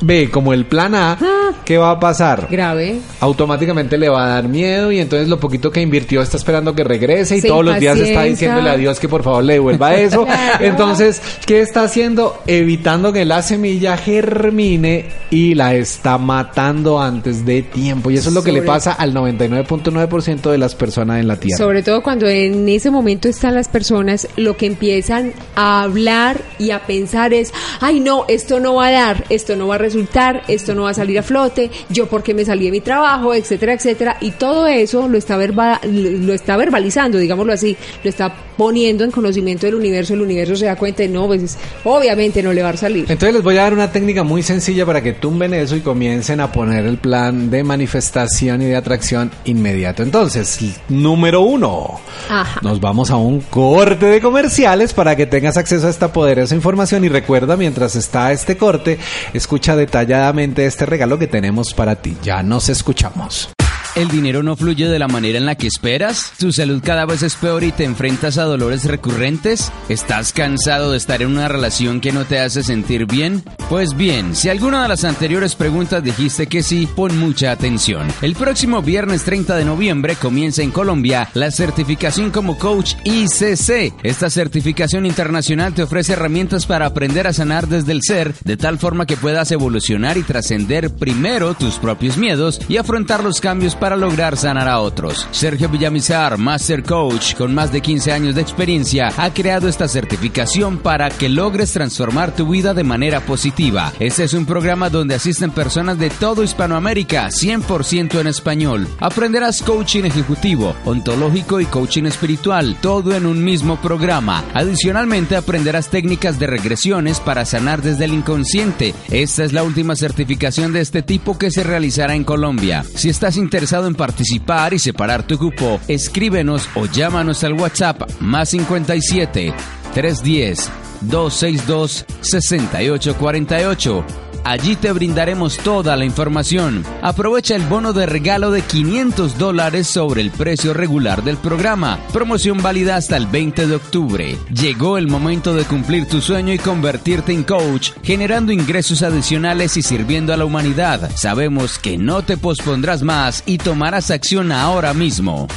B 0.00 0.30
como 0.30 0.52
el 0.52 0.66
plan 0.66 0.94
A, 0.94 1.18
¿qué 1.64 1.78
va 1.78 1.90
a 1.90 2.00
pasar? 2.00 2.48
Grave. 2.50 3.00
automáticamente 3.20 3.96
le 3.98 4.08
va 4.08 4.24
a 4.24 4.28
dar 4.28 4.48
miedo 4.48 4.92
y 4.92 5.00
entonces 5.00 5.28
lo 5.28 5.38
poquito 5.40 5.70
que 5.70 5.80
invirtió 5.80 6.22
está 6.22 6.36
esperando 6.36 6.74
que 6.74 6.84
regrese 6.84 7.36
y 7.36 7.40
Se 7.40 7.48
todos 7.48 7.64
los 7.64 7.78
días 7.78 7.98
está 7.98 8.22
diciéndole 8.24 8.70
a 8.70 8.76
Dios 8.76 8.98
que 9.00 9.08
por 9.08 9.22
favor 9.22 9.44
le 9.44 9.54
devuelva 9.54 9.94
eso. 9.96 10.24
Claro. 10.24 10.64
Entonces, 10.64 11.22
¿qué 11.46 11.60
está 11.60 11.82
haciendo? 11.82 12.38
Evitando 12.46 13.12
que 13.12 13.24
la 13.24 13.42
semilla 13.42 13.96
germine 13.96 15.06
y 15.30 15.54
la 15.54 15.74
está 15.74 16.18
matando 16.18 17.00
antes 17.00 17.44
de 17.44 17.62
tiempo. 17.62 18.10
Y 18.10 18.16
eso 18.16 18.28
es 18.28 18.34
lo 18.34 18.42
que 18.42 18.52
le 18.52 18.62
pasa 18.62 18.92
al 18.92 19.14
99.9% 19.14 20.50
de 20.50 20.58
las 20.58 20.74
personas 20.74 21.20
en 21.20 21.28
la 21.28 21.36
Tierra. 21.36 21.58
Sobre 21.58 21.82
todo 21.82 22.02
cuando 22.02 22.26
en 22.28 22.68
ese 22.68 22.90
momento 22.90 23.28
están 23.28 23.54
las 23.54 23.68
personas, 23.68 24.28
lo 24.36 24.56
que 24.56 24.66
empiezan 24.66 25.32
a 25.56 25.82
hablar 25.82 26.40
y 26.58 26.70
a 26.70 26.86
pensar 26.86 27.32
es, 27.32 27.52
ay 27.80 28.00
no, 28.00 28.24
esto 28.28 28.60
no 28.60 28.74
va 28.74 28.86
a 28.88 28.92
dar, 28.92 29.24
esto 29.28 29.56
no 29.56 29.68
va 29.68 29.76
a 29.76 29.78
resultar, 29.84 30.42
esto 30.48 30.74
no 30.74 30.82
va 30.82 30.90
a 30.90 30.94
salir 30.94 31.18
a 31.18 31.22
flote, 31.22 31.70
yo 31.88 32.06
porque 32.06 32.34
me 32.34 32.44
salí 32.44 32.66
de 32.66 32.70
mi 32.72 32.80
trabajo, 32.80 33.34
etcétera, 33.34 33.74
etcétera. 33.74 34.16
Y 34.20 34.32
todo 34.32 34.66
eso 34.66 35.08
lo 35.08 35.18
está, 35.18 35.36
verba- 35.36 35.80
lo 35.84 36.32
está 36.32 36.56
verbalizando, 36.56 37.18
digámoslo 37.18 37.52
así, 37.52 37.76
lo 38.02 38.10
está 38.10 38.34
poniendo 38.56 39.02
en 39.04 39.10
conocimiento 39.10 39.66
del 39.66 39.74
universo, 39.74 40.14
el 40.14 40.22
universo 40.22 40.54
se 40.56 40.66
da 40.66 40.76
cuenta 40.76 41.02
de 41.02 41.08
no, 41.08 41.26
pues 41.26 41.56
obviamente 41.84 42.42
no 42.42 42.52
le 42.52 42.62
va 42.62 42.70
a 42.70 42.76
salir. 42.76 43.04
Entonces 43.08 43.34
les 43.34 43.42
voy 43.42 43.56
a 43.58 43.62
dar 43.62 43.72
una 43.74 43.90
técnica 43.90 44.22
muy 44.22 44.42
sencilla 44.42 44.86
para 44.86 45.02
que 45.02 45.12
tumben 45.12 45.54
eso 45.54 45.74
y 45.76 45.80
comiencen 45.80 46.40
a 46.40 46.52
poner 46.52 46.84
el 46.86 46.98
plan 46.98 47.50
de 47.50 47.64
manifestación 47.64 48.62
y 48.62 48.66
de 48.66 48.76
atracción 48.76 49.30
inmediato. 49.44 50.02
Entonces, 50.02 50.58
número 50.88 51.40
uno, 51.42 52.00
Ajá. 52.28 52.60
nos 52.62 52.80
vamos 52.80 53.10
a 53.10 53.16
un 53.16 53.40
corte 53.40 54.06
de 54.06 54.20
comerciales 54.20 54.92
para 54.94 55.16
que 55.16 55.26
tengas 55.26 55.56
acceso 55.56 55.86
a 55.86 55.90
esta 55.90 56.12
poderosa 56.12 56.54
información 56.54 57.04
y 57.04 57.08
recuerda 57.08 57.56
mientras 57.56 57.96
está 57.96 58.32
este 58.32 58.56
corte, 58.56 58.98
escucha 59.32 59.73
detalladamente 59.76 60.66
este 60.66 60.86
regalo 60.86 61.18
que 61.18 61.26
tenemos 61.26 61.74
para 61.74 61.96
ti. 61.96 62.16
Ya 62.22 62.42
nos 62.42 62.68
escuchamos. 62.68 63.53
¿El 63.96 64.08
dinero 64.08 64.42
no 64.42 64.56
fluye 64.56 64.88
de 64.88 64.98
la 64.98 65.06
manera 65.06 65.38
en 65.38 65.46
la 65.46 65.54
que 65.54 65.68
esperas? 65.68 66.32
¿Tu 66.36 66.50
salud 66.50 66.82
cada 66.84 67.06
vez 67.06 67.22
es 67.22 67.36
peor 67.36 67.62
y 67.62 67.70
te 67.70 67.84
enfrentas 67.84 68.38
a 68.38 68.42
dolores 68.42 68.86
recurrentes? 68.86 69.70
¿Estás 69.88 70.32
cansado 70.32 70.90
de 70.90 70.96
estar 70.96 71.22
en 71.22 71.28
una 71.28 71.46
relación 71.46 72.00
que 72.00 72.10
no 72.10 72.24
te 72.24 72.40
hace 72.40 72.64
sentir 72.64 73.06
bien? 73.06 73.44
Pues 73.68 73.96
bien, 73.96 74.34
si 74.34 74.48
alguna 74.48 74.82
de 74.82 74.88
las 74.88 75.04
anteriores 75.04 75.54
preguntas 75.54 76.02
dijiste 76.02 76.48
que 76.48 76.64
sí, 76.64 76.88
pon 76.92 77.16
mucha 77.20 77.52
atención. 77.52 78.08
El 78.20 78.34
próximo 78.34 78.82
viernes 78.82 79.22
30 79.22 79.54
de 79.54 79.64
noviembre 79.64 80.16
comienza 80.16 80.62
en 80.62 80.72
Colombia 80.72 81.30
la 81.34 81.52
certificación 81.52 82.32
como 82.32 82.58
coach 82.58 82.94
ICC. 83.04 83.94
Esta 84.02 84.28
certificación 84.28 85.06
internacional 85.06 85.72
te 85.72 85.84
ofrece 85.84 86.14
herramientas 86.14 86.66
para 86.66 86.86
aprender 86.86 87.28
a 87.28 87.32
sanar 87.32 87.68
desde 87.68 87.92
el 87.92 88.02
ser, 88.02 88.34
de 88.42 88.56
tal 88.56 88.80
forma 88.80 89.06
que 89.06 89.16
puedas 89.16 89.52
evolucionar 89.52 90.18
y 90.18 90.24
trascender 90.24 90.90
primero 90.90 91.54
tus 91.54 91.76
propios 91.76 92.16
miedos 92.16 92.60
y 92.68 92.76
afrontar 92.76 93.22
los 93.22 93.40
cambios 93.40 93.76
para 93.84 93.96
lograr 93.96 94.38
sanar 94.38 94.66
a 94.66 94.80
otros. 94.80 95.28
Sergio 95.30 95.68
Villamizar, 95.68 96.38
Master 96.38 96.82
Coach, 96.82 97.34
con 97.34 97.52
más 97.52 97.70
de 97.70 97.82
15 97.82 98.12
años 98.12 98.34
de 98.34 98.40
experiencia, 98.40 99.12
ha 99.18 99.28
creado 99.34 99.68
esta 99.68 99.88
certificación 99.88 100.78
para 100.78 101.10
que 101.10 101.28
logres 101.28 101.72
transformar 101.72 102.34
tu 102.34 102.48
vida 102.48 102.72
de 102.72 102.82
manera 102.82 103.20
positiva. 103.20 103.92
Este 104.00 104.24
es 104.24 104.32
un 104.32 104.46
programa 104.46 104.88
donde 104.88 105.14
asisten 105.14 105.50
personas 105.50 105.98
de 105.98 106.08
todo 106.08 106.42
Hispanoamérica, 106.42 107.28
100% 107.28 108.20
en 108.20 108.26
español. 108.26 108.88
Aprenderás 109.00 109.60
coaching 109.60 110.04
ejecutivo, 110.04 110.74
ontológico 110.86 111.60
y 111.60 111.66
coaching 111.66 112.04
espiritual, 112.04 112.78
todo 112.80 113.14
en 113.14 113.26
un 113.26 113.44
mismo 113.44 113.76
programa. 113.82 114.44
Adicionalmente 114.54 115.36
aprenderás 115.36 115.88
técnicas 115.88 116.38
de 116.38 116.46
regresiones 116.46 117.20
para 117.20 117.44
sanar 117.44 117.82
desde 117.82 118.06
el 118.06 118.14
inconsciente. 118.14 118.94
Esta 119.10 119.44
es 119.44 119.52
la 119.52 119.62
última 119.62 119.94
certificación 119.94 120.72
de 120.72 120.80
este 120.80 121.02
tipo 121.02 121.36
que 121.36 121.50
se 121.50 121.62
realizará 121.64 122.14
en 122.14 122.24
Colombia. 122.24 122.82
Si 122.94 123.10
estás 123.10 123.36
interesado 123.36 123.73
en 123.82 123.94
participar 123.94 124.72
y 124.72 124.78
separar 124.78 125.26
tu 125.26 125.38
cupo, 125.38 125.80
escríbenos 125.88 126.68
o 126.74 126.86
llámanos 126.86 127.42
al 127.42 127.54
WhatsApp 127.54 128.08
más 128.20 128.50
57 128.50 129.52
310 129.92 130.70
262 131.02 132.04
6848. 132.20 134.23
Allí 134.44 134.76
te 134.76 134.92
brindaremos 134.92 135.56
toda 135.56 135.96
la 135.96 136.04
información. 136.04 136.84
Aprovecha 137.00 137.56
el 137.56 137.62
bono 137.62 137.94
de 137.94 138.04
regalo 138.04 138.50
de 138.50 138.60
500 138.60 139.38
dólares 139.38 139.86
sobre 139.86 140.20
el 140.20 140.30
precio 140.30 140.74
regular 140.74 141.24
del 141.24 141.38
programa. 141.38 141.98
Promoción 142.12 142.62
válida 142.62 142.96
hasta 142.96 143.16
el 143.16 143.26
20 143.26 143.66
de 143.66 143.74
octubre. 143.74 144.38
Llegó 144.52 144.98
el 144.98 145.08
momento 145.08 145.54
de 145.54 145.64
cumplir 145.64 146.06
tu 146.06 146.20
sueño 146.20 146.52
y 146.52 146.58
convertirte 146.58 147.32
en 147.32 147.42
coach, 147.42 147.92
generando 148.02 148.52
ingresos 148.52 149.02
adicionales 149.02 149.78
y 149.78 149.82
sirviendo 149.82 150.34
a 150.34 150.36
la 150.36 150.44
humanidad. 150.44 151.10
Sabemos 151.16 151.78
que 151.78 151.96
no 151.96 152.22
te 152.22 152.36
pospondrás 152.36 153.02
más 153.02 153.42
y 153.46 153.56
tomarás 153.56 154.10
acción 154.10 154.52
ahora 154.52 154.92
mismo. 154.92 155.48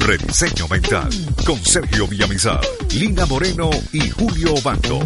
Rediseño 0.00 0.68
Mental 0.68 1.08
con 1.46 1.56
Sergio 1.64 2.06
Villamizar, 2.08 2.60
Lina 2.92 3.24
Moreno 3.26 3.70
y 3.92 4.10
Julio 4.10 4.54
Bando. 4.62 5.00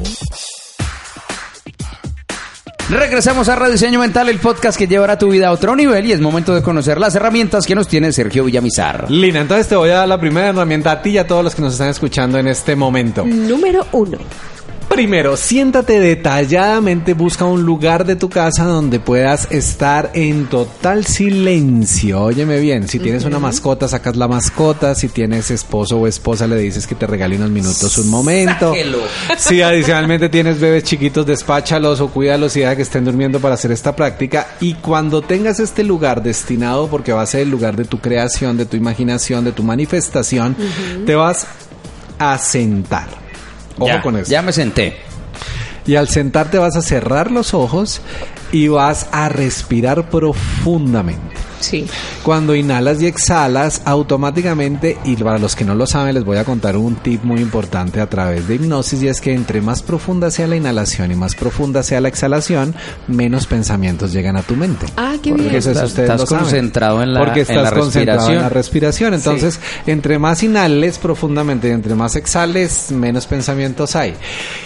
Regresamos 2.90 3.49
a 3.49 3.57
Rediseño 3.57 3.99
Mental, 3.99 4.29
el 4.29 4.38
podcast 4.38 4.77
que 4.77 4.87
llevará 4.87 5.16
tu 5.16 5.31
vida 5.31 5.49
a 5.49 5.53
otro 5.53 5.75
nivel 5.75 6.05
y 6.05 6.12
es 6.12 6.20
momento 6.20 6.55
de 6.55 6.61
conocer 6.61 6.99
las 6.99 7.14
herramientas 7.14 7.64
que 7.64 7.75
nos 7.75 7.88
tiene 7.88 8.12
Sergio 8.12 8.44
Villamizar. 8.44 9.11
Lina, 9.11 9.40
entonces 9.40 9.68
te 9.68 9.75
voy 9.75 9.88
a 9.88 9.94
dar 10.01 10.09
la 10.09 10.20
primera 10.20 10.49
herramienta 10.49 10.92
a 10.92 11.01
ti 11.01 11.11
y 11.11 11.18
a 11.18 11.27
todos 11.27 11.42
los 11.42 11.55
que 11.55 11.62
nos 11.62 11.73
están 11.73 11.88
escuchando 11.88 12.38
en 12.38 12.47
este 12.47 12.77
momento. 12.77 13.25
Número 13.25 13.87
uno. 13.92 14.18
Primero, 14.94 15.37
siéntate 15.37 15.98
detalladamente, 15.98 17.14
busca 17.14 17.44
un 17.44 17.64
lugar 17.64 18.07
de 18.07 18.14
tu 18.14 18.28
casa 18.28 18.62
donde 18.62 19.00
puedas 19.00 19.50
estar 19.50 20.12
en 20.14 20.46
total 20.46 21.04
silencio. 21.04 22.22
Óyeme 22.22 22.61
bien, 22.61 22.87
si 22.87 23.00
tienes 23.00 23.24
una 23.24 23.40
mascota, 23.40 23.88
sacas 23.88 24.14
la 24.14 24.28
mascota, 24.28 24.94
si 24.94 25.09
tienes 25.09 25.50
esposo 25.50 25.98
o 25.98 26.07
esposa, 26.07 26.46
le 26.46 26.59
dices 26.59 26.87
que 26.87 26.94
te 26.94 27.09
regale 27.09 27.35
unos 27.35 27.50
minutos, 27.50 27.98
un 27.98 28.09
momento. 28.09 28.70
Sáquelo. 28.70 28.98
Si 29.37 29.62
adicionalmente 29.62 30.28
tienes 30.28 30.61
bebés 30.61 30.85
chiquitos, 30.85 31.26
despáchalos 31.26 32.00
o 32.00 32.07
cuídalos 32.07 32.57
y 32.57 32.61
deja 32.61 32.76
que 32.76 32.83
estén 32.83 33.04
durmiendo 33.04 33.40
para 33.40 33.57
hacer 33.57 33.72
esta 33.72 33.96
práctica. 33.96 34.46
Y 34.61 34.74
cuando 34.74 35.22
tengas 35.22 35.59
este 35.59 35.83
lugar 35.83 36.22
destinado, 36.22 36.87
porque 36.87 37.12
va 37.12 37.22
a 37.22 37.26
ser 37.26 37.40
el 37.40 37.50
lugar 37.50 37.74
de 37.74 37.85
tu 37.85 37.98
creación, 37.98 38.57
de 38.57 38.64
tu 38.64 38.76
imaginación, 38.76 39.44
de 39.44 39.50
tu 39.50 39.64
manifestación, 39.64 40.57
te 41.04 41.16
vas 41.16 41.48
a 42.20 42.38
sentar. 42.38 43.23
Ojo 43.78 43.87
ya, 43.87 44.02
con 44.02 44.16
eso. 44.16 44.30
ya 44.30 44.42
me 44.42 44.52
senté. 44.52 44.98
Y 45.87 45.96
al 45.96 46.08
sentarte 46.08 46.58
vas 46.58 46.76
a 46.76 46.82
cerrar 46.82 47.30
los 47.30 47.52
ojos 47.52 48.00
y 48.52 48.68
vas 48.68 49.08
a 49.12 49.28
respirar 49.28 50.08
profundamente. 50.08 51.43
Sí. 51.60 51.86
Cuando 52.22 52.54
inhalas 52.54 53.00
y 53.02 53.06
exhalas, 53.06 53.82
automáticamente, 53.84 54.98
y 55.04 55.16
para 55.16 55.38
los 55.38 55.56
que 55.56 55.64
no 55.64 55.74
lo 55.74 55.86
saben, 55.86 56.14
les 56.14 56.24
voy 56.24 56.36
a 56.36 56.44
contar 56.44 56.76
un 56.76 56.96
tip 56.96 57.22
muy 57.24 57.40
importante 57.40 58.00
a 58.00 58.08
través 58.08 58.46
de 58.48 58.56
hipnosis, 58.56 59.02
y 59.02 59.08
es 59.08 59.20
que 59.20 59.32
entre 59.32 59.60
más 59.60 59.82
profunda 59.82 60.30
sea 60.30 60.46
la 60.46 60.56
inhalación 60.56 61.10
y 61.12 61.14
más 61.14 61.34
profunda 61.34 61.82
sea 61.82 62.00
la 62.00 62.08
exhalación, 62.08 62.74
menos 63.08 63.46
pensamientos 63.46 64.12
llegan 64.12 64.36
a 64.36 64.42
tu 64.42 64.56
mente. 64.56 64.86
Ah, 64.96 65.14
qué 65.22 65.30
Porque 65.30 65.44
bien. 65.44 65.54
eso 65.56 65.70
es- 65.70 65.76
Estás- 65.76 65.88
ustedes 65.90 66.10
estás 66.10 66.20
lo 66.20 66.26
saben. 66.26 66.44
concentrado 66.44 67.02
en 67.02 67.14
la- 67.14 67.20
Porque 67.20 67.40
en 67.40 67.46
estás 67.50 67.62
la 67.62 67.70
concentrado 67.72 68.28
en 68.30 68.34
la 68.42 68.48
respiración. 68.48 69.12
respiración. 69.12 69.14
Entonces, 69.14 69.60
entre 69.86 70.18
más 70.18 70.42
inhales 70.42 70.98
profundamente 70.98 71.68
y 71.68 71.72
entre 71.72 71.94
más 71.94 72.16
exhales, 72.16 72.90
menos 72.90 73.26
pensamientos 73.26 73.96
hay. 73.96 74.14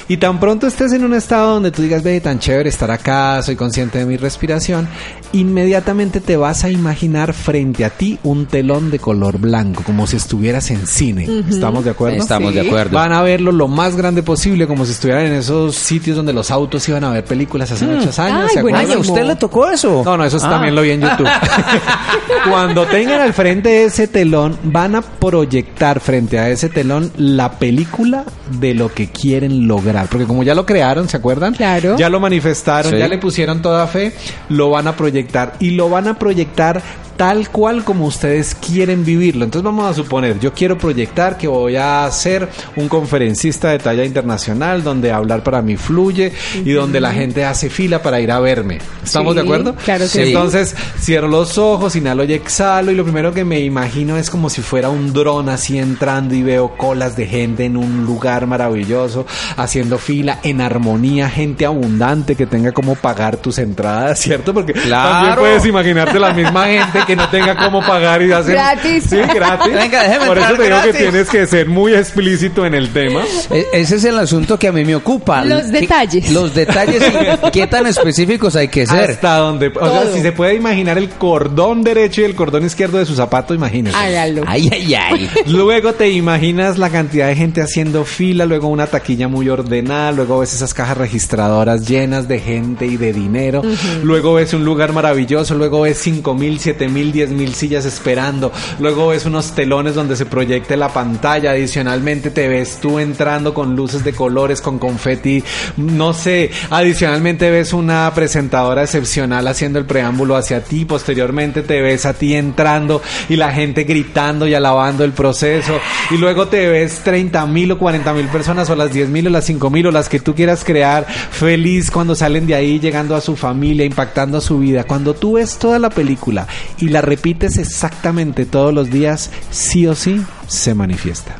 Y 0.09 0.16
tan 0.16 0.40
pronto 0.40 0.66
estés 0.66 0.92
en 0.92 1.05
un 1.05 1.14
estado 1.14 1.55
donde 1.55 1.70
tú 1.70 1.83
digas, 1.83 2.03
ve, 2.03 2.20
tan 2.20 2.38
chévere 2.38 2.68
estar 2.68 2.90
acá, 2.90 3.42
soy 3.42 3.57
consciente 3.57 3.98
de 3.98 4.07
mi 4.07 4.16
respiración, 4.16 4.88
inmediatamente 5.33 6.20
te 6.20 6.37
vas 6.37 6.64
a 6.64 6.70
imaginar 6.79 7.33
frente 7.35 7.85
a 7.85 7.91
ti 7.91 8.19
un 8.23 8.47
telón 8.47 8.91
de 8.91 8.99
color 8.99 9.38
blanco, 9.38 9.83
como 9.85 10.07
si 10.07 10.17
estuvieras 10.17 10.71
en 10.71 10.87
cine. 10.87 11.29
¿Estamos 11.49 11.85
de 11.85 11.91
acuerdo? 11.91 12.17
Estamos 12.19 12.53
Sí. 12.53 12.61
de 12.61 12.67
acuerdo. 12.67 12.95
Van 12.97 13.12
a 13.12 13.23
verlo 13.23 13.53
lo 13.53 13.69
más 13.69 13.97
grande 13.97 14.23
posible, 14.23 14.67
como 14.67 14.85
si 14.87 14.93
estuvieran 14.93 15.27
en 15.27 15.35
esos 15.35 15.75
sitios 15.75 16.17
donde 16.17 16.33
los 16.33 16.51
autos 16.51 16.88
iban 16.88 17.05
a 17.05 17.11
ver 17.11 17.25
películas 17.25 17.71
hace 17.71 17.87
muchos 17.87 18.19
años. 18.19 18.45
Ay, 18.49 18.55
¿se 18.55 18.62
buenísimo. 18.62 18.69
acuerdan? 18.69 18.87
Ay, 18.91 18.93
¿a 18.93 18.99
usted 18.99 19.27
le 19.27 19.37
tocó 19.37 19.69
eso? 19.71 20.03
No, 20.05 20.17
no, 20.17 20.25
eso 20.25 20.38
Ah. 20.43 20.49
también 20.51 20.75
lo 20.75 20.83
vi 20.83 20.91
en 20.93 21.01
YouTube. 21.03 21.29
Cuando 22.51 22.87
tengan 22.87 23.21
al 23.21 23.33
frente 23.33 23.85
ese 23.85 24.07
telón, 24.09 24.57
van 24.62 24.95
a 24.95 25.03
proyectar 25.03 26.01
frente 26.01 26.38
a 26.38 26.49
ese 26.49 26.69
telón 26.69 27.11
la 27.17 27.53
película 27.59 28.25
de 28.61 28.75
lo 28.75 28.93
que 28.93 29.09
quieren 29.11 29.67
lograr. 29.67 30.07
Porque 30.09 30.27
como 30.27 30.43
ya 30.43 30.55
lo 30.55 30.64
crearon, 30.64 31.09
¿se 31.09 31.17
acuerdan? 31.17 31.55
Claro. 31.55 31.97
Ya 31.99 32.09
lo 32.09 32.21
manifestaron, 32.21 32.93
Sí. 32.93 32.99
ya 32.99 33.09
le 33.09 33.19
pusieron 33.19 33.61
toda 33.62 33.87
fe, 33.87 34.12
lo 34.49 34.71
van 34.71 34.87
a 34.87 34.97
proyectar. 34.97 35.55
Y 35.61 35.71
lo 35.71 35.88
van 35.91 36.09
a 36.09 36.19
proyectar 36.19 36.68
llegar 36.69 37.08
tal 37.19 37.51
cual 37.51 37.85
como 37.85 38.07
ustedes 38.07 38.55
quieren 38.55 39.05
vivirlo. 39.05 39.45
Entonces 39.45 39.65
vamos 39.65 39.91
a 39.91 39.93
suponer, 39.93 40.39
yo 40.39 40.55
quiero 40.55 40.79
proyectar 40.79 41.37
que 41.37 41.49
voy 41.49 41.75
a 41.77 42.09
ser 42.13 42.49
un 42.77 42.89
conferencista 42.89 43.69
de 43.71 43.79
talla 43.81 44.05
internacional 44.05 44.83
donde 44.85 45.11
hablar 45.13 45.43
para 45.43 45.61
mí 45.61 45.77
fluye 45.77 46.33
y 46.65 46.71
donde 46.71 47.01
la 47.01 47.13
gente 47.13 47.45
hace 47.45 47.69
fila 47.71 48.01
para 48.03 48.21
ir 48.21 48.31
a 48.31 48.39
verme. 48.41 48.79
¿Estamos 49.05 49.33
Sí, 49.35 49.41
de 49.41 49.43
acuerdo? 49.43 49.75
claro 49.85 50.05
que 50.05 50.09
sí. 50.11 50.21
Entonces 50.29 50.75
cierro 51.01 51.27
los 51.29 51.59
ojos, 51.59 51.97
inhalo 51.97 52.23
y 52.25 52.33
exhalo 52.35 52.93
y 52.93 52.95
lo 52.95 53.03
primero 53.03 53.35
que 53.35 53.45
me 53.45 53.61
imagino 53.61 54.17
es 54.17 54.31
como 54.31 54.49
si 54.49 54.63
fuera 54.63 54.89
un 54.89 55.13
dron 55.13 55.49
así 55.49 55.77
entrando 55.77 56.35
y 56.37 56.43
veo 56.45 56.77
colas 56.77 57.17
de 57.17 57.27
gente 57.27 57.65
en 57.65 57.77
un 57.77 58.07
lugar 58.07 58.47
maravilloso, 58.47 59.27
haciendo 59.57 59.99
fila 59.99 60.39
en 60.45 60.61
armonía, 60.61 61.29
gente 61.29 61.67
abundante 61.67 62.37
que 62.37 62.47
tenga 62.47 62.71
como 62.71 62.95
pagar 62.95 63.37
tus 63.39 63.59
entradas, 63.59 64.19
¿cierto? 64.21 64.55
Porque 64.55 64.73
Claro. 64.73 65.11
también 65.11 65.35
puedes 65.37 65.67
imaginarte 65.67 66.21
la 66.21 66.33
misma 66.33 66.67
gente 66.67 67.01
que 67.09 67.16
no 67.16 67.29
tenga 67.29 67.57
cómo 67.57 67.81
pagar 67.85 68.23
y 68.23 68.31
hacer 68.31 68.53
Gratis. 68.55 69.05
Sí, 69.11 69.16
gratis. 69.16 69.73
Venga, 69.75 70.03
déjeme 70.05 70.27
Por 70.27 70.38
eso 70.38 70.47
te 70.55 70.62
digo 70.62 70.77
gratis. 70.77 70.92
que 70.92 70.99
tienes 70.99 71.29
que 71.29 71.47
ser 71.49 71.66
muy 71.68 71.94
explícito 71.94 72.64
en 72.66 72.75
el 72.75 72.90
tema. 72.90 73.23
E- 73.51 73.66
Ese 73.73 73.97
es 73.97 74.05
el 74.05 74.16
asunto 74.18 74.57
que 74.59 74.68
a 74.68 74.73
mí 74.73 74.85
me 74.85 74.94
ocupa. 74.94 75.44
Los 75.44 75.64
¿Qué- 75.64 75.81
detalles. 75.81 76.31
Los 76.31 76.55
detalles 76.55 77.03
y 77.47 77.51
qué 77.51 77.66
tan 77.66 77.87
específicos 77.87 78.55
hay 78.55 78.68
que 78.68 78.87
ser. 78.87 79.11
Hasta 79.11 79.38
donde, 79.38 79.68
o 79.68 79.90
sea, 79.90 80.12
si 80.12 80.21
se 80.21 80.31
puede 80.33 80.55
imaginar 80.55 80.99
el 80.99 81.09
cordón 81.09 81.83
derecho 81.83 82.21
y 82.21 82.25
el 82.25 82.35
cordón 82.35 82.64
izquierdo 82.66 82.99
de 82.99 83.07
su 83.07 83.14
zapato, 83.14 83.55
imagínese. 83.55 83.97
Hágalo. 83.97 84.42
Ay, 84.47 84.68
ay, 84.73 84.94
ay. 84.94 85.31
Luego 85.47 85.94
te 85.94 86.11
imaginas 86.11 86.77
la 86.79 86.90
cantidad 86.90 87.27
de 87.29 87.35
gente 87.37 87.62
haciendo 87.62 88.05
fila, 88.05 88.44
luego 88.44 88.68
una 88.68 88.87
taquilla 88.87 89.29
muy 89.29 89.49
ordenada, 89.49 90.12
luego 90.12 90.40
ves 90.40 90.53
esas 90.53 90.75
cajas 90.75 90.99
registradoras 90.99 91.87
llenas 91.88 92.29
de 92.29 92.38
gente 92.40 92.87
y 92.87 92.97
de 92.99 93.12
dinero, 93.12 93.62
luego 94.03 94.35
ves 94.35 94.53
un 94.53 94.64
lugar 94.64 94.92
maravilloso, 94.92 95.55
luego 95.55 95.83
ves 95.83 95.99
cinco 95.99 96.35
mil, 96.35 96.59
siete 96.59 96.88
mil, 96.88 96.98
diez 97.13 97.31
mil 97.31 97.55
sillas 97.55 97.85
esperando, 97.85 98.53
luego 98.79 99.09
ves 99.09 99.27
unos 99.27 99.55
telones 99.55 99.95
donde 99.95 100.17
se 100.17 100.27
proyecte 100.27 100.77
la 100.77 100.93
pantalla, 100.93 101.53
adicionalmente 101.53 102.31
te 102.31 102.49
ves 102.49 102.79
tú 102.81 102.99
entrando 102.99 103.55
con 103.55 103.77
luces 103.77 104.05
de 104.05 104.13
colores, 104.13 104.61
con 104.61 104.79
confeti, 104.79 105.43
no 105.77 106.13
sé, 106.13 106.51
adicionalmente 106.71 107.51
ves 107.51 107.73
una 107.73 108.11
presentadora 108.15 108.83
excepcional 108.83 109.47
haciendo 109.47 109.79
el 109.79 109.85
preámbulo 109.85 110.37
hacia 110.37 110.63
ti, 110.63 110.85
posteriormente 110.85 111.63
te 111.63 111.81
ves 111.81 112.07
a 112.07 112.15
ti 112.15 112.35
entrando 112.35 113.03
y 113.29 113.37
la 113.37 113.53
gente 113.53 113.85
gritando 113.85 114.47
y 114.47 114.55
alabando 114.55 115.05
el 115.05 115.13
proceso. 115.13 115.79
Y 116.11 116.17
luego 116.17 116.49
te 116.49 116.69
ves 116.69 117.01
30 117.05 117.47
mil 117.47 117.73
o 117.73 117.79
40 117.79 118.13
mil 118.15 118.27
personas 118.27 118.69
o 118.71 118.77
las 118.77 118.93
10 118.93 119.09
mil 119.09 119.27
o 119.27 119.31
las 119.31 119.45
5 119.45 119.71
mil 119.71 119.87
o 119.87 119.91
las 119.91 120.09
que 120.09 120.21
tú 120.21 120.35
quieras 120.35 120.65
crear 120.65 121.07
feliz 121.07 121.91
cuando 121.91 122.15
salen 122.15 122.47
de 122.47 122.55
ahí 122.55 122.79
llegando 122.81 123.15
a 123.15 123.21
su 123.21 123.37
familia, 123.37 123.85
impactando 123.85 124.41
su 124.41 124.59
vida. 124.59 124.85
Cuando 124.85 125.15
tú 125.15 125.35
ves 125.35 125.59
toda 125.59 125.79
la 125.79 125.91
película 125.91 126.47
y 126.79 126.88
la 126.88 127.01
repites 127.01 127.59
exactamente 127.59 128.46
todos 128.46 128.72
los 128.72 128.90
días, 128.90 129.31
sí 129.51 129.87
o 129.87 129.94
sí 129.94 130.22
se 130.46 130.74
manifiesta. 130.74 131.37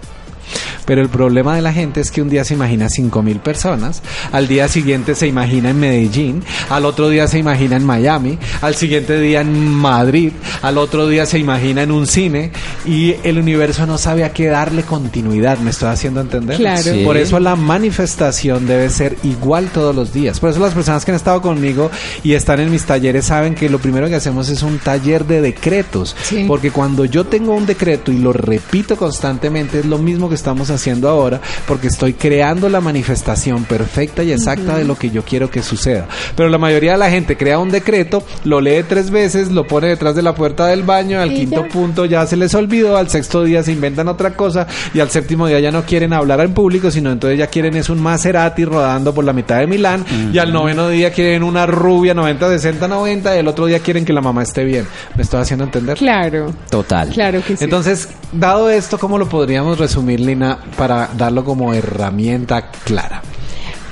Pero 0.85 1.03
el 1.03 1.09
problema 1.09 1.55
de 1.55 1.63
la 1.63 1.73
gente 1.73 2.01
es 2.01 2.11
que 2.11 2.23
un 2.23 2.29
día 2.29 2.45
se 2.45 2.55
imagina 2.55 2.89
5 2.89 3.23
mil 3.23 3.41
personas, 3.41 4.03
al 4.33 4.49
día 4.49 4.69
siguiente 4.69 5.15
se 5.15 5.27
imagina 5.27 5.71
en 5.71 5.81
Medellín, 5.81 6.43
al 6.71 6.85
otro 6.85 7.09
día 7.09 7.27
se 7.29 7.39
imagina 7.39 7.77
en 7.77 7.85
Miami, 7.85 8.39
al 8.61 8.75
siguiente 8.75 9.21
día 9.21 9.41
en 9.41 9.69
Madrid, 9.69 10.33
al 10.63 10.79
otro 10.79 11.09
día 11.09 11.27
se 11.27 11.39
imagina 11.39 11.83
en 11.83 11.93
un 11.93 12.07
cine 12.07 12.53
y 12.85 13.15
el 13.23 13.39
universo 13.39 13.87
no 13.87 13.99
sabe 13.99 14.25
a 14.25 14.33
qué 14.33 14.47
darle 14.47 14.83
continuidad. 14.83 15.59
¿Me 15.59 15.71
estoy 15.71 15.89
haciendo 15.89 16.21
entender? 16.21 16.57
Claro. 16.57 16.83
Sí. 16.83 17.03
Por 17.05 17.17
eso 17.17 17.39
la 17.41 17.57
manifestación 17.57 18.67
debe 18.67 18.91
ser 18.91 19.17
igual 19.23 19.69
todos 19.69 19.95
los 19.95 20.13
días. 20.13 20.41
Por 20.41 20.51
eso 20.51 20.61
las 20.61 20.75
personas 20.75 21.05
que 21.05 21.11
han 21.11 21.17
estado 21.17 21.43
conmigo 21.43 21.91
y 22.23 22.33
están 22.33 22.61
en 22.61 22.71
mis 22.71 22.85
talleres 22.85 23.27
saben 23.27 23.55
que 23.55 23.69
lo 23.69 23.79
primero 23.79 24.09
que 24.09 24.15
hacemos 24.15 24.49
es 24.49 24.63
un 24.63 24.79
taller 24.79 25.27
de 25.27 25.41
decretos. 25.41 26.17
Sí. 26.23 26.45
Porque 26.47 26.71
cuando 26.71 27.05
yo 27.05 27.25
tengo 27.25 27.55
un 27.55 27.67
decreto 27.67 28.13
y 28.13 28.19
lo 28.19 28.33
repito 28.33 28.97
constantemente 28.97 29.81
es 29.81 29.87
lo 29.87 29.99
mismo 29.99 30.29
que 30.29 30.35
estamos 30.39 30.71
haciendo 30.71 31.09
ahora 31.09 31.41
porque 31.67 31.89
estoy 31.89 32.15
creando 32.15 32.69
la 32.69 32.81
manifestación 32.81 33.65
perfecta 33.65 34.23
y 34.23 34.33
exacta 34.33 34.77
de 34.77 34.85
lo 34.85 34.97
que 34.97 35.11
yo 35.11 35.23
quiero 35.23 35.51
que 35.51 35.63
suceda. 35.63 36.07
Pero 36.35 36.49
la 36.49 36.59
mayoría 36.59 36.93
de 36.93 36.99
la 36.99 37.11
gente 37.11 37.37
crea 37.37 37.59
un 37.59 37.71
decreto, 37.71 38.23
lo 38.45 38.61
lee 38.61 38.85
tres 38.89 39.11
veces, 39.11 39.51
lo 39.51 39.67
pone 39.67 39.89
detrás 39.89 40.15
de 40.15 40.23
la 40.23 40.35
puerta 40.35 40.67
del 40.67 40.83
baño, 40.83 41.21
al 41.21 41.35
quinto 41.35 41.65
ya. 41.65 41.69
punto 41.69 42.05
ya 42.05 42.27
se 42.27 42.37
les 42.37 42.55
olvidó, 42.55 42.97
al 42.97 43.09
sexto 43.09 43.45
día 43.45 43.63
se 43.63 43.73
inventan 43.73 44.09
otra 44.09 44.35
cosa 44.35 44.67
y 44.95 45.01
al 45.01 45.11
séptimo 45.11 45.47
día 45.47 45.61
ya 45.61 45.71
no 45.71 45.83
quieren 45.83 46.13
hablar 46.13 46.41
en 46.41 46.55
público, 46.55 46.91
sino 46.91 47.11
entonces 47.11 47.39
ya 47.39 47.49
quieren 47.49 47.77
es 47.77 47.91
un 47.91 48.01
Maserati 48.01 48.65
rodando 48.65 49.13
por 49.13 49.25
la 49.25 49.33
mitad 49.33 49.59
de 49.59 49.67
Milán 49.67 50.05
y 50.33 50.39
al 50.39 50.53
noveno 50.53 50.89
día 50.89 51.13
quieren 51.13 51.43
una 51.43 51.67
rubia 51.67 52.15
90, 52.15 52.49
60, 52.49 52.89
90 52.89 53.37
y 53.37 53.39
el 53.39 53.49
otro 53.49 53.67
día 53.67 53.81
quieren 53.81 54.05
que 54.05 54.13
la 54.13 54.21
mamá 54.21 54.43
esté 54.43 54.65
bien. 54.65 54.87
¿Me 55.17 55.23
estoy 55.23 55.41
haciendo 55.41 55.65
entender? 55.65 55.99
Claro. 55.99 56.53
Total. 56.71 57.09
Claro 57.11 57.43
que 57.47 57.57
sí. 57.57 57.65
Entonces, 57.65 58.09
dado 58.33 58.71
esto, 58.71 58.99
¿cómo 58.99 59.19
lo 59.19 59.29
podríamos 59.29 59.79
resumir, 59.79 60.21
Lina, 60.29 60.59
para 60.77 61.11
darlo 61.17 61.45
como 61.45 61.75
herramienta 61.75 62.71
clara? 62.85 63.23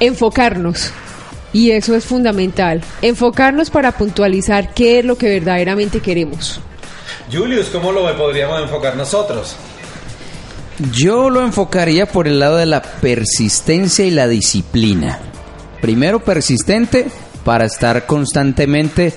enfocarnos. 0.01 0.91
Y 1.53 1.71
eso 1.71 1.95
es 1.95 2.05
fundamental. 2.05 2.83
Enfocarnos 3.03 3.71
para 3.71 3.93
puntualizar 3.93 4.75
qué 4.75 4.99
es 4.99 5.05
lo 5.05 5.17
que 5.17 5.29
verdaderamente 5.29 6.01
queremos. 6.01 6.61
Julius, 7.33 7.69
¿cómo 7.69 7.93
lo 7.93 8.17
podríamos 8.17 8.63
enfocar 8.63 8.97
nosotros? 8.97 9.57
Yo 10.93 11.31
lo 11.31 11.43
enfocaría 11.43 12.07
por 12.07 12.29
el 12.29 12.39
lado 12.39 12.57
de 12.57 12.67
la 12.67 12.83
persistencia 12.83 14.05
y 14.05 14.11
la 14.11 14.29
disciplina. 14.29 15.19
Primero 15.81 16.21
persistente 16.21 17.07
para 17.45 17.65
estar 17.65 18.07
constantemente 18.07 19.15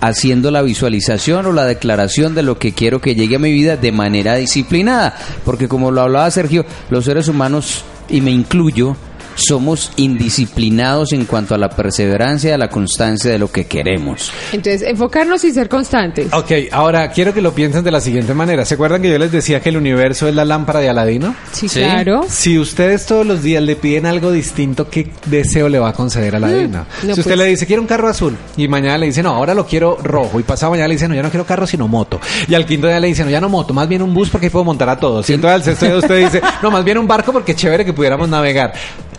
haciendo 0.00 0.50
la 0.50 0.62
visualización 0.62 1.46
o 1.46 1.52
la 1.52 1.66
declaración 1.66 2.34
de 2.34 2.42
lo 2.42 2.58
que 2.58 2.72
quiero 2.72 3.00
que 3.00 3.14
llegue 3.14 3.36
a 3.36 3.40
mi 3.40 3.52
vida 3.52 3.76
de 3.76 3.92
manera 3.92 4.36
disciplinada. 4.36 5.16
Porque 5.44 5.68
como 5.68 5.90
lo 5.90 6.02
hablaba 6.02 6.30
Sergio, 6.30 6.64
los 6.90 7.04
seres 7.04 7.28
humanos, 7.28 7.84
y 8.08 8.20
me 8.20 8.30
incluyo, 8.30 8.96
somos 9.34 9.92
indisciplinados 9.96 11.12
en 11.12 11.24
cuanto 11.24 11.54
a 11.54 11.58
la 11.58 11.68
perseverancia 11.68 12.50
y 12.50 12.52
a 12.52 12.58
la 12.58 12.68
constancia 12.68 13.30
de 13.30 13.38
lo 13.38 13.50
que 13.50 13.66
queremos. 13.66 14.32
Entonces, 14.52 14.82
enfocarnos 14.82 15.44
y 15.44 15.52
ser 15.52 15.68
constantes. 15.68 16.32
Ok, 16.32 16.52
ahora 16.72 17.10
quiero 17.10 17.32
que 17.34 17.40
lo 17.42 17.52
piensen 17.52 17.84
de 17.84 17.90
la 17.90 18.00
siguiente 18.00 18.34
manera. 18.34 18.64
¿Se 18.64 18.74
acuerdan 18.74 19.02
que 19.02 19.10
yo 19.10 19.18
les 19.18 19.32
decía 19.32 19.60
que 19.60 19.68
el 19.70 19.76
universo 19.76 20.28
es 20.28 20.34
la 20.34 20.44
lámpara 20.44 20.80
de 20.80 20.88
Aladino? 20.88 21.34
Sí, 21.52 21.68
Sí. 21.68 21.80
claro. 21.80 22.22
Si 22.28 22.58
ustedes 22.58 23.06
todos 23.06 23.26
los 23.26 23.42
días 23.42 23.62
le 23.62 23.76
piden 23.76 24.06
algo 24.06 24.30
distinto, 24.32 24.88
¿qué 24.88 25.10
deseo 25.26 25.68
le 25.68 25.78
va 25.78 25.90
a 25.90 25.92
conceder 25.92 26.34
a 26.34 26.38
Aladino? 26.38 26.86
Mm, 27.02 27.06
no, 27.08 27.14
si 27.14 27.20
usted 27.20 27.24
pues- 27.34 27.38
le 27.38 27.44
dice, 27.46 27.66
quiero 27.66 27.82
un 27.82 27.88
carro 27.88 28.08
azul, 28.08 28.36
y 28.56 28.68
mañana 28.68 28.98
le 28.98 29.06
dice, 29.06 29.22
no, 29.22 29.30
ahora 29.30 29.54
lo 29.54 29.66
quiero 29.66 29.96
rojo, 30.02 30.38
y 30.40 30.42
pasado 30.42 30.72
mañana 30.72 30.88
le 30.88 30.94
dice, 30.94 31.08
no, 31.08 31.14
ya 31.14 31.22
no 31.22 31.30
quiero 31.30 31.46
carro, 31.46 31.66
sino 31.66 31.88
moto. 31.88 32.20
Y 32.48 32.54
al 32.54 32.66
quinto 32.66 32.86
día 32.86 33.00
le 33.00 33.08
dice, 33.08 33.24
no, 33.24 33.30
ya 33.30 33.40
no 33.40 33.48
moto, 33.48 33.72
más 33.74 33.88
bien 33.88 34.02
un 34.02 34.12
bus 34.14 34.28
porque 34.30 34.46
ahí 34.46 34.50
puedo 34.50 34.64
montar 34.64 34.88
a 34.88 34.98
todos. 34.98 35.28
Y 35.30 35.34
entonces 35.34 35.54
al 35.54 35.62
sexto 35.64 35.86
día 35.86 35.96
usted 35.96 36.18
dice, 36.24 36.40
no, 36.62 36.70
más 36.70 36.84
bien 36.84 36.98
un 36.98 37.06
barco 37.06 37.32
porque 37.32 37.54
chévere 37.54 37.84
que 37.84 37.92
pudiéramos 37.92 38.28
navegar. 38.28 38.72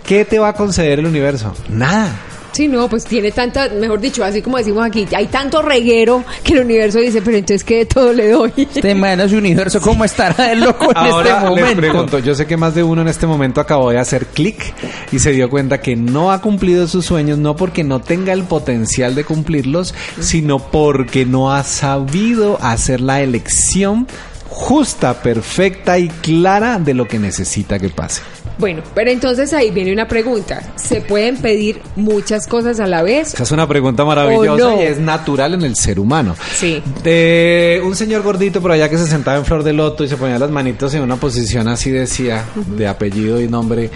¿Qué 0.06 0.26
te 0.26 0.40
va 0.40 0.50
a 0.50 0.54
conceder 0.54 1.00
el 1.00 1.06
universo? 1.06 1.54
Nada. 1.70 2.12
Sí, 2.52 2.68
no, 2.68 2.90
pues 2.90 3.06
tiene 3.06 3.32
tanta, 3.32 3.70
mejor 3.70 4.02
dicho, 4.02 4.26
así 4.26 4.42
como 4.42 4.58
decimos 4.58 4.86
aquí, 4.86 5.08
hay 5.16 5.28
tanto 5.28 5.62
reguero 5.62 6.26
que 6.44 6.54
el 6.54 6.66
universo 6.66 7.00
dice, 7.00 7.22
pero 7.22 7.38
entonces 7.38 7.64
que 7.64 7.78
de 7.78 7.86
todo 7.86 8.12
le 8.12 8.30
doy. 8.30 8.52
Te 8.82 8.92
imaginas 8.92 9.32
universo 9.32 9.80
cómo 9.80 10.04
estará 10.04 10.52
el 10.52 10.60
loco 10.60 10.92
en 10.92 10.98
Ahora 10.98 11.30
este 11.30 11.42
les 11.42 11.50
momento. 11.50 11.78
pregunto, 11.78 12.20
yo 12.20 12.36
sé 12.36 12.48
que 12.48 12.58
más 12.58 12.76
de 12.76 12.84
uno 12.84 13.04
en 13.04 13.08
este 13.08 13.26
momento 13.26 13.62
acabó 13.62 13.92
de 13.92 14.00
hacer 14.00 14.26
clic 14.26 14.74
y 15.14 15.20
se 15.20 15.32
dio 15.32 15.50
cuenta 15.50 15.80
que 15.80 15.96
no 15.96 16.30
ha 16.30 16.42
cumplido 16.42 16.88
sus 16.88 17.06
sueños, 17.06 17.38
no 17.38 17.56
porque 17.56 17.86
no 17.86 18.02
tenga 18.02 18.34
el 18.34 18.44
potencial 18.44 19.16
de 19.16 19.24
cumplirlos, 19.24 19.96
sino 20.20 20.60
porque 20.60 21.26
no 21.26 21.54
ha 21.54 21.64
sabido 21.64 22.58
hacer 22.62 23.00
la 23.00 23.22
elección 23.22 24.08
justa, 24.50 25.22
perfecta 25.22 25.98
y 26.00 26.10
clara 26.10 26.80
de 26.80 26.94
lo 26.94 27.08
que 27.08 27.18
necesita 27.18 27.80
que 27.80 27.88
pase. 27.88 28.22
Bueno, 28.58 28.84
pero 28.94 29.12
entonces 29.12 29.54
ahí 29.54 29.72
viene 29.72 29.92
una 29.92 30.08
pregunta. 30.08 30.62
¿Se 30.76 31.02
pueden 31.02 31.38
pedir 31.38 31.82
muchas 31.96 32.48
cosas 32.48 32.80
a 32.80 32.88
la 32.88 33.02
vez? 33.02 33.34
Esa 33.34 33.44
es 33.44 33.52
una 33.52 33.68
pregunta 33.68 34.06
maravillosa 34.06 34.76
y 34.76 34.86
es 34.86 35.00
natural 35.00 35.54
en 35.56 35.64
el 35.64 35.76
ser 35.76 36.00
humano. 36.00 36.36
Sí. 36.56 36.82
De 37.04 37.82
un 37.84 37.96
señor 37.96 38.22
gordito 38.22 38.62
por 38.62 38.72
allá 38.72 38.90
que 38.90 38.98
se 38.98 39.08
sentaba 39.08 39.38
en 39.38 39.46
flor 39.46 39.64
de 39.64 39.74
loto 39.74 40.04
y 40.04 40.08
se 40.08 40.18
ponía 40.18 40.38
las 40.38 40.52
manitos 40.52 40.94
en 40.94 41.02
una 41.02 41.16
posición 41.16 41.68
así 41.68 41.92
decía, 41.92 42.46
de 42.56 42.88
apellido 42.88 43.42
y 43.42 43.48
nombre, 43.48 43.90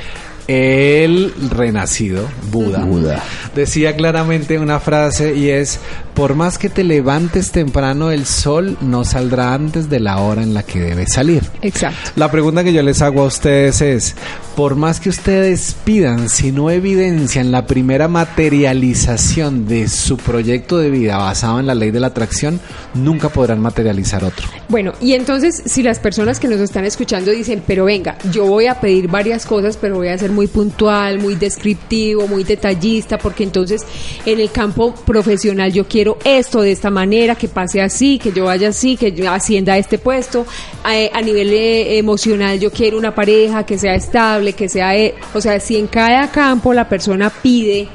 el 0.48 1.34
renacido, 1.50 2.28
Buda, 2.52 2.86
Buda. 2.86 3.24
decía 3.56 3.96
claramente 3.96 4.60
una 4.60 4.80
frase 4.80 5.36
y 5.36 5.50
es, 5.50 5.80
por 6.14 6.36
más 6.36 6.58
que 6.58 6.70
te 6.70 6.84
levantes 6.84 7.52
temprano, 7.52 8.12
el 8.12 8.26
sol 8.26 8.78
no 8.82 9.04
saldrá 9.06 9.54
antes 9.54 9.90
de 9.90 10.00
la 10.00 10.20
hora 10.20 10.44
en 10.44 10.54
la 10.54 10.64
que 10.64 10.80
debe 10.80 11.08
salir. 11.08 11.42
Exacto. 11.62 12.12
La 12.16 12.30
pregunta 12.30 12.64
que 12.64 12.74
yo 12.74 12.84
les 12.84 13.02
hago 13.02 13.24
a 13.24 13.26
ustedes 13.26 13.82
es, 13.82 14.16
por 14.56 14.76
más 14.76 15.00
que 15.00 15.10
ustedes 15.10 15.76
pidan, 15.84 16.30
si 16.30 16.52
no 16.52 16.70
evidencian 16.70 17.52
la 17.52 17.66
primera 17.66 18.08
materialización 18.08 19.68
de 19.68 19.88
su 19.90 20.18
proyecto 20.18 20.78
de 20.78 20.90
vida 20.90 21.18
basado 21.18 21.60
en 21.60 21.68
la 21.68 21.76
ley 21.76 21.92
de 21.92 22.00
la 22.00 22.08
atracción, 22.08 22.60
nunca 22.94 23.30
podrán 23.30 23.60
materializar 23.60 24.24
otro. 24.24 24.48
Bueno, 24.70 24.94
y 25.02 25.14
entonces 25.14 25.64
si 25.66 25.84
las 25.84 26.00
personas 26.00 26.40
que 26.40 26.48
nos 26.48 26.60
están 26.60 26.86
escuchando 26.86 27.32
dicen, 27.32 27.64
pero 27.66 27.86
venga, 27.86 28.18
yo 28.32 28.46
voy 28.46 28.68
a 28.68 28.80
pedir 28.80 29.08
varias 29.08 29.46
cosas, 29.46 29.78
pero 29.78 29.96
voy 29.96 30.08
a 30.08 30.18
ser 30.18 30.32
muy 30.36 30.48
puntual, 30.48 31.20
muy 31.20 31.36
descriptivo, 31.36 32.28
muy 32.28 32.44
detallista, 32.44 33.18
porque 33.18 33.44
entonces 33.44 33.84
en 34.26 34.40
el 34.40 34.52
campo 34.52 34.94
profesional 34.94 35.72
yo 35.72 35.88
quiero 35.88 36.18
esto 36.24 36.62
de 36.62 36.72
esta 36.72 36.92
manera, 36.92 37.36
que 37.36 37.48
pase 37.48 37.82
así, 37.82 38.20
que 38.20 38.32
yo 38.32 38.46
vaya 38.46 38.70
así, 38.70 38.98
que 38.98 39.12
yo 39.12 39.32
ascienda 39.32 39.78
este 39.78 39.98
puesto. 39.98 40.46
A, 40.84 40.92
a 41.18 41.22
nivel 41.22 41.52
eh, 41.52 41.98
emocional 41.98 42.60
yo 42.60 42.70
quiero 42.72 42.98
una 42.98 43.16
pareja 43.16 43.66
que 43.66 43.78
sea 43.78 43.96
estable, 43.96 44.54
que 44.54 44.70
sea... 44.70 44.96
eh, 44.96 45.16
o 45.34 45.42
sea, 45.42 45.60
si 45.60 45.78
en 45.78 45.88
cada 45.88 46.30
campo 46.32 46.74
la 46.74 46.88
persona 46.88 47.30
pide 47.30 47.88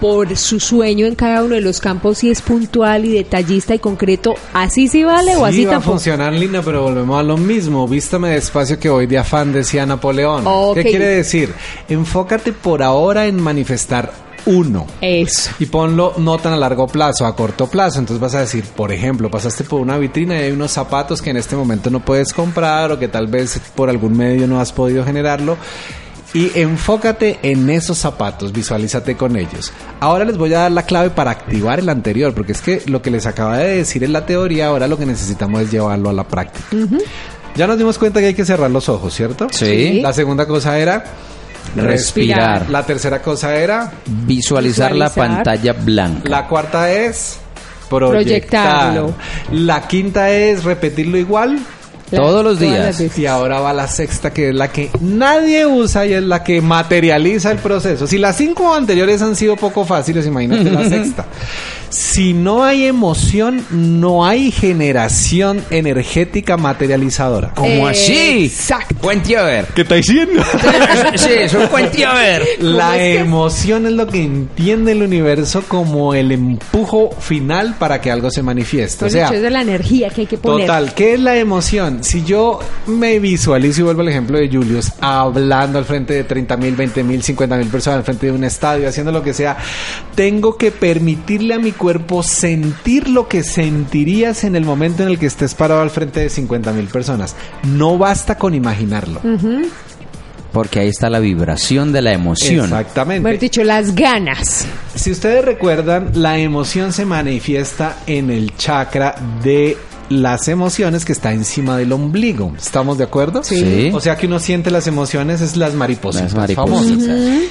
por 0.00 0.36
su 0.36 0.60
sueño 0.60 1.06
en 1.06 1.14
cada 1.14 1.42
uno 1.42 1.54
de 1.54 1.60
los 1.60 1.80
campos 1.80 2.18
si 2.18 2.30
es 2.30 2.40
puntual 2.42 3.04
y 3.04 3.12
detallista 3.12 3.74
y 3.74 3.78
concreto, 3.78 4.34
así 4.52 4.88
sí 4.88 5.04
vale 5.04 5.36
o 5.36 5.40
Sí, 5.40 5.44
así 5.44 5.64
va 5.64 5.70
a 5.70 5.74
tampoco. 5.74 5.92
funcionar, 5.92 6.32
Lina, 6.32 6.62
pero 6.62 6.82
volvemos 6.82 7.18
a 7.18 7.22
lo 7.22 7.36
mismo. 7.36 7.86
Vístame 7.88 8.30
despacio 8.30 8.78
que 8.78 8.88
voy 8.88 9.06
de 9.06 9.18
afán, 9.18 9.52
decía 9.52 9.86
Napoleón. 9.86 10.44
¿Qué 10.74 10.82
quiere 10.82 11.06
decir? 11.06 11.52
Enfócate 11.88 12.52
por 12.52 12.82
ahora 12.82 13.26
en 13.26 13.40
manifestar 13.42 14.12
uno. 14.46 14.86
Eso. 15.00 15.50
Y 15.58 15.66
ponlo 15.66 16.14
no 16.18 16.38
tan 16.38 16.52
a 16.52 16.56
largo 16.56 16.86
plazo, 16.86 17.26
a 17.26 17.36
corto 17.36 17.66
plazo. 17.66 17.98
Entonces 17.98 18.20
vas 18.20 18.34
a 18.34 18.40
decir, 18.40 18.64
por 18.64 18.92
ejemplo, 18.92 19.30
pasaste 19.30 19.64
por 19.64 19.80
una 19.80 19.98
vitrina 19.98 20.38
y 20.38 20.44
hay 20.44 20.52
unos 20.52 20.72
zapatos 20.72 21.20
que 21.20 21.30
en 21.30 21.36
este 21.36 21.56
momento 21.56 21.90
no 21.90 22.00
puedes 22.00 22.32
comprar 22.32 22.92
o 22.92 22.98
que 22.98 23.08
tal 23.08 23.26
vez 23.26 23.60
por 23.74 23.90
algún 23.90 24.16
medio 24.16 24.46
no 24.46 24.60
has 24.60 24.72
podido 24.72 25.04
generarlo. 25.04 25.56
Y 26.34 26.50
enfócate 26.60 27.38
en 27.42 27.70
esos 27.70 27.96
zapatos, 27.98 28.52
visualízate 28.52 29.16
con 29.16 29.36
ellos. 29.36 29.72
Ahora 30.00 30.24
les 30.26 30.36
voy 30.36 30.52
a 30.52 30.58
dar 30.60 30.72
la 30.72 30.82
clave 30.82 31.08
para 31.10 31.30
activar 31.30 31.78
el 31.78 31.88
anterior, 31.88 32.34
porque 32.34 32.52
es 32.52 32.60
que 32.60 32.82
lo 32.86 33.00
que 33.00 33.10
les 33.10 33.24
acaba 33.26 33.56
de 33.56 33.76
decir 33.78 34.04
en 34.04 34.12
la 34.12 34.26
teoría, 34.26 34.66
ahora 34.66 34.86
lo 34.88 34.98
que 34.98 35.06
necesitamos 35.06 35.62
es 35.62 35.70
llevarlo 35.70 36.10
a 36.10 36.12
la 36.12 36.24
práctica. 36.28 36.66
Ya 37.56 37.66
nos 37.66 37.78
dimos 37.78 37.98
cuenta 37.98 38.20
que 38.20 38.26
hay 38.26 38.34
que 38.34 38.44
cerrar 38.44 38.70
los 38.70 38.88
ojos, 38.88 39.14
¿cierto? 39.14 39.48
Sí. 39.50 40.00
La 40.02 40.12
segunda 40.12 40.46
cosa 40.46 40.78
era 40.78 41.04
Respirar. 41.76 42.68
La 42.70 42.84
tercera 42.84 43.20
cosa 43.22 43.54
era 43.56 43.92
Visualizar, 44.06 44.94
la 44.94 45.10
pantalla 45.12 45.72
blanca. 45.72 46.28
la 46.28 46.46
cuarta 46.46 46.90
es 46.90 47.38
proyectar. 47.88 48.92
Proyectarlo. 48.92 49.14
La 49.52 49.86
quinta 49.86 50.30
es 50.30 50.64
repetirlo 50.64 51.16
igual. 51.18 51.58
Todos 52.10 52.44
los 52.44 52.58
días. 52.58 53.00
Y 53.18 53.26
ahora 53.26 53.60
va 53.60 53.72
la 53.72 53.86
sexta, 53.88 54.32
que 54.32 54.48
es 54.50 54.54
la 54.54 54.68
que 54.72 54.90
nadie 55.00 55.66
usa 55.66 56.06
y 56.06 56.12
es 56.14 56.22
la 56.22 56.42
que 56.42 56.60
materializa 56.60 57.50
el 57.50 57.58
proceso. 57.58 58.06
Si 58.06 58.18
las 58.18 58.36
cinco 58.36 58.74
anteriores 58.74 59.20
han 59.22 59.36
sido 59.36 59.56
poco 59.56 59.84
fáciles, 59.84 60.26
imagínate 60.26 60.70
la 60.70 60.84
sexta. 60.88 61.26
Si 61.90 62.34
no 62.34 62.64
hay 62.64 62.84
emoción, 62.84 63.64
no 63.70 64.26
hay 64.26 64.50
generación 64.50 65.64
energética 65.70 66.56
materializadora. 66.58 67.52
¿Cómo 67.54 67.88
Eh, 67.88 67.90
así? 67.90 68.44
exacto. 68.46 68.96
Cuente 69.00 69.36
a 69.36 69.42
ver. 69.44 69.64
¿Qué 69.74 69.82
está 69.82 69.94
diciendo? 69.94 70.42
sí, 71.14 71.30
eso 71.40 71.58
cuente 71.70 72.04
a 72.04 72.12
ver. 72.14 72.42
La 72.60 72.96
es 72.96 73.16
que- 73.16 73.20
emoción 73.20 73.86
es 73.86 73.92
lo 73.92 74.06
que 74.06 74.22
entiende 74.22 74.92
el 74.92 75.02
universo 75.02 75.62
como 75.66 76.12
el 76.14 76.30
empujo 76.32 77.10
final 77.18 77.74
para 77.78 78.00
que 78.02 78.10
algo 78.10 78.30
se 78.30 78.42
manifieste. 78.42 78.96
O 78.96 79.08
Pues 79.08 79.12
sea, 79.14 79.28
es 79.28 79.40
de 79.42 79.50
la 79.50 79.62
energía 79.62 80.10
que 80.10 80.22
hay 80.22 80.26
que 80.26 80.36
poner. 80.38 80.66
Total, 80.66 80.92
¿qué 80.94 81.14
es 81.14 81.20
la 81.20 81.36
emoción? 81.36 81.97
Si 82.02 82.24
yo 82.24 82.58
me 82.86 83.18
visualizo 83.18 83.80
y 83.80 83.84
vuelvo 83.84 84.02
al 84.02 84.08
ejemplo 84.08 84.38
de 84.38 84.48
Julius, 84.48 84.92
hablando 85.00 85.78
al 85.78 85.84
frente 85.84 86.14
de 86.14 86.24
30 86.24 86.56
mil, 86.56 86.74
20 86.74 87.02
mil, 87.04 87.22
50 87.22 87.56
mil 87.56 87.68
personas, 87.68 87.98
al 87.98 88.04
frente 88.04 88.26
de 88.26 88.32
un 88.32 88.44
estadio, 88.44 88.88
haciendo 88.88 89.12
lo 89.12 89.22
que 89.22 89.34
sea, 89.34 89.56
tengo 90.14 90.56
que 90.56 90.70
permitirle 90.70 91.54
a 91.54 91.58
mi 91.58 91.72
cuerpo 91.72 92.22
sentir 92.22 93.08
lo 93.08 93.28
que 93.28 93.42
sentirías 93.42 94.44
en 94.44 94.56
el 94.56 94.64
momento 94.64 95.02
en 95.02 95.08
el 95.08 95.18
que 95.18 95.26
estés 95.26 95.54
parado 95.54 95.80
al 95.80 95.90
frente 95.90 96.20
de 96.20 96.30
50 96.30 96.72
mil 96.72 96.86
personas. 96.86 97.36
No 97.64 97.98
basta 97.98 98.36
con 98.36 98.54
imaginarlo. 98.54 99.20
Porque 100.52 100.80
ahí 100.80 100.88
está 100.88 101.10
la 101.10 101.18
vibración 101.18 101.92
de 101.92 102.02
la 102.02 102.12
emoción. 102.12 102.64
Exactamente. 102.64 103.22
Mejor 103.22 103.38
dicho, 103.38 103.64
las 103.64 103.94
ganas. 103.94 104.66
Si 104.94 105.10
ustedes 105.10 105.44
recuerdan, 105.44 106.10
la 106.14 106.38
emoción 106.38 106.92
se 106.92 107.04
manifiesta 107.04 107.98
en 108.06 108.30
el 108.30 108.56
chakra 108.56 109.14
de 109.42 109.76
las 110.08 110.48
emociones 110.48 111.04
que 111.04 111.12
está 111.12 111.32
encima 111.32 111.76
del 111.76 111.92
ombligo. 111.92 112.52
¿Estamos 112.56 112.98
de 112.98 113.04
acuerdo? 113.04 113.42
Sí. 113.44 113.90
O 113.92 114.00
sea 114.00 114.16
que 114.16 114.26
uno 114.26 114.38
siente 114.38 114.70
las 114.70 114.86
emociones, 114.86 115.40
es 115.40 115.56
las 115.56 115.74
mariposas. 115.74 116.22
Las 116.22 116.34
mariposas. 116.34 116.98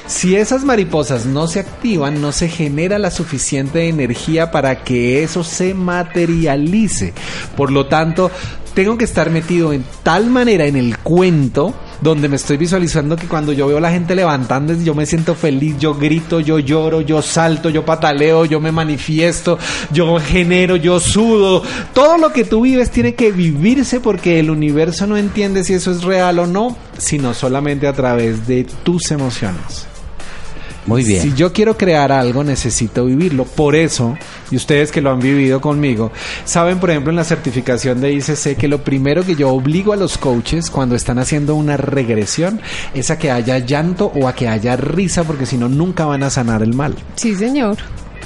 Si 0.08 0.36
esas 0.36 0.64
mariposas 0.64 1.26
no 1.26 1.48
se 1.48 1.60
activan, 1.60 2.22
no 2.22 2.32
se 2.32 2.50
genera 2.50 2.98
la 3.00 3.12
suficiente 3.12 3.88
energía 3.88 4.52
para 4.52 4.84
que 4.84 5.24
eso 5.24 5.44
se 5.44 5.74
materialice. 5.74 7.14
Por 7.56 7.72
lo 7.72 7.88
tanto, 7.88 8.32
tengo 8.74 8.98
que 8.98 9.06
estar 9.06 9.30
metido 9.30 9.74
en 9.74 9.84
tal 10.04 10.30
manera 10.30 10.66
en 10.66 10.76
el 10.76 10.98
cuento 11.00 11.74
donde 12.02 12.30
me 12.30 12.36
estoy 12.36 12.58
visualizando 12.58 13.16
que 13.16 13.28
cuando 13.28 13.54
yo 13.54 13.68
veo 13.68 13.78
a 13.78 13.82
la 13.82 13.92
gente 13.92 14.16
levantando, 14.16 14.74
yo 14.74 14.94
me 14.94 15.06
siento 15.06 15.36
feliz, 15.36 15.78
yo 15.80 15.96
grito, 15.96 16.40
yo 16.40 16.60
lloro, 16.60 17.02
yo 17.02 17.22
salto, 17.22 17.70
yo 17.70 17.86
pataleo, 17.86 18.46
yo 18.46 18.60
me 18.60 18.72
manifiesto, 18.72 19.58
yo 19.92 20.20
genero, 20.20 20.76
yo 20.76 21.00
sudo. 21.00 21.64
Todo 21.94 22.18
lo 22.18 22.32
que 22.32 22.44
tú 22.44 22.62
vives 22.62 22.92
tiene 22.92 23.16
que 23.16 23.32
vivirse 23.32 24.00
porque 24.00 24.40
el 24.40 24.50
universo 24.50 25.08
no 25.08 25.18
entiende 25.18 25.64
si 25.64 25.74
eso 25.74 25.92
es 25.92 26.04
real 26.04 26.40
o 26.40 26.48
no, 26.48 26.78
sino 26.98 27.34
solamente 27.34 27.88
a 27.88 27.94
través 27.94 28.48
de 28.48 28.66
tus 28.84 29.12
emociones. 29.12 29.88
Muy 30.88 31.04
bien. 31.04 31.22
Si 31.22 31.34
yo 31.34 31.54
quiero 31.54 31.78
crear 31.78 32.12
algo, 32.12 32.44
necesito 32.44 33.06
vivirlo. 33.06 33.46
Por 33.46 33.76
eso, 33.76 34.18
y 34.50 34.56
ustedes 34.56 34.92
que 34.92 35.02
lo 35.02 35.12
han 35.12 35.20
vivido 35.20 35.62
conmigo, 35.62 36.12
saben, 36.46 36.80
por 36.80 36.90
ejemplo, 36.90 37.12
en 37.12 37.18
la 37.18 37.24
certificación 37.24 38.02
de 38.02 38.14
ICC 38.14 38.58
que 38.58 38.68
lo 38.68 38.84
primero 38.84 39.24
que 39.24 39.36
yo 39.36 39.50
obligo 39.50 39.94
a 39.94 39.98
los 39.98 40.18
coaches 40.18 40.70
cuando 40.70 40.96
están 40.96 41.20
haciendo 41.20 41.56
una 41.56 41.78
regresión 41.78 42.62
es 42.94 43.12
a 43.12 43.20
que 43.20 43.32
haya 43.32 43.60
llanto 43.60 44.12
o 44.16 44.28
a 44.28 44.34
que 44.34 44.48
haya 44.48 44.76
risa, 44.78 45.24
porque 45.24 45.46
si 45.46 45.58
no, 45.58 45.68
nunca 45.70 46.06
van 46.06 46.24
a 46.24 46.30
sanar 46.30 46.64
el 46.64 46.74
mal. 46.74 46.96
Sí, 47.16 47.36
señor. 47.36 47.78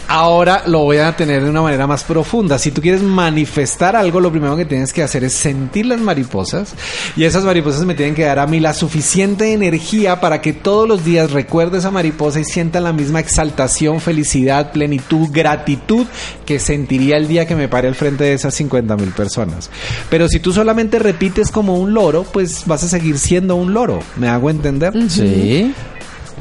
Ahora 0.08 0.64
lo 0.68 0.80
voy 0.80 0.98
a 0.98 1.16
tener 1.16 1.44
de 1.44 1.50
una 1.50 1.62
manera 1.62 1.88
más 1.88 2.04
profunda. 2.04 2.60
Si 2.60 2.72
tú 2.72 2.82
quieres 2.82 3.02
manifestar 3.02 3.96
algo, 3.96 4.20
lo 4.20 4.32
primero 4.32 4.56
que 4.58 4.66
tienes 4.66 4.92
que 4.92 5.04
hacer 5.04 5.24
es 5.24 5.34
sentir 5.34 5.86
las 5.86 6.00
mariposas. 6.00 6.74
Y 7.16 7.24
esas 7.24 7.44
mariposas 7.44 7.86
me 7.86 7.96
tienen 7.96 8.16
que 8.16 8.26
dar 8.26 8.40
a 8.40 8.48
mí 8.48 8.60
la 8.60 8.74
suficiente 8.74 9.54
energía 9.54 10.20
para 10.20 10.42
que 10.42 10.54
todos 10.54 10.88
los 10.88 11.06
días 11.06 11.32
recuerde 11.32 11.78
esa 11.78 11.92
mariposa 11.92 12.40
y 12.40 12.44
sienta 12.44 12.82
la 12.82 12.94
misma 12.94 13.20
exaltación, 13.20 14.02
felicidad, 14.02 14.72
plenitud, 14.72 15.30
gratitud 15.32 16.06
que 16.46 16.60
sentiría 16.60 17.18
el 17.18 17.28
día 17.28 17.48
que 17.48 17.56
me 17.56 17.68
pare 17.68 17.88
al 17.88 17.96
frente 17.96 18.26
de 18.26 18.34
esas 18.34 18.54
50 18.56 18.98
mil 18.98 19.12
personas. 19.12 19.70
Pero 20.10 20.28
si 20.28 20.40
tú 20.40 20.52
solamente 20.52 21.00
repites 21.00 21.52
como 21.52 21.78
un 21.78 21.94
loro, 21.94 22.24
pues 22.24 22.64
vas 22.66 22.84
a 22.84 22.90
seguir 22.90 23.18
siendo 23.18 23.56
un 23.56 23.74
loro. 23.74 24.00
¿Me 24.18 24.28
hago 24.28 24.50
entender? 24.50 24.94
Sí. 25.10 25.74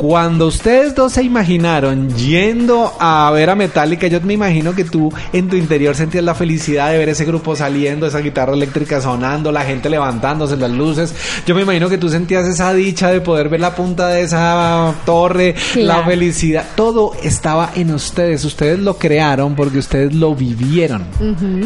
Cuando 0.01 0.47
ustedes 0.47 0.95
dos 0.95 1.13
se 1.13 1.23
imaginaron 1.23 2.09
yendo 2.17 2.91
a 2.99 3.31
ver 3.33 3.51
a 3.51 3.55
Metallica, 3.55 4.07
yo 4.07 4.19
me 4.23 4.33
imagino 4.33 4.75
que 4.75 4.85
tú 4.85 5.13
en 5.31 5.51
tu 5.51 5.57
interior 5.57 5.95
sentías 5.95 6.25
la 6.25 6.35
felicidad 6.35 6.91
de 6.91 6.97
ver 6.97 7.11
ese 7.11 7.27
grupo 7.27 7.55
saliendo, 7.55 8.07
esa 8.07 8.21
guitarra 8.21 8.55
eléctrica 8.55 9.03
sonando, 9.03 9.53
la 9.53 9.61
gente 9.61 9.91
levantándose, 9.91 10.57
las 10.57 10.71
luces. 10.71 11.15
Yo 11.45 11.55
me 11.55 11.61
imagino 11.61 11.91
que 11.91 11.99
tú 11.99 12.09
sentías 12.09 12.47
esa 12.47 12.73
dicha 12.73 13.11
de 13.11 13.21
poder 13.21 13.51
ver 13.51 13.61
la 13.61 13.75
punta 13.75 14.09
de 14.09 14.23
esa 14.23 14.95
torre, 15.05 15.55
la 15.75 16.03
felicidad. 16.03 16.65
Todo 16.75 17.13
estaba 17.23 17.73
en 17.75 17.93
ustedes. 17.93 18.43
Ustedes 18.47 18.79
lo 18.79 18.97
crearon 18.97 19.55
porque 19.55 19.81
ustedes 19.81 20.15
lo 20.15 20.35
vivieron. 20.35 21.05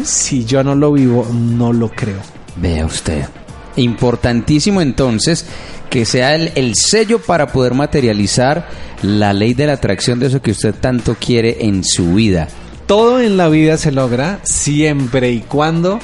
Si 0.03 0.43
yo 0.43 0.61
no 0.61 0.75
lo 0.75 0.91
vivo, 0.91 1.25
no 1.31 1.71
lo 1.71 1.87
creo. 1.87 2.19
Vea 2.57 2.85
usted. 2.85 3.29
Importantísimo 3.77 4.81
entonces 4.81 5.45
que 5.89 6.05
sea 6.05 6.35
el, 6.35 6.51
el 6.55 6.73
sello 6.75 7.19
para 7.19 7.47
poder 7.47 7.73
materializar 7.73 8.67
la 9.01 9.33
ley 9.33 9.53
de 9.53 9.67
la 9.67 9.73
atracción 9.73 10.19
de 10.19 10.27
eso 10.27 10.41
que 10.41 10.51
usted 10.51 10.73
tanto 10.73 11.15
quiere 11.19 11.57
en 11.65 11.83
su 11.83 12.13
vida. 12.15 12.47
todo 12.85 13.19
en 13.19 13.37
la 13.37 13.49
vida 13.49 13.77
se 13.77 13.91
logra 13.91 14.39
siempre 14.43 15.31
y 15.31 15.41
cuando 15.41 15.99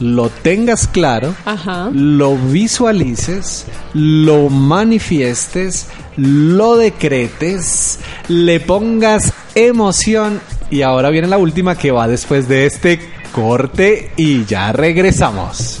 lo 0.00 0.28
tengas 0.28 0.86
claro, 0.86 1.34
Ajá. 1.44 1.90
lo 1.92 2.36
visualices, 2.36 3.66
lo 3.94 4.48
manifiestes, 4.48 5.86
lo 6.16 6.76
decretes, 6.76 7.98
le 8.28 8.60
pongas 8.60 9.32
emoción 9.54 10.40
y 10.70 10.82
ahora 10.82 11.10
viene 11.10 11.26
la 11.28 11.38
última 11.38 11.76
que 11.76 11.90
va 11.90 12.06
después 12.06 12.46
de 12.48 12.66
este 12.66 13.00
corte 13.32 14.12
y 14.16 14.44
ya 14.44 14.72
regresamos. 14.72 15.80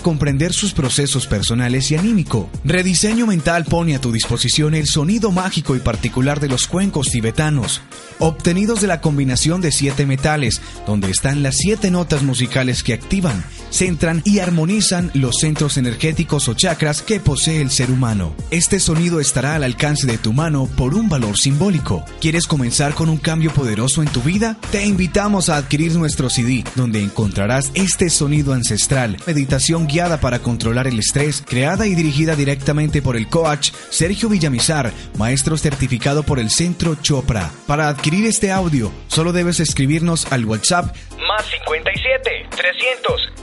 comprender 0.00 0.52
sus 0.52 0.72
procesos 0.72 1.26
personales 1.26 1.90
y 1.90 1.96
anímico. 1.96 2.50
Rediseño 2.64 3.26
Mental 3.26 3.64
pone 3.64 3.94
a 3.94 4.00
tu 4.00 4.12
disposición 4.12 4.74
el 4.74 4.86
sonido 4.86 5.30
mágico 5.30 5.76
y 5.76 5.78
particular 5.78 6.40
de 6.40 6.48
los 6.48 6.66
cuencos 6.66 7.08
tibetanos, 7.08 7.80
obtenidos 8.18 8.80
de 8.80 8.86
la 8.86 9.00
combinación 9.00 9.60
de 9.60 9.72
siete 9.72 10.06
metales, 10.06 10.60
donde 10.86 11.10
están 11.10 11.42
las 11.42 11.56
siete 11.56 11.90
notas 11.90 12.22
musicales 12.22 12.82
que 12.82 12.94
activan, 12.94 13.44
centran 13.70 14.22
y 14.24 14.40
armonizan 14.40 15.10
los 15.14 15.36
centros 15.40 15.76
energéticos 15.76 16.48
o 16.48 16.54
chakras 16.54 17.02
que 17.02 17.20
posee 17.20 17.60
el 17.60 17.70
ser 17.70 17.90
humano. 17.90 18.34
Este 18.50 18.80
sonido 18.80 19.20
estará 19.20 19.54
al 19.54 19.64
alcance 19.64 20.06
de 20.06 20.18
tu 20.18 20.32
mano 20.32 20.68
por 20.76 20.94
un 20.94 21.08
valor 21.08 21.38
simbólico. 21.38 22.04
¿Quieres 22.20 22.46
comenzar 22.46 22.94
con 22.94 23.08
un 23.08 23.16
cambio 23.16 23.52
poderoso 23.52 24.02
en 24.02 24.08
tu 24.08 24.20
vida? 24.22 24.56
Te 24.70 24.84
invitamos 24.84 25.48
a 25.48 25.56
adquirir 25.56 25.94
nuestro 25.94 26.30
CD, 26.30 26.64
donde 26.74 27.00
encontrarás 27.00 27.70
este 27.74 28.10
sonido 28.10 28.52
ancestral, 28.52 29.16
meditación 29.26 29.86
guiada 29.86 30.20
para 30.20 30.40
controlar 30.40 30.86
el 30.86 30.98
estrés, 30.98 31.42
creada 31.46 31.86
y 31.86 31.94
dirigida 31.94 32.36
directamente 32.36 33.02
por 33.02 33.16
el 33.16 33.28
coach 33.28 33.70
Sergio 33.90 34.28
Villamizar, 34.28 34.92
maestro 35.16 35.56
certificado 35.56 36.22
por 36.22 36.38
el 36.38 36.50
Centro 36.50 36.96
Chopra. 36.96 37.50
Para 37.66 37.88
adquirir 37.88 38.26
este 38.26 38.52
audio, 38.52 38.92
solo 39.08 39.32
debes 39.32 39.60
escribirnos 39.60 40.30
al 40.32 40.44
WhatsApp 40.44 40.94
más 41.30 41.46
57 41.46 42.46
300 42.50 43.32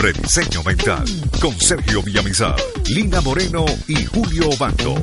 Rediseño 0.00 0.62
Mental 0.62 1.04
con 1.40 1.58
Sergio 1.58 2.02
Villamizar, 2.02 2.56
Lina 2.88 3.20
Moreno 3.22 3.64
y 3.88 4.04
Julio 4.04 4.50
Bando. 4.58 4.94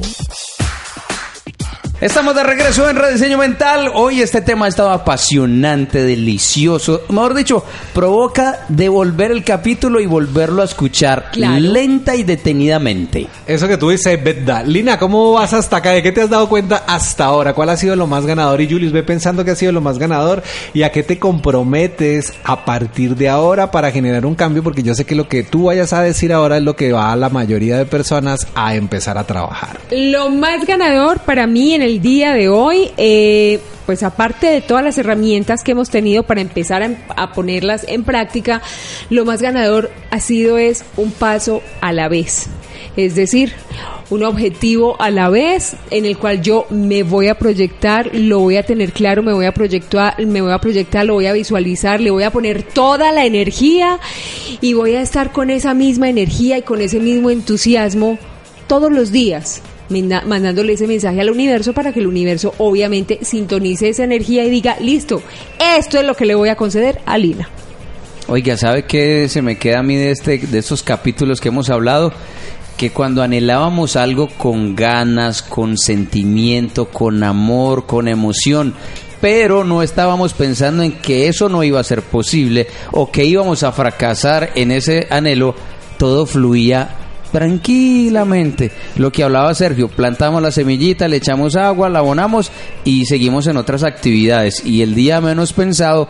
Estamos 2.03 2.35
de 2.35 2.43
regreso 2.43 2.89
en 2.89 2.97
Rediseño 2.97 3.37
Mental. 3.37 3.89
Hoy 3.93 4.19
este 4.19 4.41
tema 4.41 4.65
ha 4.65 4.67
estado 4.67 4.89
apasionante, 4.89 6.03
delicioso. 6.03 7.03
Mejor 7.07 7.33
dicho, 7.33 7.63
provoca 7.93 8.65
devolver 8.67 9.31
el 9.31 9.45
capítulo 9.45 10.01
y 10.01 10.05
volverlo 10.05 10.63
a 10.63 10.65
escuchar 10.65 11.31
Claro. 11.31 11.61
lenta 11.61 12.13
y 12.17 12.23
detenidamente. 12.23 13.27
Eso 13.47 13.69
que 13.69 13.77
tú 13.77 13.89
dices, 13.89 14.17
es 14.17 14.21
verdad. 14.21 14.65
Lina, 14.65 14.99
¿cómo 14.99 15.31
vas 15.31 15.53
hasta 15.53 15.77
acá? 15.77 15.91
¿De 15.91 16.03
qué 16.03 16.11
te 16.11 16.19
has 16.19 16.29
dado 16.29 16.49
cuenta 16.49 16.83
hasta 16.87 17.23
ahora? 17.23 17.53
¿Cuál 17.53 17.69
ha 17.69 17.77
sido 17.77 17.95
lo 17.95 18.05
más 18.05 18.25
ganador? 18.25 18.59
Y 18.59 18.69
Julius, 18.69 18.91
ve 18.91 19.03
pensando 19.03 19.45
que 19.45 19.51
ha 19.51 19.55
sido 19.55 19.71
lo 19.71 19.79
más 19.79 19.97
ganador 19.97 20.43
y 20.73 20.83
a 20.83 20.91
qué 20.91 21.03
te 21.03 21.17
comprometes 21.19 22.33
a 22.43 22.65
partir 22.65 23.15
de 23.15 23.29
ahora 23.29 23.71
para 23.71 23.91
generar 23.91 24.25
un 24.25 24.35
cambio, 24.35 24.61
porque 24.61 24.83
yo 24.83 24.93
sé 24.93 25.05
que 25.05 25.15
lo 25.15 25.29
que 25.29 25.43
tú 25.43 25.67
vayas 25.67 25.93
a 25.93 26.01
decir 26.01 26.33
ahora 26.33 26.57
es 26.57 26.63
lo 26.63 26.75
que 26.75 26.91
va 26.91 27.13
a 27.13 27.15
la 27.15 27.29
mayoría 27.29 27.77
de 27.77 27.85
personas 27.85 28.45
a 28.55 28.75
empezar 28.75 29.17
a 29.17 29.23
trabajar. 29.23 29.79
Lo 29.89 30.29
más 30.29 30.65
ganador 30.65 31.19
para 31.19 31.47
mí 31.47 31.73
en 31.73 31.81
el 31.81 31.92
día 31.99 32.33
de 32.33 32.49
hoy, 32.49 32.91
eh, 32.97 33.59
pues 33.85 34.03
aparte 34.03 34.47
de 34.47 34.61
todas 34.61 34.83
las 34.83 34.97
herramientas 34.97 35.63
que 35.63 35.71
hemos 35.71 35.89
tenido 35.89 36.23
para 36.23 36.41
empezar 36.41 36.83
a, 36.83 36.97
a 37.15 37.33
ponerlas 37.33 37.85
en 37.87 38.03
práctica, 38.03 38.61
lo 39.09 39.25
más 39.25 39.41
ganador 39.41 39.91
ha 40.11 40.19
sido 40.19 40.57
es 40.57 40.85
un 40.97 41.11
paso 41.11 41.61
a 41.81 41.91
la 41.91 42.07
vez. 42.07 42.47
Es 42.95 43.15
decir, 43.15 43.53
un 44.09 44.23
objetivo 44.23 44.95
a 45.01 45.09
la 45.09 45.29
vez 45.29 45.75
en 45.89 46.05
el 46.05 46.17
cual 46.17 46.41
yo 46.41 46.65
me 46.69 47.03
voy 47.03 47.27
a 47.27 47.35
proyectar, 47.35 48.11
lo 48.13 48.39
voy 48.39 48.57
a 48.57 48.63
tener 48.63 48.91
claro, 48.91 49.23
me 49.23 49.33
voy 49.33 49.45
a 49.45 49.53
proyectar, 49.53 50.23
me 50.25 50.41
voy 50.41 50.51
a 50.51 50.59
proyectar, 50.59 51.05
lo 51.05 51.15
voy 51.15 51.25
a 51.25 51.33
visualizar, 51.33 51.99
le 51.99 52.11
voy 52.11 52.23
a 52.23 52.31
poner 52.31 52.63
toda 52.63 53.11
la 53.11 53.25
energía 53.25 53.99
y 54.61 54.73
voy 54.73 54.95
a 54.95 55.01
estar 55.01 55.31
con 55.31 55.49
esa 55.49 55.73
misma 55.73 56.09
energía 56.09 56.57
y 56.57 56.61
con 56.61 56.81
ese 56.81 56.99
mismo 56.99 57.29
entusiasmo 57.29 58.19
todos 58.67 58.91
los 58.91 59.11
días 59.11 59.61
mandándole 59.89 60.73
ese 60.73 60.87
mensaje 60.87 61.21
al 61.21 61.29
universo 61.29 61.73
para 61.73 61.91
que 61.91 61.99
el 61.99 62.07
universo 62.07 62.53
obviamente 62.57 63.19
sintonice 63.21 63.89
esa 63.89 64.03
energía 64.03 64.43
y 64.43 64.49
diga, 64.49 64.77
listo, 64.79 65.21
esto 65.77 65.99
es 65.99 66.05
lo 66.05 66.15
que 66.15 66.25
le 66.25 66.35
voy 66.35 66.49
a 66.49 66.55
conceder 66.55 67.01
a 67.05 67.17
Lina. 67.17 67.49
Oiga, 68.27 68.55
¿sabe 68.57 68.85
qué 68.85 69.27
se 69.27 69.41
me 69.41 69.57
queda 69.57 69.79
a 69.79 69.83
mí 69.83 69.95
de, 69.95 70.11
este, 70.11 70.37
de 70.37 70.59
estos 70.59 70.81
capítulos 70.81 71.41
que 71.41 71.49
hemos 71.49 71.69
hablado? 71.69 72.13
Que 72.77 72.89
cuando 72.89 73.21
anhelábamos 73.21 73.95
algo 73.95 74.29
con 74.29 74.75
ganas, 74.75 75.41
con 75.41 75.77
sentimiento, 75.77 76.85
con 76.85 77.23
amor, 77.23 77.85
con 77.85 78.07
emoción, 78.07 78.73
pero 79.19 79.63
no 79.63 79.83
estábamos 79.83 80.33
pensando 80.33 80.83
en 80.83 80.93
que 80.93 81.27
eso 81.27 81.49
no 81.49 81.63
iba 81.63 81.79
a 81.79 81.83
ser 81.83 82.01
posible 82.01 82.67
o 82.91 83.11
que 83.11 83.25
íbamos 83.25 83.63
a 83.63 83.71
fracasar 83.71 84.51
en 84.55 84.71
ese 84.71 85.07
anhelo, 85.09 85.53
todo 85.97 86.25
fluía 86.25 87.02
tranquilamente. 87.33 88.71
Lo 88.95 89.11
que 89.11 89.23
hablaba 89.23 89.53
Sergio, 89.55 89.89
plantamos 89.89 90.41
la 90.41 90.51
semillita, 90.51 91.07
le 91.07 91.17
echamos 91.17 91.55
agua, 91.55 91.89
la 91.89 91.99
abonamos 91.99 92.51
y 92.85 93.05
seguimos 93.07 93.47
en 93.47 93.57
otras 93.57 93.83
actividades. 93.83 94.63
Y 94.63 94.83
el 94.83 94.93
día 94.93 95.19
menos 95.19 95.51
pensado, 95.51 96.07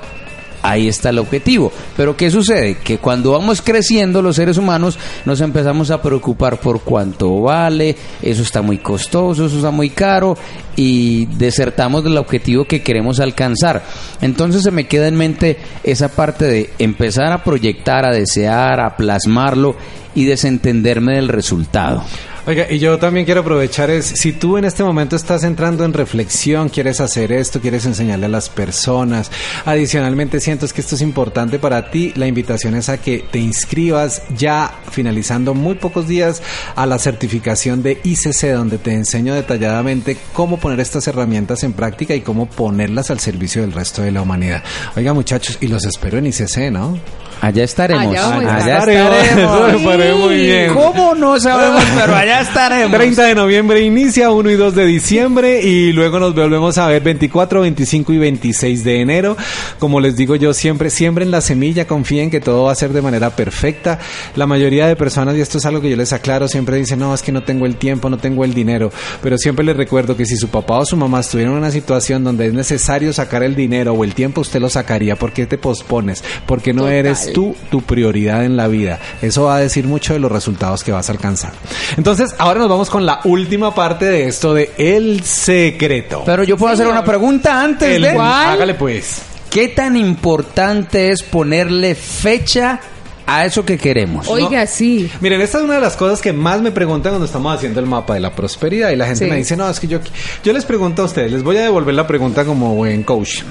ahí 0.64 0.88
está 0.88 1.10
el 1.10 1.20
objetivo. 1.20 1.72
Pero 1.96 2.18
¿qué 2.18 2.32
sucede? 2.32 2.78
Que 2.78 2.98
cuando 2.98 3.34
vamos 3.34 3.62
creciendo 3.62 4.22
los 4.22 4.38
seres 4.38 4.58
humanos 4.58 4.98
nos 5.26 5.42
empezamos 5.42 5.92
a 5.92 6.02
preocupar 6.02 6.60
por 6.60 6.82
cuánto 6.82 7.42
vale, 7.42 7.96
eso 8.22 8.42
está 8.42 8.64
muy 8.64 8.80
costoso, 8.80 9.46
eso 9.46 9.58
está 9.58 9.70
muy 9.70 9.92
caro 9.92 10.36
y 10.76 11.26
desertamos 11.26 12.04
del 12.04 12.18
objetivo 12.18 12.66
que 12.66 12.82
queremos 12.82 13.20
alcanzar. 13.20 13.84
Entonces 14.22 14.64
se 14.64 14.72
me 14.72 14.88
queda 14.88 15.08
en 15.08 15.16
mente 15.16 15.58
esa 15.84 16.08
parte 16.08 16.46
de 16.46 16.70
empezar 16.80 17.32
a 17.32 17.44
proyectar, 17.44 18.06
a 18.06 18.16
desear, 18.16 18.80
a 18.80 18.96
plasmarlo 18.96 19.76
y 20.16 20.26
desentenderme 20.26 21.16
del 21.16 21.28
resultado. 21.28 22.04
Oiga, 22.46 22.68
y 22.70 22.78
yo 22.78 23.00
también 23.00 23.26
quiero 23.26 23.40
aprovechar 23.40 23.90
es, 23.90 24.06
si 24.06 24.34
tú 24.34 24.58
en 24.58 24.66
este 24.66 24.84
momento 24.84 25.16
estás 25.16 25.46
entrando 25.46 25.86
en 25.86 25.94
reflexión, 25.94 26.68
quieres 26.68 27.00
hacer 27.00 27.32
esto, 27.32 27.62
quieres 27.62 27.86
enseñarle 27.86 28.26
a 28.26 28.30
las 28.30 28.50
personas, 28.50 29.32
adicionalmente 29.64 30.42
sientes 30.42 30.74
que 30.74 30.82
esto 30.82 30.96
es 30.96 31.02
importante 31.02 31.58
para 31.58 31.90
ti, 31.90 32.12
la 32.18 32.28
invitación 32.28 32.76
es 32.76 32.90
a 32.90 32.98
que 32.98 33.24
te 33.32 33.40
inscribas 33.40 34.24
ya 34.36 34.74
finalizando 34.92 35.54
muy 35.54 35.76
pocos 35.76 36.06
días 36.10 36.42
a 36.76 36.86
la 36.86 37.00
certificación 37.00 37.82
de 37.82 38.02
ICC, 38.04 38.54
donde 38.54 38.78
te 38.78 38.92
enseño 38.92 39.34
detalladamente 39.34 40.18
cómo 40.34 40.58
poner 40.58 40.82
estas 40.82 41.08
herramientas 41.08 41.64
en 41.64 41.72
práctica 41.72 42.14
y 42.14 42.20
cómo 42.20 42.50
ponerlas 42.50 43.10
al 43.10 43.22
servicio 43.22 43.62
del 43.62 43.72
resto 43.72 44.02
de 44.02 44.12
la 44.12 44.22
humanidad. 44.22 44.62
Oiga 44.98 45.14
muchachos, 45.14 45.60
y 45.62 45.68
los 45.68 45.86
espero 45.86 46.18
en 46.18 46.28
ICC, 46.28 46.72
¿no? 46.74 47.00
Allá 47.44 47.66
estaremos. 47.66 48.16
Allá 48.16 48.78
estaremos. 48.78 49.16
Eso 49.18 49.68
me 49.68 49.86
parece 49.86 50.14
muy 50.14 50.36
bien. 50.36 50.74
¿Cómo 50.74 51.14
no 51.14 51.38
sabemos? 51.38 51.84
Pero 51.94 52.16
allá 52.16 52.33
estaremos. 52.42 52.98
30 52.98 53.24
de 53.24 53.36
noviembre 53.36 53.82
inicia, 53.82 54.32
1 54.32 54.50
y 54.50 54.56
2 54.56 54.76
de 54.76 54.86
diciembre 54.86 55.62
y 55.62 55.92
luego 55.94 56.20
nos 56.20 56.34
volvemos 56.34 56.78
a 56.78 56.88
ver 56.88 57.02
24, 57.02 57.62
25 57.62 58.14
y 58.14 58.18
26 58.18 58.84
de 58.84 59.02
enero. 59.02 59.38
Como 59.80 60.00
les 60.00 60.16
digo 60.16 60.36
yo 60.36 60.54
siempre, 60.54 60.90
siembren 60.90 61.32
la 61.32 61.42
semilla, 61.42 61.88
confíen 61.88 62.30
que 62.30 62.40
todo 62.40 62.64
va 62.66 62.72
a 62.72 62.76
ser 62.76 62.94
de 62.94 63.02
manera 63.02 63.32
perfecta. 63.32 64.00
La 64.36 64.48
mayoría 64.48 64.88
de 64.88 64.96
personas, 64.96 65.36
y 65.36 65.42
esto 65.42 65.58
es 65.58 65.66
algo 65.66 65.82
que 65.82 65.90
yo 65.90 65.96
les 65.96 66.14
aclaro, 66.14 66.48
siempre 66.48 66.78
dicen, 66.78 67.00
no, 67.00 67.14
es 67.14 67.22
que 67.22 67.32
no 67.32 67.44
tengo 67.44 67.66
el 67.66 67.76
tiempo, 67.76 68.10
no 68.10 68.18
tengo 68.18 68.46
el 68.46 68.54
dinero. 68.54 68.92
Pero 69.22 69.38
siempre 69.38 69.66
les 69.66 69.76
recuerdo 69.76 70.16
que 70.16 70.26
si 70.26 70.38
su 70.38 70.50
papá 70.50 70.80
o 70.80 70.86
su 70.86 70.98
mamá 70.98 71.20
estuvieran 71.20 71.54
en 71.54 71.60
una 71.60 71.72
situación 71.72 72.24
donde 72.24 72.48
es 72.48 72.54
necesario 72.54 73.14
sacar 73.14 73.44
el 73.44 73.56
dinero 73.56 73.94
o 73.94 74.04
el 74.04 74.14
tiempo, 74.14 74.42
usted 74.42 74.60
lo 74.60 74.70
sacaría. 74.70 75.16
¿Por 75.16 75.34
qué 75.34 75.46
te 75.46 75.58
pospones? 75.58 76.24
Porque 76.46 76.74
no 76.74 76.84
Total. 76.84 76.96
eres 76.96 77.34
tú 77.34 77.56
tu 77.70 77.82
prioridad 77.82 78.46
en 78.46 78.58
la 78.58 78.68
vida. 78.68 79.00
Eso 79.22 79.44
va 79.44 79.58
a 79.58 79.60
decir 79.60 79.86
mucho 79.86 80.14
de 80.14 80.20
los 80.20 80.32
resultados 80.32 80.84
que 80.84 80.92
vas 80.92 81.10
a 81.10 81.12
alcanzar. 81.12 81.52
Entonces, 81.98 82.23
ahora 82.38 82.60
nos 82.60 82.70
vamos 82.70 82.90
con 82.90 83.06
la 83.06 83.20
última 83.24 83.74
parte 83.76 84.06
de 84.06 84.28
esto 84.28 84.54
de 84.54 84.72
El 84.78 85.24
Secreto. 85.24 86.24
Pero 86.26 86.44
yo 86.44 86.58
puedo 86.58 86.74
hacer 86.74 86.88
una 86.88 87.04
pregunta 87.04 87.62
antes 87.64 87.96
El- 87.96 88.02
de... 88.04 88.10
Hágale 88.10 88.74
pues. 88.76 89.22
¿Qué 89.50 89.68
tan 89.70 89.96
importante 89.96 91.12
es 91.12 91.22
ponerle 91.24 91.94
fecha 91.96 92.80
a 93.26 93.46
eso 93.46 93.64
que 93.64 93.78
queremos. 93.78 94.28
Oiga, 94.28 94.68
sí. 94.68 95.10
Miren, 95.22 95.40
esta 95.40 95.60
es 95.60 95.64
una 95.64 95.76
de 95.76 95.80
las 95.80 95.96
cosas 95.96 96.20
que 96.22 96.34
más 96.34 96.60
me 96.62 96.72
preguntan 96.72 97.14
cuando 97.14 97.26
estamos 97.26 97.56
haciendo 97.56 97.80
el 97.80 97.86
mapa 97.86 98.16
de 98.16 98.20
la 98.20 98.36
prosperidad 98.36 98.90
y 98.90 98.98
la 98.98 99.06
gente 99.06 99.24
Sí. 99.26 99.32
me 99.32 99.38
dice, 99.38 99.56
no, 99.56 99.70
es 99.70 99.80
que 99.80 99.88
yo, 99.88 100.00
yo 100.44 100.52
les 100.52 100.66
pregunto 100.66 101.04
a 101.04 101.06
ustedes, 101.06 101.32
les 101.32 101.42
voy 101.42 101.56
a 101.58 101.62
devolver 101.62 101.94
la 101.96 102.06
pregunta 102.06 102.44
como 102.44 102.76
buen 102.76 103.04
coach. 103.04 103.44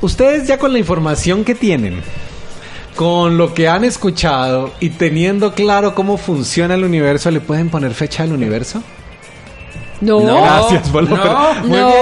Ustedes 0.00 0.46
ya 0.46 0.58
con 0.58 0.72
la 0.72 0.78
información 0.78 1.44
que 1.44 1.54
tienen, 1.54 2.02
con 2.96 3.38
lo 3.38 3.54
que 3.54 3.68
han 3.68 3.84
escuchado 3.84 4.72
y 4.80 4.90
teniendo 4.90 5.54
claro 5.54 5.94
cómo 5.94 6.16
funciona 6.16 6.74
el 6.74 6.84
universo, 6.84 7.30
¿le 7.30 7.40
pueden 7.40 7.70
poner 7.70 7.94
fecha 7.94 8.22
al 8.22 8.32
universo? 8.32 8.82
No. 10.02 10.20
Gracias, 10.20 10.88
por 10.90 11.04
la 11.04 11.10
no, 11.10 11.22
pre- 11.22 11.68
Muy 11.68 11.78
no. 11.78 11.86
bien. 11.86 11.98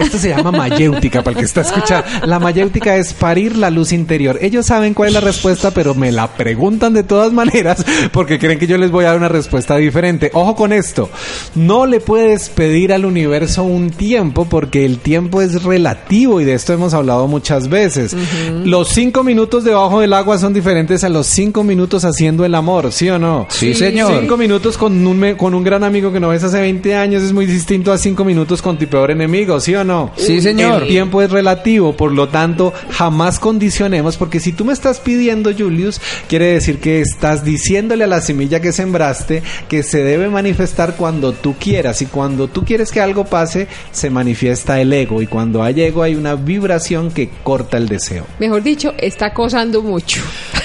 Esto 0.00 0.18
se 0.18 0.28
llama 0.30 0.50
mayéutica, 0.50 1.22
para 1.22 1.32
el 1.32 1.38
que 1.38 1.44
está 1.44 1.60
escuchando. 1.62 2.06
La 2.26 2.38
mayéutica 2.38 2.96
es 2.96 3.12
parir 3.14 3.56
la 3.56 3.70
luz 3.70 3.92
interior. 3.92 4.38
Ellos 4.40 4.66
saben 4.66 4.94
cuál 4.94 5.08
es 5.08 5.14
la 5.14 5.20
respuesta, 5.20 5.70
pero 5.70 5.94
me 5.94 6.10
la 6.10 6.28
preguntan 6.28 6.94
de 6.94 7.02
todas 7.02 7.32
maneras 7.32 7.84
porque 8.12 8.38
creen 8.38 8.58
que 8.58 8.66
yo 8.66 8.78
les 8.78 8.90
voy 8.90 9.04
a 9.04 9.08
dar 9.08 9.16
una 9.18 9.28
respuesta 9.28 9.76
diferente. 9.76 10.30
Ojo 10.34 10.54
con 10.56 10.72
esto. 10.72 11.10
No 11.54 11.86
le 11.86 12.00
puedes 12.00 12.48
pedir 12.48 12.92
al 12.92 13.04
universo 13.04 13.62
un 13.64 13.90
tiempo 13.90 14.46
porque 14.46 14.84
el 14.84 14.98
tiempo 14.98 15.42
es 15.42 15.62
relativo 15.62 16.40
y 16.40 16.44
de 16.44 16.54
esto 16.54 16.72
hemos 16.72 16.94
hablado 16.94 17.26
muchas 17.28 17.68
veces. 17.68 18.16
Los 18.64 18.88
cinco 18.88 19.22
minutos 19.22 19.64
debajo 19.64 20.00
del 20.00 20.12
agua 20.14 20.38
son 20.38 20.54
diferentes 20.54 21.04
a 21.04 21.08
los 21.08 21.26
cinco 21.26 21.62
minutos 21.62 22.04
haciendo 22.04 22.44
el 22.44 22.54
amor, 22.54 22.90
¿sí 22.92 23.10
o 23.10 23.18
no? 23.18 23.46
Sí, 23.50 23.74
señor. 23.74 24.12
Cinco 24.20 24.36
minutos 24.36 24.78
con 24.78 25.06
un, 25.06 25.18
me- 25.18 25.36
con 25.36 25.54
un 25.54 25.62
gran 25.62 25.84
amigo 25.84 26.12
que 26.12 26.20
no 26.20 26.28
ves 26.28 26.42
hace 26.44 26.60
20 26.60 26.94
años 26.96 27.22
es 27.22 27.32
muy 27.34 27.46
distinto 27.46 27.92
a 27.92 27.98
cinco 27.98 28.24
minutos 28.24 28.62
con 28.62 28.78
tu 28.78 28.86
peor 28.86 29.10
enemigo, 29.10 29.60
¿sí 29.60 29.74
o 29.74 29.84
no? 29.84 30.12
Sí, 30.16 30.40
señor. 30.40 30.82
El 30.82 30.88
tiempo 30.88 31.20
es 31.20 31.30
relativo, 31.30 31.94
por 31.94 32.12
lo 32.12 32.28
tanto, 32.28 32.72
jamás 32.90 33.38
condicionemos, 33.38 34.16
porque 34.16 34.40
si 34.40 34.52
tú 34.52 34.64
me 34.64 34.72
estás 34.72 35.00
pidiendo, 35.00 35.50
Julius, 35.52 36.00
quiere 36.28 36.46
decir 36.46 36.78
que 36.78 37.00
estás 37.00 37.44
diciéndole 37.44 38.04
a 38.04 38.06
la 38.06 38.20
semilla 38.20 38.60
que 38.60 38.72
sembraste 38.72 39.42
que 39.68 39.82
se 39.82 40.02
debe 40.02 40.28
manifestar 40.28 40.96
cuando 40.96 41.32
tú 41.32 41.54
quieras, 41.58 42.00
y 42.00 42.06
cuando 42.06 42.48
tú 42.48 42.64
quieres 42.64 42.90
que 42.90 43.00
algo 43.00 43.24
pase, 43.24 43.66
se 43.92 44.08
manifiesta 44.08 44.80
el 44.80 44.92
ego, 44.92 45.20
y 45.20 45.26
cuando 45.26 45.62
hay 45.62 45.82
ego 45.82 46.02
hay 46.02 46.14
una 46.14 46.36
vibración 46.36 47.10
que 47.10 47.28
corta 47.42 47.76
el 47.76 47.88
deseo. 47.88 48.26
Mejor 48.38 48.62
dicho, 48.62 48.94
está 48.98 49.26
acosando 49.26 49.82
mucho. 49.82 50.22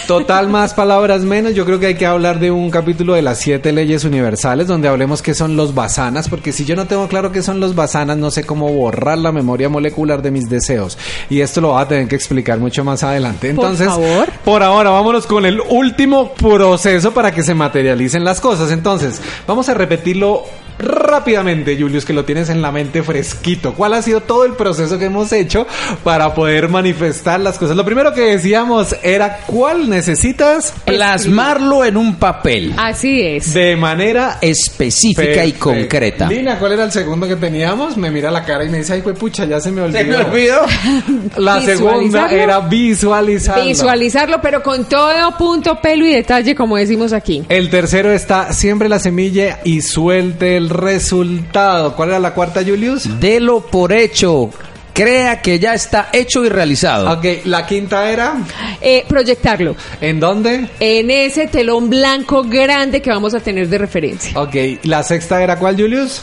Total, 0.10 0.49
más 0.49 0.74
palabras 0.74 1.22
menos. 1.22 1.53
Yo 1.53 1.66
creo 1.66 1.80
que 1.80 1.86
hay 1.86 1.93
que 1.93 2.07
hablar 2.07 2.39
de 2.39 2.49
un 2.49 2.72
capítulo 2.72 3.14
de 3.14 3.22
las 3.22 3.38
siete 3.38 3.72
leyes 3.72 4.03
universales 4.05 4.66
donde 4.66 4.88
hablemos 4.88 5.22
qué 5.22 5.36
son 5.36 5.55
los 5.55 5.76
basanas, 5.76 6.28
porque 6.30 6.51
si 6.51 6.66
yo 6.66 6.76
no 6.76 6.88
tengo 6.88 7.07
claro 7.07 7.32
qué 7.32 7.43
son 7.43 7.60
los 7.60 7.76
basanas, 7.76 8.18
no 8.18 8.32
sé 8.32 8.43
cómo 8.43 8.74
borrar 8.74 9.20
la 9.20 9.32
memoria 9.32 9.70
molecular 9.70 10.24
de 10.24 10.32
mis 10.32 10.49
deseos. 10.49 10.97
Y 11.30 11.41
esto 11.41 11.62
lo 11.62 11.74
va 11.74 11.82
a 11.82 11.88
tener 11.88 12.07
que 12.07 12.16
explicar 12.16 12.57
mucho 12.57 12.84
más 12.84 13.03
adelante. 13.03 13.53
Por 13.53 13.66
Entonces, 13.66 13.88
favor. 13.88 14.28
por 14.43 14.64
ahora, 14.64 14.89
vámonos 14.89 15.28
con 15.28 15.45
el 15.45 15.62
último 15.70 16.34
proceso 16.34 17.14
para 17.14 17.32
que 17.32 17.43
se 17.43 17.53
materialicen 17.53 18.24
las 18.24 18.41
cosas. 18.41 18.72
Entonces, 18.72 19.22
vamos 19.45 19.70
a 19.70 19.76
repetirlo 19.76 20.43
rápidamente, 20.80 21.77
Julius, 21.80 22.05
que 22.05 22.13
lo 22.13 22.25
tienes 22.25 22.49
en 22.49 22.61
la 22.61 22.71
mente 22.71 23.03
fresquito. 23.03 23.73
¿Cuál 23.73 23.93
ha 23.93 24.01
sido 24.01 24.21
todo 24.21 24.45
el 24.45 24.53
proceso 24.53 24.97
que 24.97 25.05
hemos 25.05 25.32
hecho 25.32 25.67
para 26.03 26.34
poder 26.34 26.69
manifestar 26.69 27.39
las 27.39 27.57
cosas? 27.57 27.75
Lo 27.75 27.86
primero 27.86 28.13
que 28.13 28.21
decíamos 28.21 28.95
era 29.03 29.41
cuál 29.45 29.89
necesitas 29.89 30.73
Plasmarlo 30.86 31.84
en 31.84 31.97
un 31.97 32.15
papel. 32.15 32.73
Así 32.77 33.21
es. 33.21 33.53
de 33.53 33.75
manera 33.75 34.38
específica 34.41 35.45
y 35.45 35.53
concreta. 35.53 36.27
Lina, 36.27 36.57
¿cuál 36.57 36.73
era 36.73 36.86
el 36.86 36.91
segundo 36.91 37.27
que 37.27 37.36
teníamos? 37.36 37.97
Me 37.97 38.09
mira 38.09 38.32
la 38.32 38.45
cara 38.45 38.63
y 38.63 38.69
me 38.69 38.80
dice, 38.80 38.93
ay, 38.93 39.01
pues 39.01 39.17
pucha, 39.17 39.45
ya 39.45 39.59
se 39.59 39.71
me 39.71 39.82
olvidó. 39.82 39.99
¿Se 39.99 40.05
me 40.05 40.15
olvidó? 40.15 40.61
La 41.38 41.61
segunda 41.61 42.32
era 42.32 42.59
visualizarlo. 42.61 43.65
Visualizarlo, 43.65 44.41
pero 44.41 44.63
con 44.63 44.86
todo 44.86 45.38
punto, 45.38 45.80
pelo 45.82 46.05
y 46.05 46.13
detalle, 46.13 46.55
como 46.55 46.77
decimos 46.77 47.13
aquí. 47.13 47.43
El 47.49 47.69
tercero 47.69 48.11
está 48.11 48.53
siembre 48.53 48.89
la 48.89 48.99
semilla 48.99 49.59
y 49.63 49.82
suelte 49.82 50.57
el 50.57 50.68
resultado. 50.70 51.95
¿Cuál 51.95 52.09
era 52.09 52.20
la 52.20 52.34
cuarta, 52.34 52.61
Julius? 52.63 53.20
Delo 53.20 53.61
por 53.61 53.91
hecho. 53.93 54.49
Crea 54.93 55.41
que 55.41 55.59
ya 55.59 55.74
está 55.74 56.09
hecho 56.11 56.43
y 56.43 56.49
realizado. 56.49 57.09
Ok, 57.13 57.26
la 57.45 57.65
quinta 57.65 58.09
era. 58.11 58.34
Eh, 58.82 59.05
proyectarlo 59.07 59.76
¿En 60.01 60.20
dónde? 60.20 60.67
en 60.80 61.09
ese 61.11 61.47
telón 61.47 61.89
blanco 61.89 62.43
grande 62.43 63.01
que 63.01 63.09
vamos 63.09 63.34
a 63.34 63.39
tener 63.39 63.70
de 63.70 63.78
referencia. 63.78 64.38
Ok, 64.38 64.55
la 64.84 65.01
sexta 65.03 65.41
era 65.41 65.57
cuál, 65.57 65.78
Julius? 65.78 66.22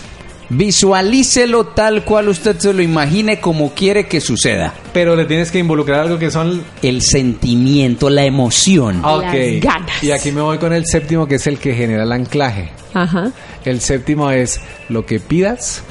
Visualícelo 0.48 1.66
tal 1.66 2.04
cual 2.04 2.28
usted 2.28 2.56
se 2.58 2.72
lo 2.72 2.82
imagine 2.82 3.40
como 3.40 3.72
quiere 3.74 4.06
que 4.06 4.20
suceda. 4.20 4.74
Pero 4.92 5.16
le 5.16 5.24
tienes 5.24 5.50
que 5.50 5.58
involucrar 5.58 6.00
algo 6.00 6.18
que 6.18 6.30
son. 6.30 6.62
El 6.82 7.02
sentimiento, 7.02 8.10
la 8.10 8.24
emoción. 8.24 9.00
Ah. 9.02 9.16
Ok. 9.16 9.24
Las 9.24 9.60
ganas. 9.60 10.04
Y 10.04 10.12
aquí 10.12 10.32
me 10.32 10.40
voy 10.40 10.58
con 10.58 10.72
el 10.72 10.86
séptimo, 10.86 11.26
que 11.26 11.36
es 11.36 11.46
el 11.46 11.58
que 11.58 11.74
genera 11.74 12.04
el 12.04 12.12
anclaje. 12.12 12.70
Ajá. 12.94 13.32
El 13.64 13.80
séptimo 13.80 14.30
es 14.30 14.60
lo 14.88 15.04
que 15.04 15.20
pidas 15.20 15.82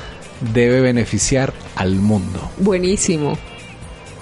debe 0.53 0.81
beneficiar 0.81 1.53
al 1.75 1.95
mundo. 1.95 2.51
Buenísimo. 2.57 3.37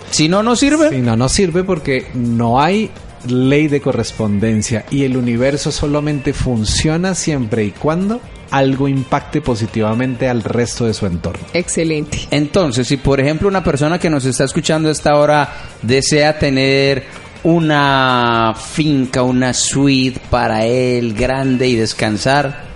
Si 0.10 0.28
no, 0.28 0.44
no 0.44 0.56
sirve. 0.56 0.90
Si 0.90 1.02
no, 1.02 1.16
no 1.16 1.30
sirve 1.30 1.64
porque 1.64 2.08
no 2.14 2.62
hay 2.62 2.92
ley 3.28 3.68
de 3.68 3.82
correspondencia 3.82 4.86
y 4.90 5.04
el 5.04 5.18
universo 5.18 5.72
solamente 5.72 6.34
funciona 6.34 7.16
siempre 7.16 7.66
y 7.66 7.72
cuando 7.72 8.22
algo 8.52 8.88
impacte 8.88 9.42
positivamente 9.42 10.30
al 10.30 10.44
resto 10.44 10.86
de 10.86 10.94
su 10.94 11.08
entorno. 11.08 11.44
Excelente. 11.54 12.20
Entonces, 12.30 12.88
si 12.88 12.98
por 12.98 13.20
ejemplo 13.20 13.48
una 13.48 13.64
persona 13.64 13.98
que 14.00 14.10
nos 14.10 14.26
está 14.26 14.44
escuchando 14.44 14.90
a 14.90 14.92
esta 14.92 15.16
hora 15.16 15.50
desea 15.82 16.38
tener 16.38 17.04
una 17.44 18.54
finca, 18.56 19.24
una 19.24 19.54
suite 19.54 20.22
para 20.30 20.66
él 20.66 21.14
grande 21.14 21.68
y 21.68 21.76
descansar, 21.76 22.73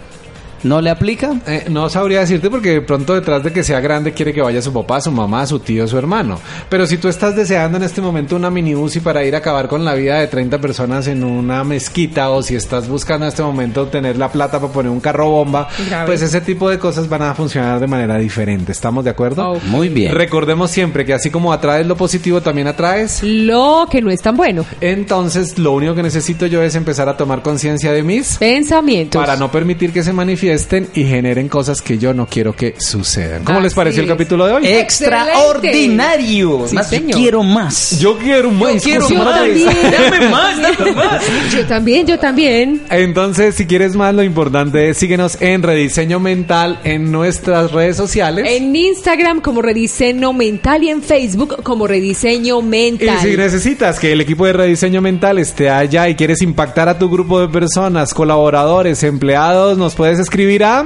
¿no 0.67 0.81
le 0.81 0.89
aplica? 0.89 1.35
Eh, 1.47 1.65
no 1.69 1.89
sabría 1.89 2.19
decirte 2.21 2.49
porque 2.49 2.71
de 2.71 2.81
pronto 2.81 3.13
detrás 3.13 3.43
de 3.43 3.51
que 3.53 3.63
sea 3.63 3.79
grande 3.79 4.13
quiere 4.13 4.33
que 4.33 4.41
vaya 4.41 4.61
su 4.61 4.73
papá, 4.73 5.01
su 5.01 5.11
mamá, 5.11 5.45
su 5.45 5.59
tío, 5.59 5.87
su 5.87 5.97
hermano. 5.97 6.39
Pero 6.69 6.85
si 6.87 6.97
tú 6.97 7.07
estás 7.07 7.35
deseando 7.35 7.77
en 7.77 7.83
este 7.83 8.01
momento 8.01 8.35
una 8.35 8.49
mini 8.49 8.75
UCI 8.75 8.99
para 8.99 9.23
ir 9.23 9.35
a 9.35 9.39
acabar 9.39 9.67
con 9.67 9.85
la 9.85 9.93
vida 9.93 10.19
de 10.19 10.27
30 10.27 10.59
personas 10.59 11.07
en 11.07 11.23
una 11.23 11.63
mezquita 11.63 12.29
o 12.29 12.41
si 12.43 12.55
estás 12.55 12.87
buscando 12.87 13.25
en 13.25 13.29
este 13.29 13.43
momento 13.43 13.87
tener 13.87 14.17
la 14.17 14.31
plata 14.31 14.59
para 14.59 14.71
poner 14.73 14.91
un 14.91 14.99
carro 14.99 15.29
bomba, 15.29 15.67
Grave. 15.89 16.05
pues 16.07 16.21
ese 16.21 16.41
tipo 16.41 16.69
de 16.69 16.77
cosas 16.79 17.07
van 17.09 17.21
a 17.23 17.33
funcionar 17.33 17.79
de 17.79 17.87
manera 17.87 18.17
diferente. 18.17 18.71
¿Estamos 18.71 19.03
de 19.03 19.09
acuerdo? 19.11 19.59
Muy 19.67 19.89
bien. 19.89 20.13
Recordemos 20.13 20.71
siempre 20.71 21.05
que 21.05 21.13
así 21.13 21.29
como 21.29 21.53
atraes 21.53 21.87
lo 21.87 21.95
positivo, 21.95 22.41
también 22.41 22.67
atraes. 22.67 23.21
Lo 23.23 23.87
que 23.89 24.01
no 24.01 24.09
es 24.11 24.21
tan 24.21 24.35
bueno. 24.35 24.65
Entonces, 24.81 25.57
lo 25.57 25.71
único 25.73 25.95
que 25.95 26.03
necesito 26.03 26.45
yo 26.47 26.61
es 26.61 26.75
empezar 26.75 27.07
a 27.09 27.15
tomar 27.17 27.41
conciencia 27.41 27.91
de 27.91 28.03
mis 28.03 28.37
Pensamientos. 28.37 29.19
para 29.19 29.35
no 29.37 29.51
permitir 29.51 29.91
que 29.93 30.03
se 30.03 30.13
manifiesten 30.57 30.87
y 30.95 31.03
generen 31.07 31.49
cosas 31.49 31.81
que 31.81 31.97
yo 31.97 32.13
no 32.13 32.27
quiero 32.27 32.55
que 32.55 32.75
sucedan. 32.79 33.43
¿Cómo 33.43 33.59
les 33.59 33.67
Así 33.67 33.75
pareció 33.75 34.01
el 34.01 34.07
capítulo 34.09 34.45
de 34.47 34.53
hoy? 34.53 34.67
Extraordinario. 34.67 36.67
Sí, 36.67 36.75
Más, 36.75 36.89
yo 36.91 36.97
señor. 36.97 37.19
quiero 37.19 37.43
más. 37.43 37.99
Yo 37.99 38.17
quiero 38.17 38.51
más. 38.51 38.83
quiero 38.83 39.09
Yo 39.09 39.23
más. 39.23 39.35
también. 39.39 39.67
Dame 39.91 40.29
más, 40.29 40.61
dame 40.61 40.91
más. 40.93 41.23
Yo 41.53 41.65
también, 41.65 42.07
yo 42.07 42.19
también. 42.19 42.81
Entonces, 42.89 43.55
si 43.55 43.65
quieres 43.65 43.95
más, 43.95 44.13
lo 44.15 44.23
importante 44.23 44.89
es 44.89 44.97
síguenos 44.97 45.37
en 45.41 45.63
Rediseño 45.63 46.19
Mental 46.19 46.79
en 46.83 47.11
nuestras 47.11 47.71
redes 47.71 47.97
sociales. 47.97 48.45
En 48.49 48.75
Instagram 48.75 49.41
como 49.41 49.61
Rediseño 49.61 50.33
Mental 50.33 50.83
y 50.83 50.89
en 50.89 51.01
Facebook 51.01 51.61
como 51.63 51.87
Rediseño 51.87 52.59
Y 52.59 52.63
Mental. 52.63 53.19
si 53.21 53.37
necesitas 53.37 53.99
que 53.99 54.11
el 54.13 54.21
equipo 54.21 54.45
de 54.45 54.53
rediseño 54.53 55.01
mental 55.01 55.37
esté 55.39 55.69
allá 55.69 56.09
y 56.09 56.15
quieres 56.15 56.41
impactar 56.41 56.89
a 56.89 56.97
tu 56.97 57.09
grupo 57.09 57.39
de 57.39 57.47
personas, 57.47 58.13
colaboradores, 58.13 59.03
empleados, 59.03 59.77
nos 59.77 59.95
puedes 59.95 60.19
escribir 60.19 60.36
a... 60.63 60.85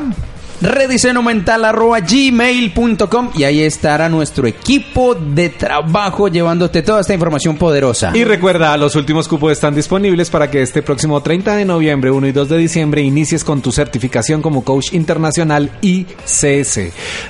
gmail.com 2.08 3.32
y 3.36 3.44
ahí 3.46 3.64
estará 3.64 4.10
nuestro 4.10 4.46
equipo 4.46 5.16
de 5.16 5.50
trabajo 5.50 6.28
llevándote 6.28 6.84
toda 6.84 7.02
esta 7.02 7.16
información 7.16 7.58
poderosa. 7.58 8.12
Y 8.14 8.24
recuerda, 8.24 8.78
los 8.78 8.96
últimos 8.96 9.28
cupos 9.28 9.54
están 9.54 9.74
disponibles 9.74 10.30
para 10.30 10.52
que 10.52 10.62
este 10.62 10.84
próximo 10.84 11.22
30 11.22 11.56
de 11.56 11.66
noviembre, 11.66 12.12
1 12.12 12.28
y 12.28 12.32
2 12.32 12.50
de 12.50 12.58
diciembre 12.58 13.02
inicies 13.02 13.44
con 13.44 13.64
tu 13.64 13.72
certificación 13.72 14.44
como 14.44 14.64
coach 14.64 14.94
internacional 14.94 15.72
ICS. 15.82 16.80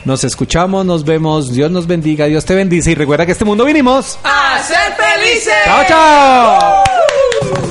Nos 0.03 0.26
escuchamos, 0.26 0.86
nos 0.86 1.05
vemos, 1.05 1.53
Dios 1.53 1.72
nos 1.72 1.88
bendiga, 1.88 2.26
Dios 2.26 2.43
te 2.43 2.53
bendice 2.53 2.91
y 2.91 2.95
recuerda 2.95 3.26
que 3.26 3.32
este 3.32 3.45
mundo 3.45 3.63
vinimos. 3.63 4.19
¡A 4.26 4.61
ser 4.61 4.93
felices! 4.97 5.53
¡Chao, 5.63 5.84
chao! 5.88 7.70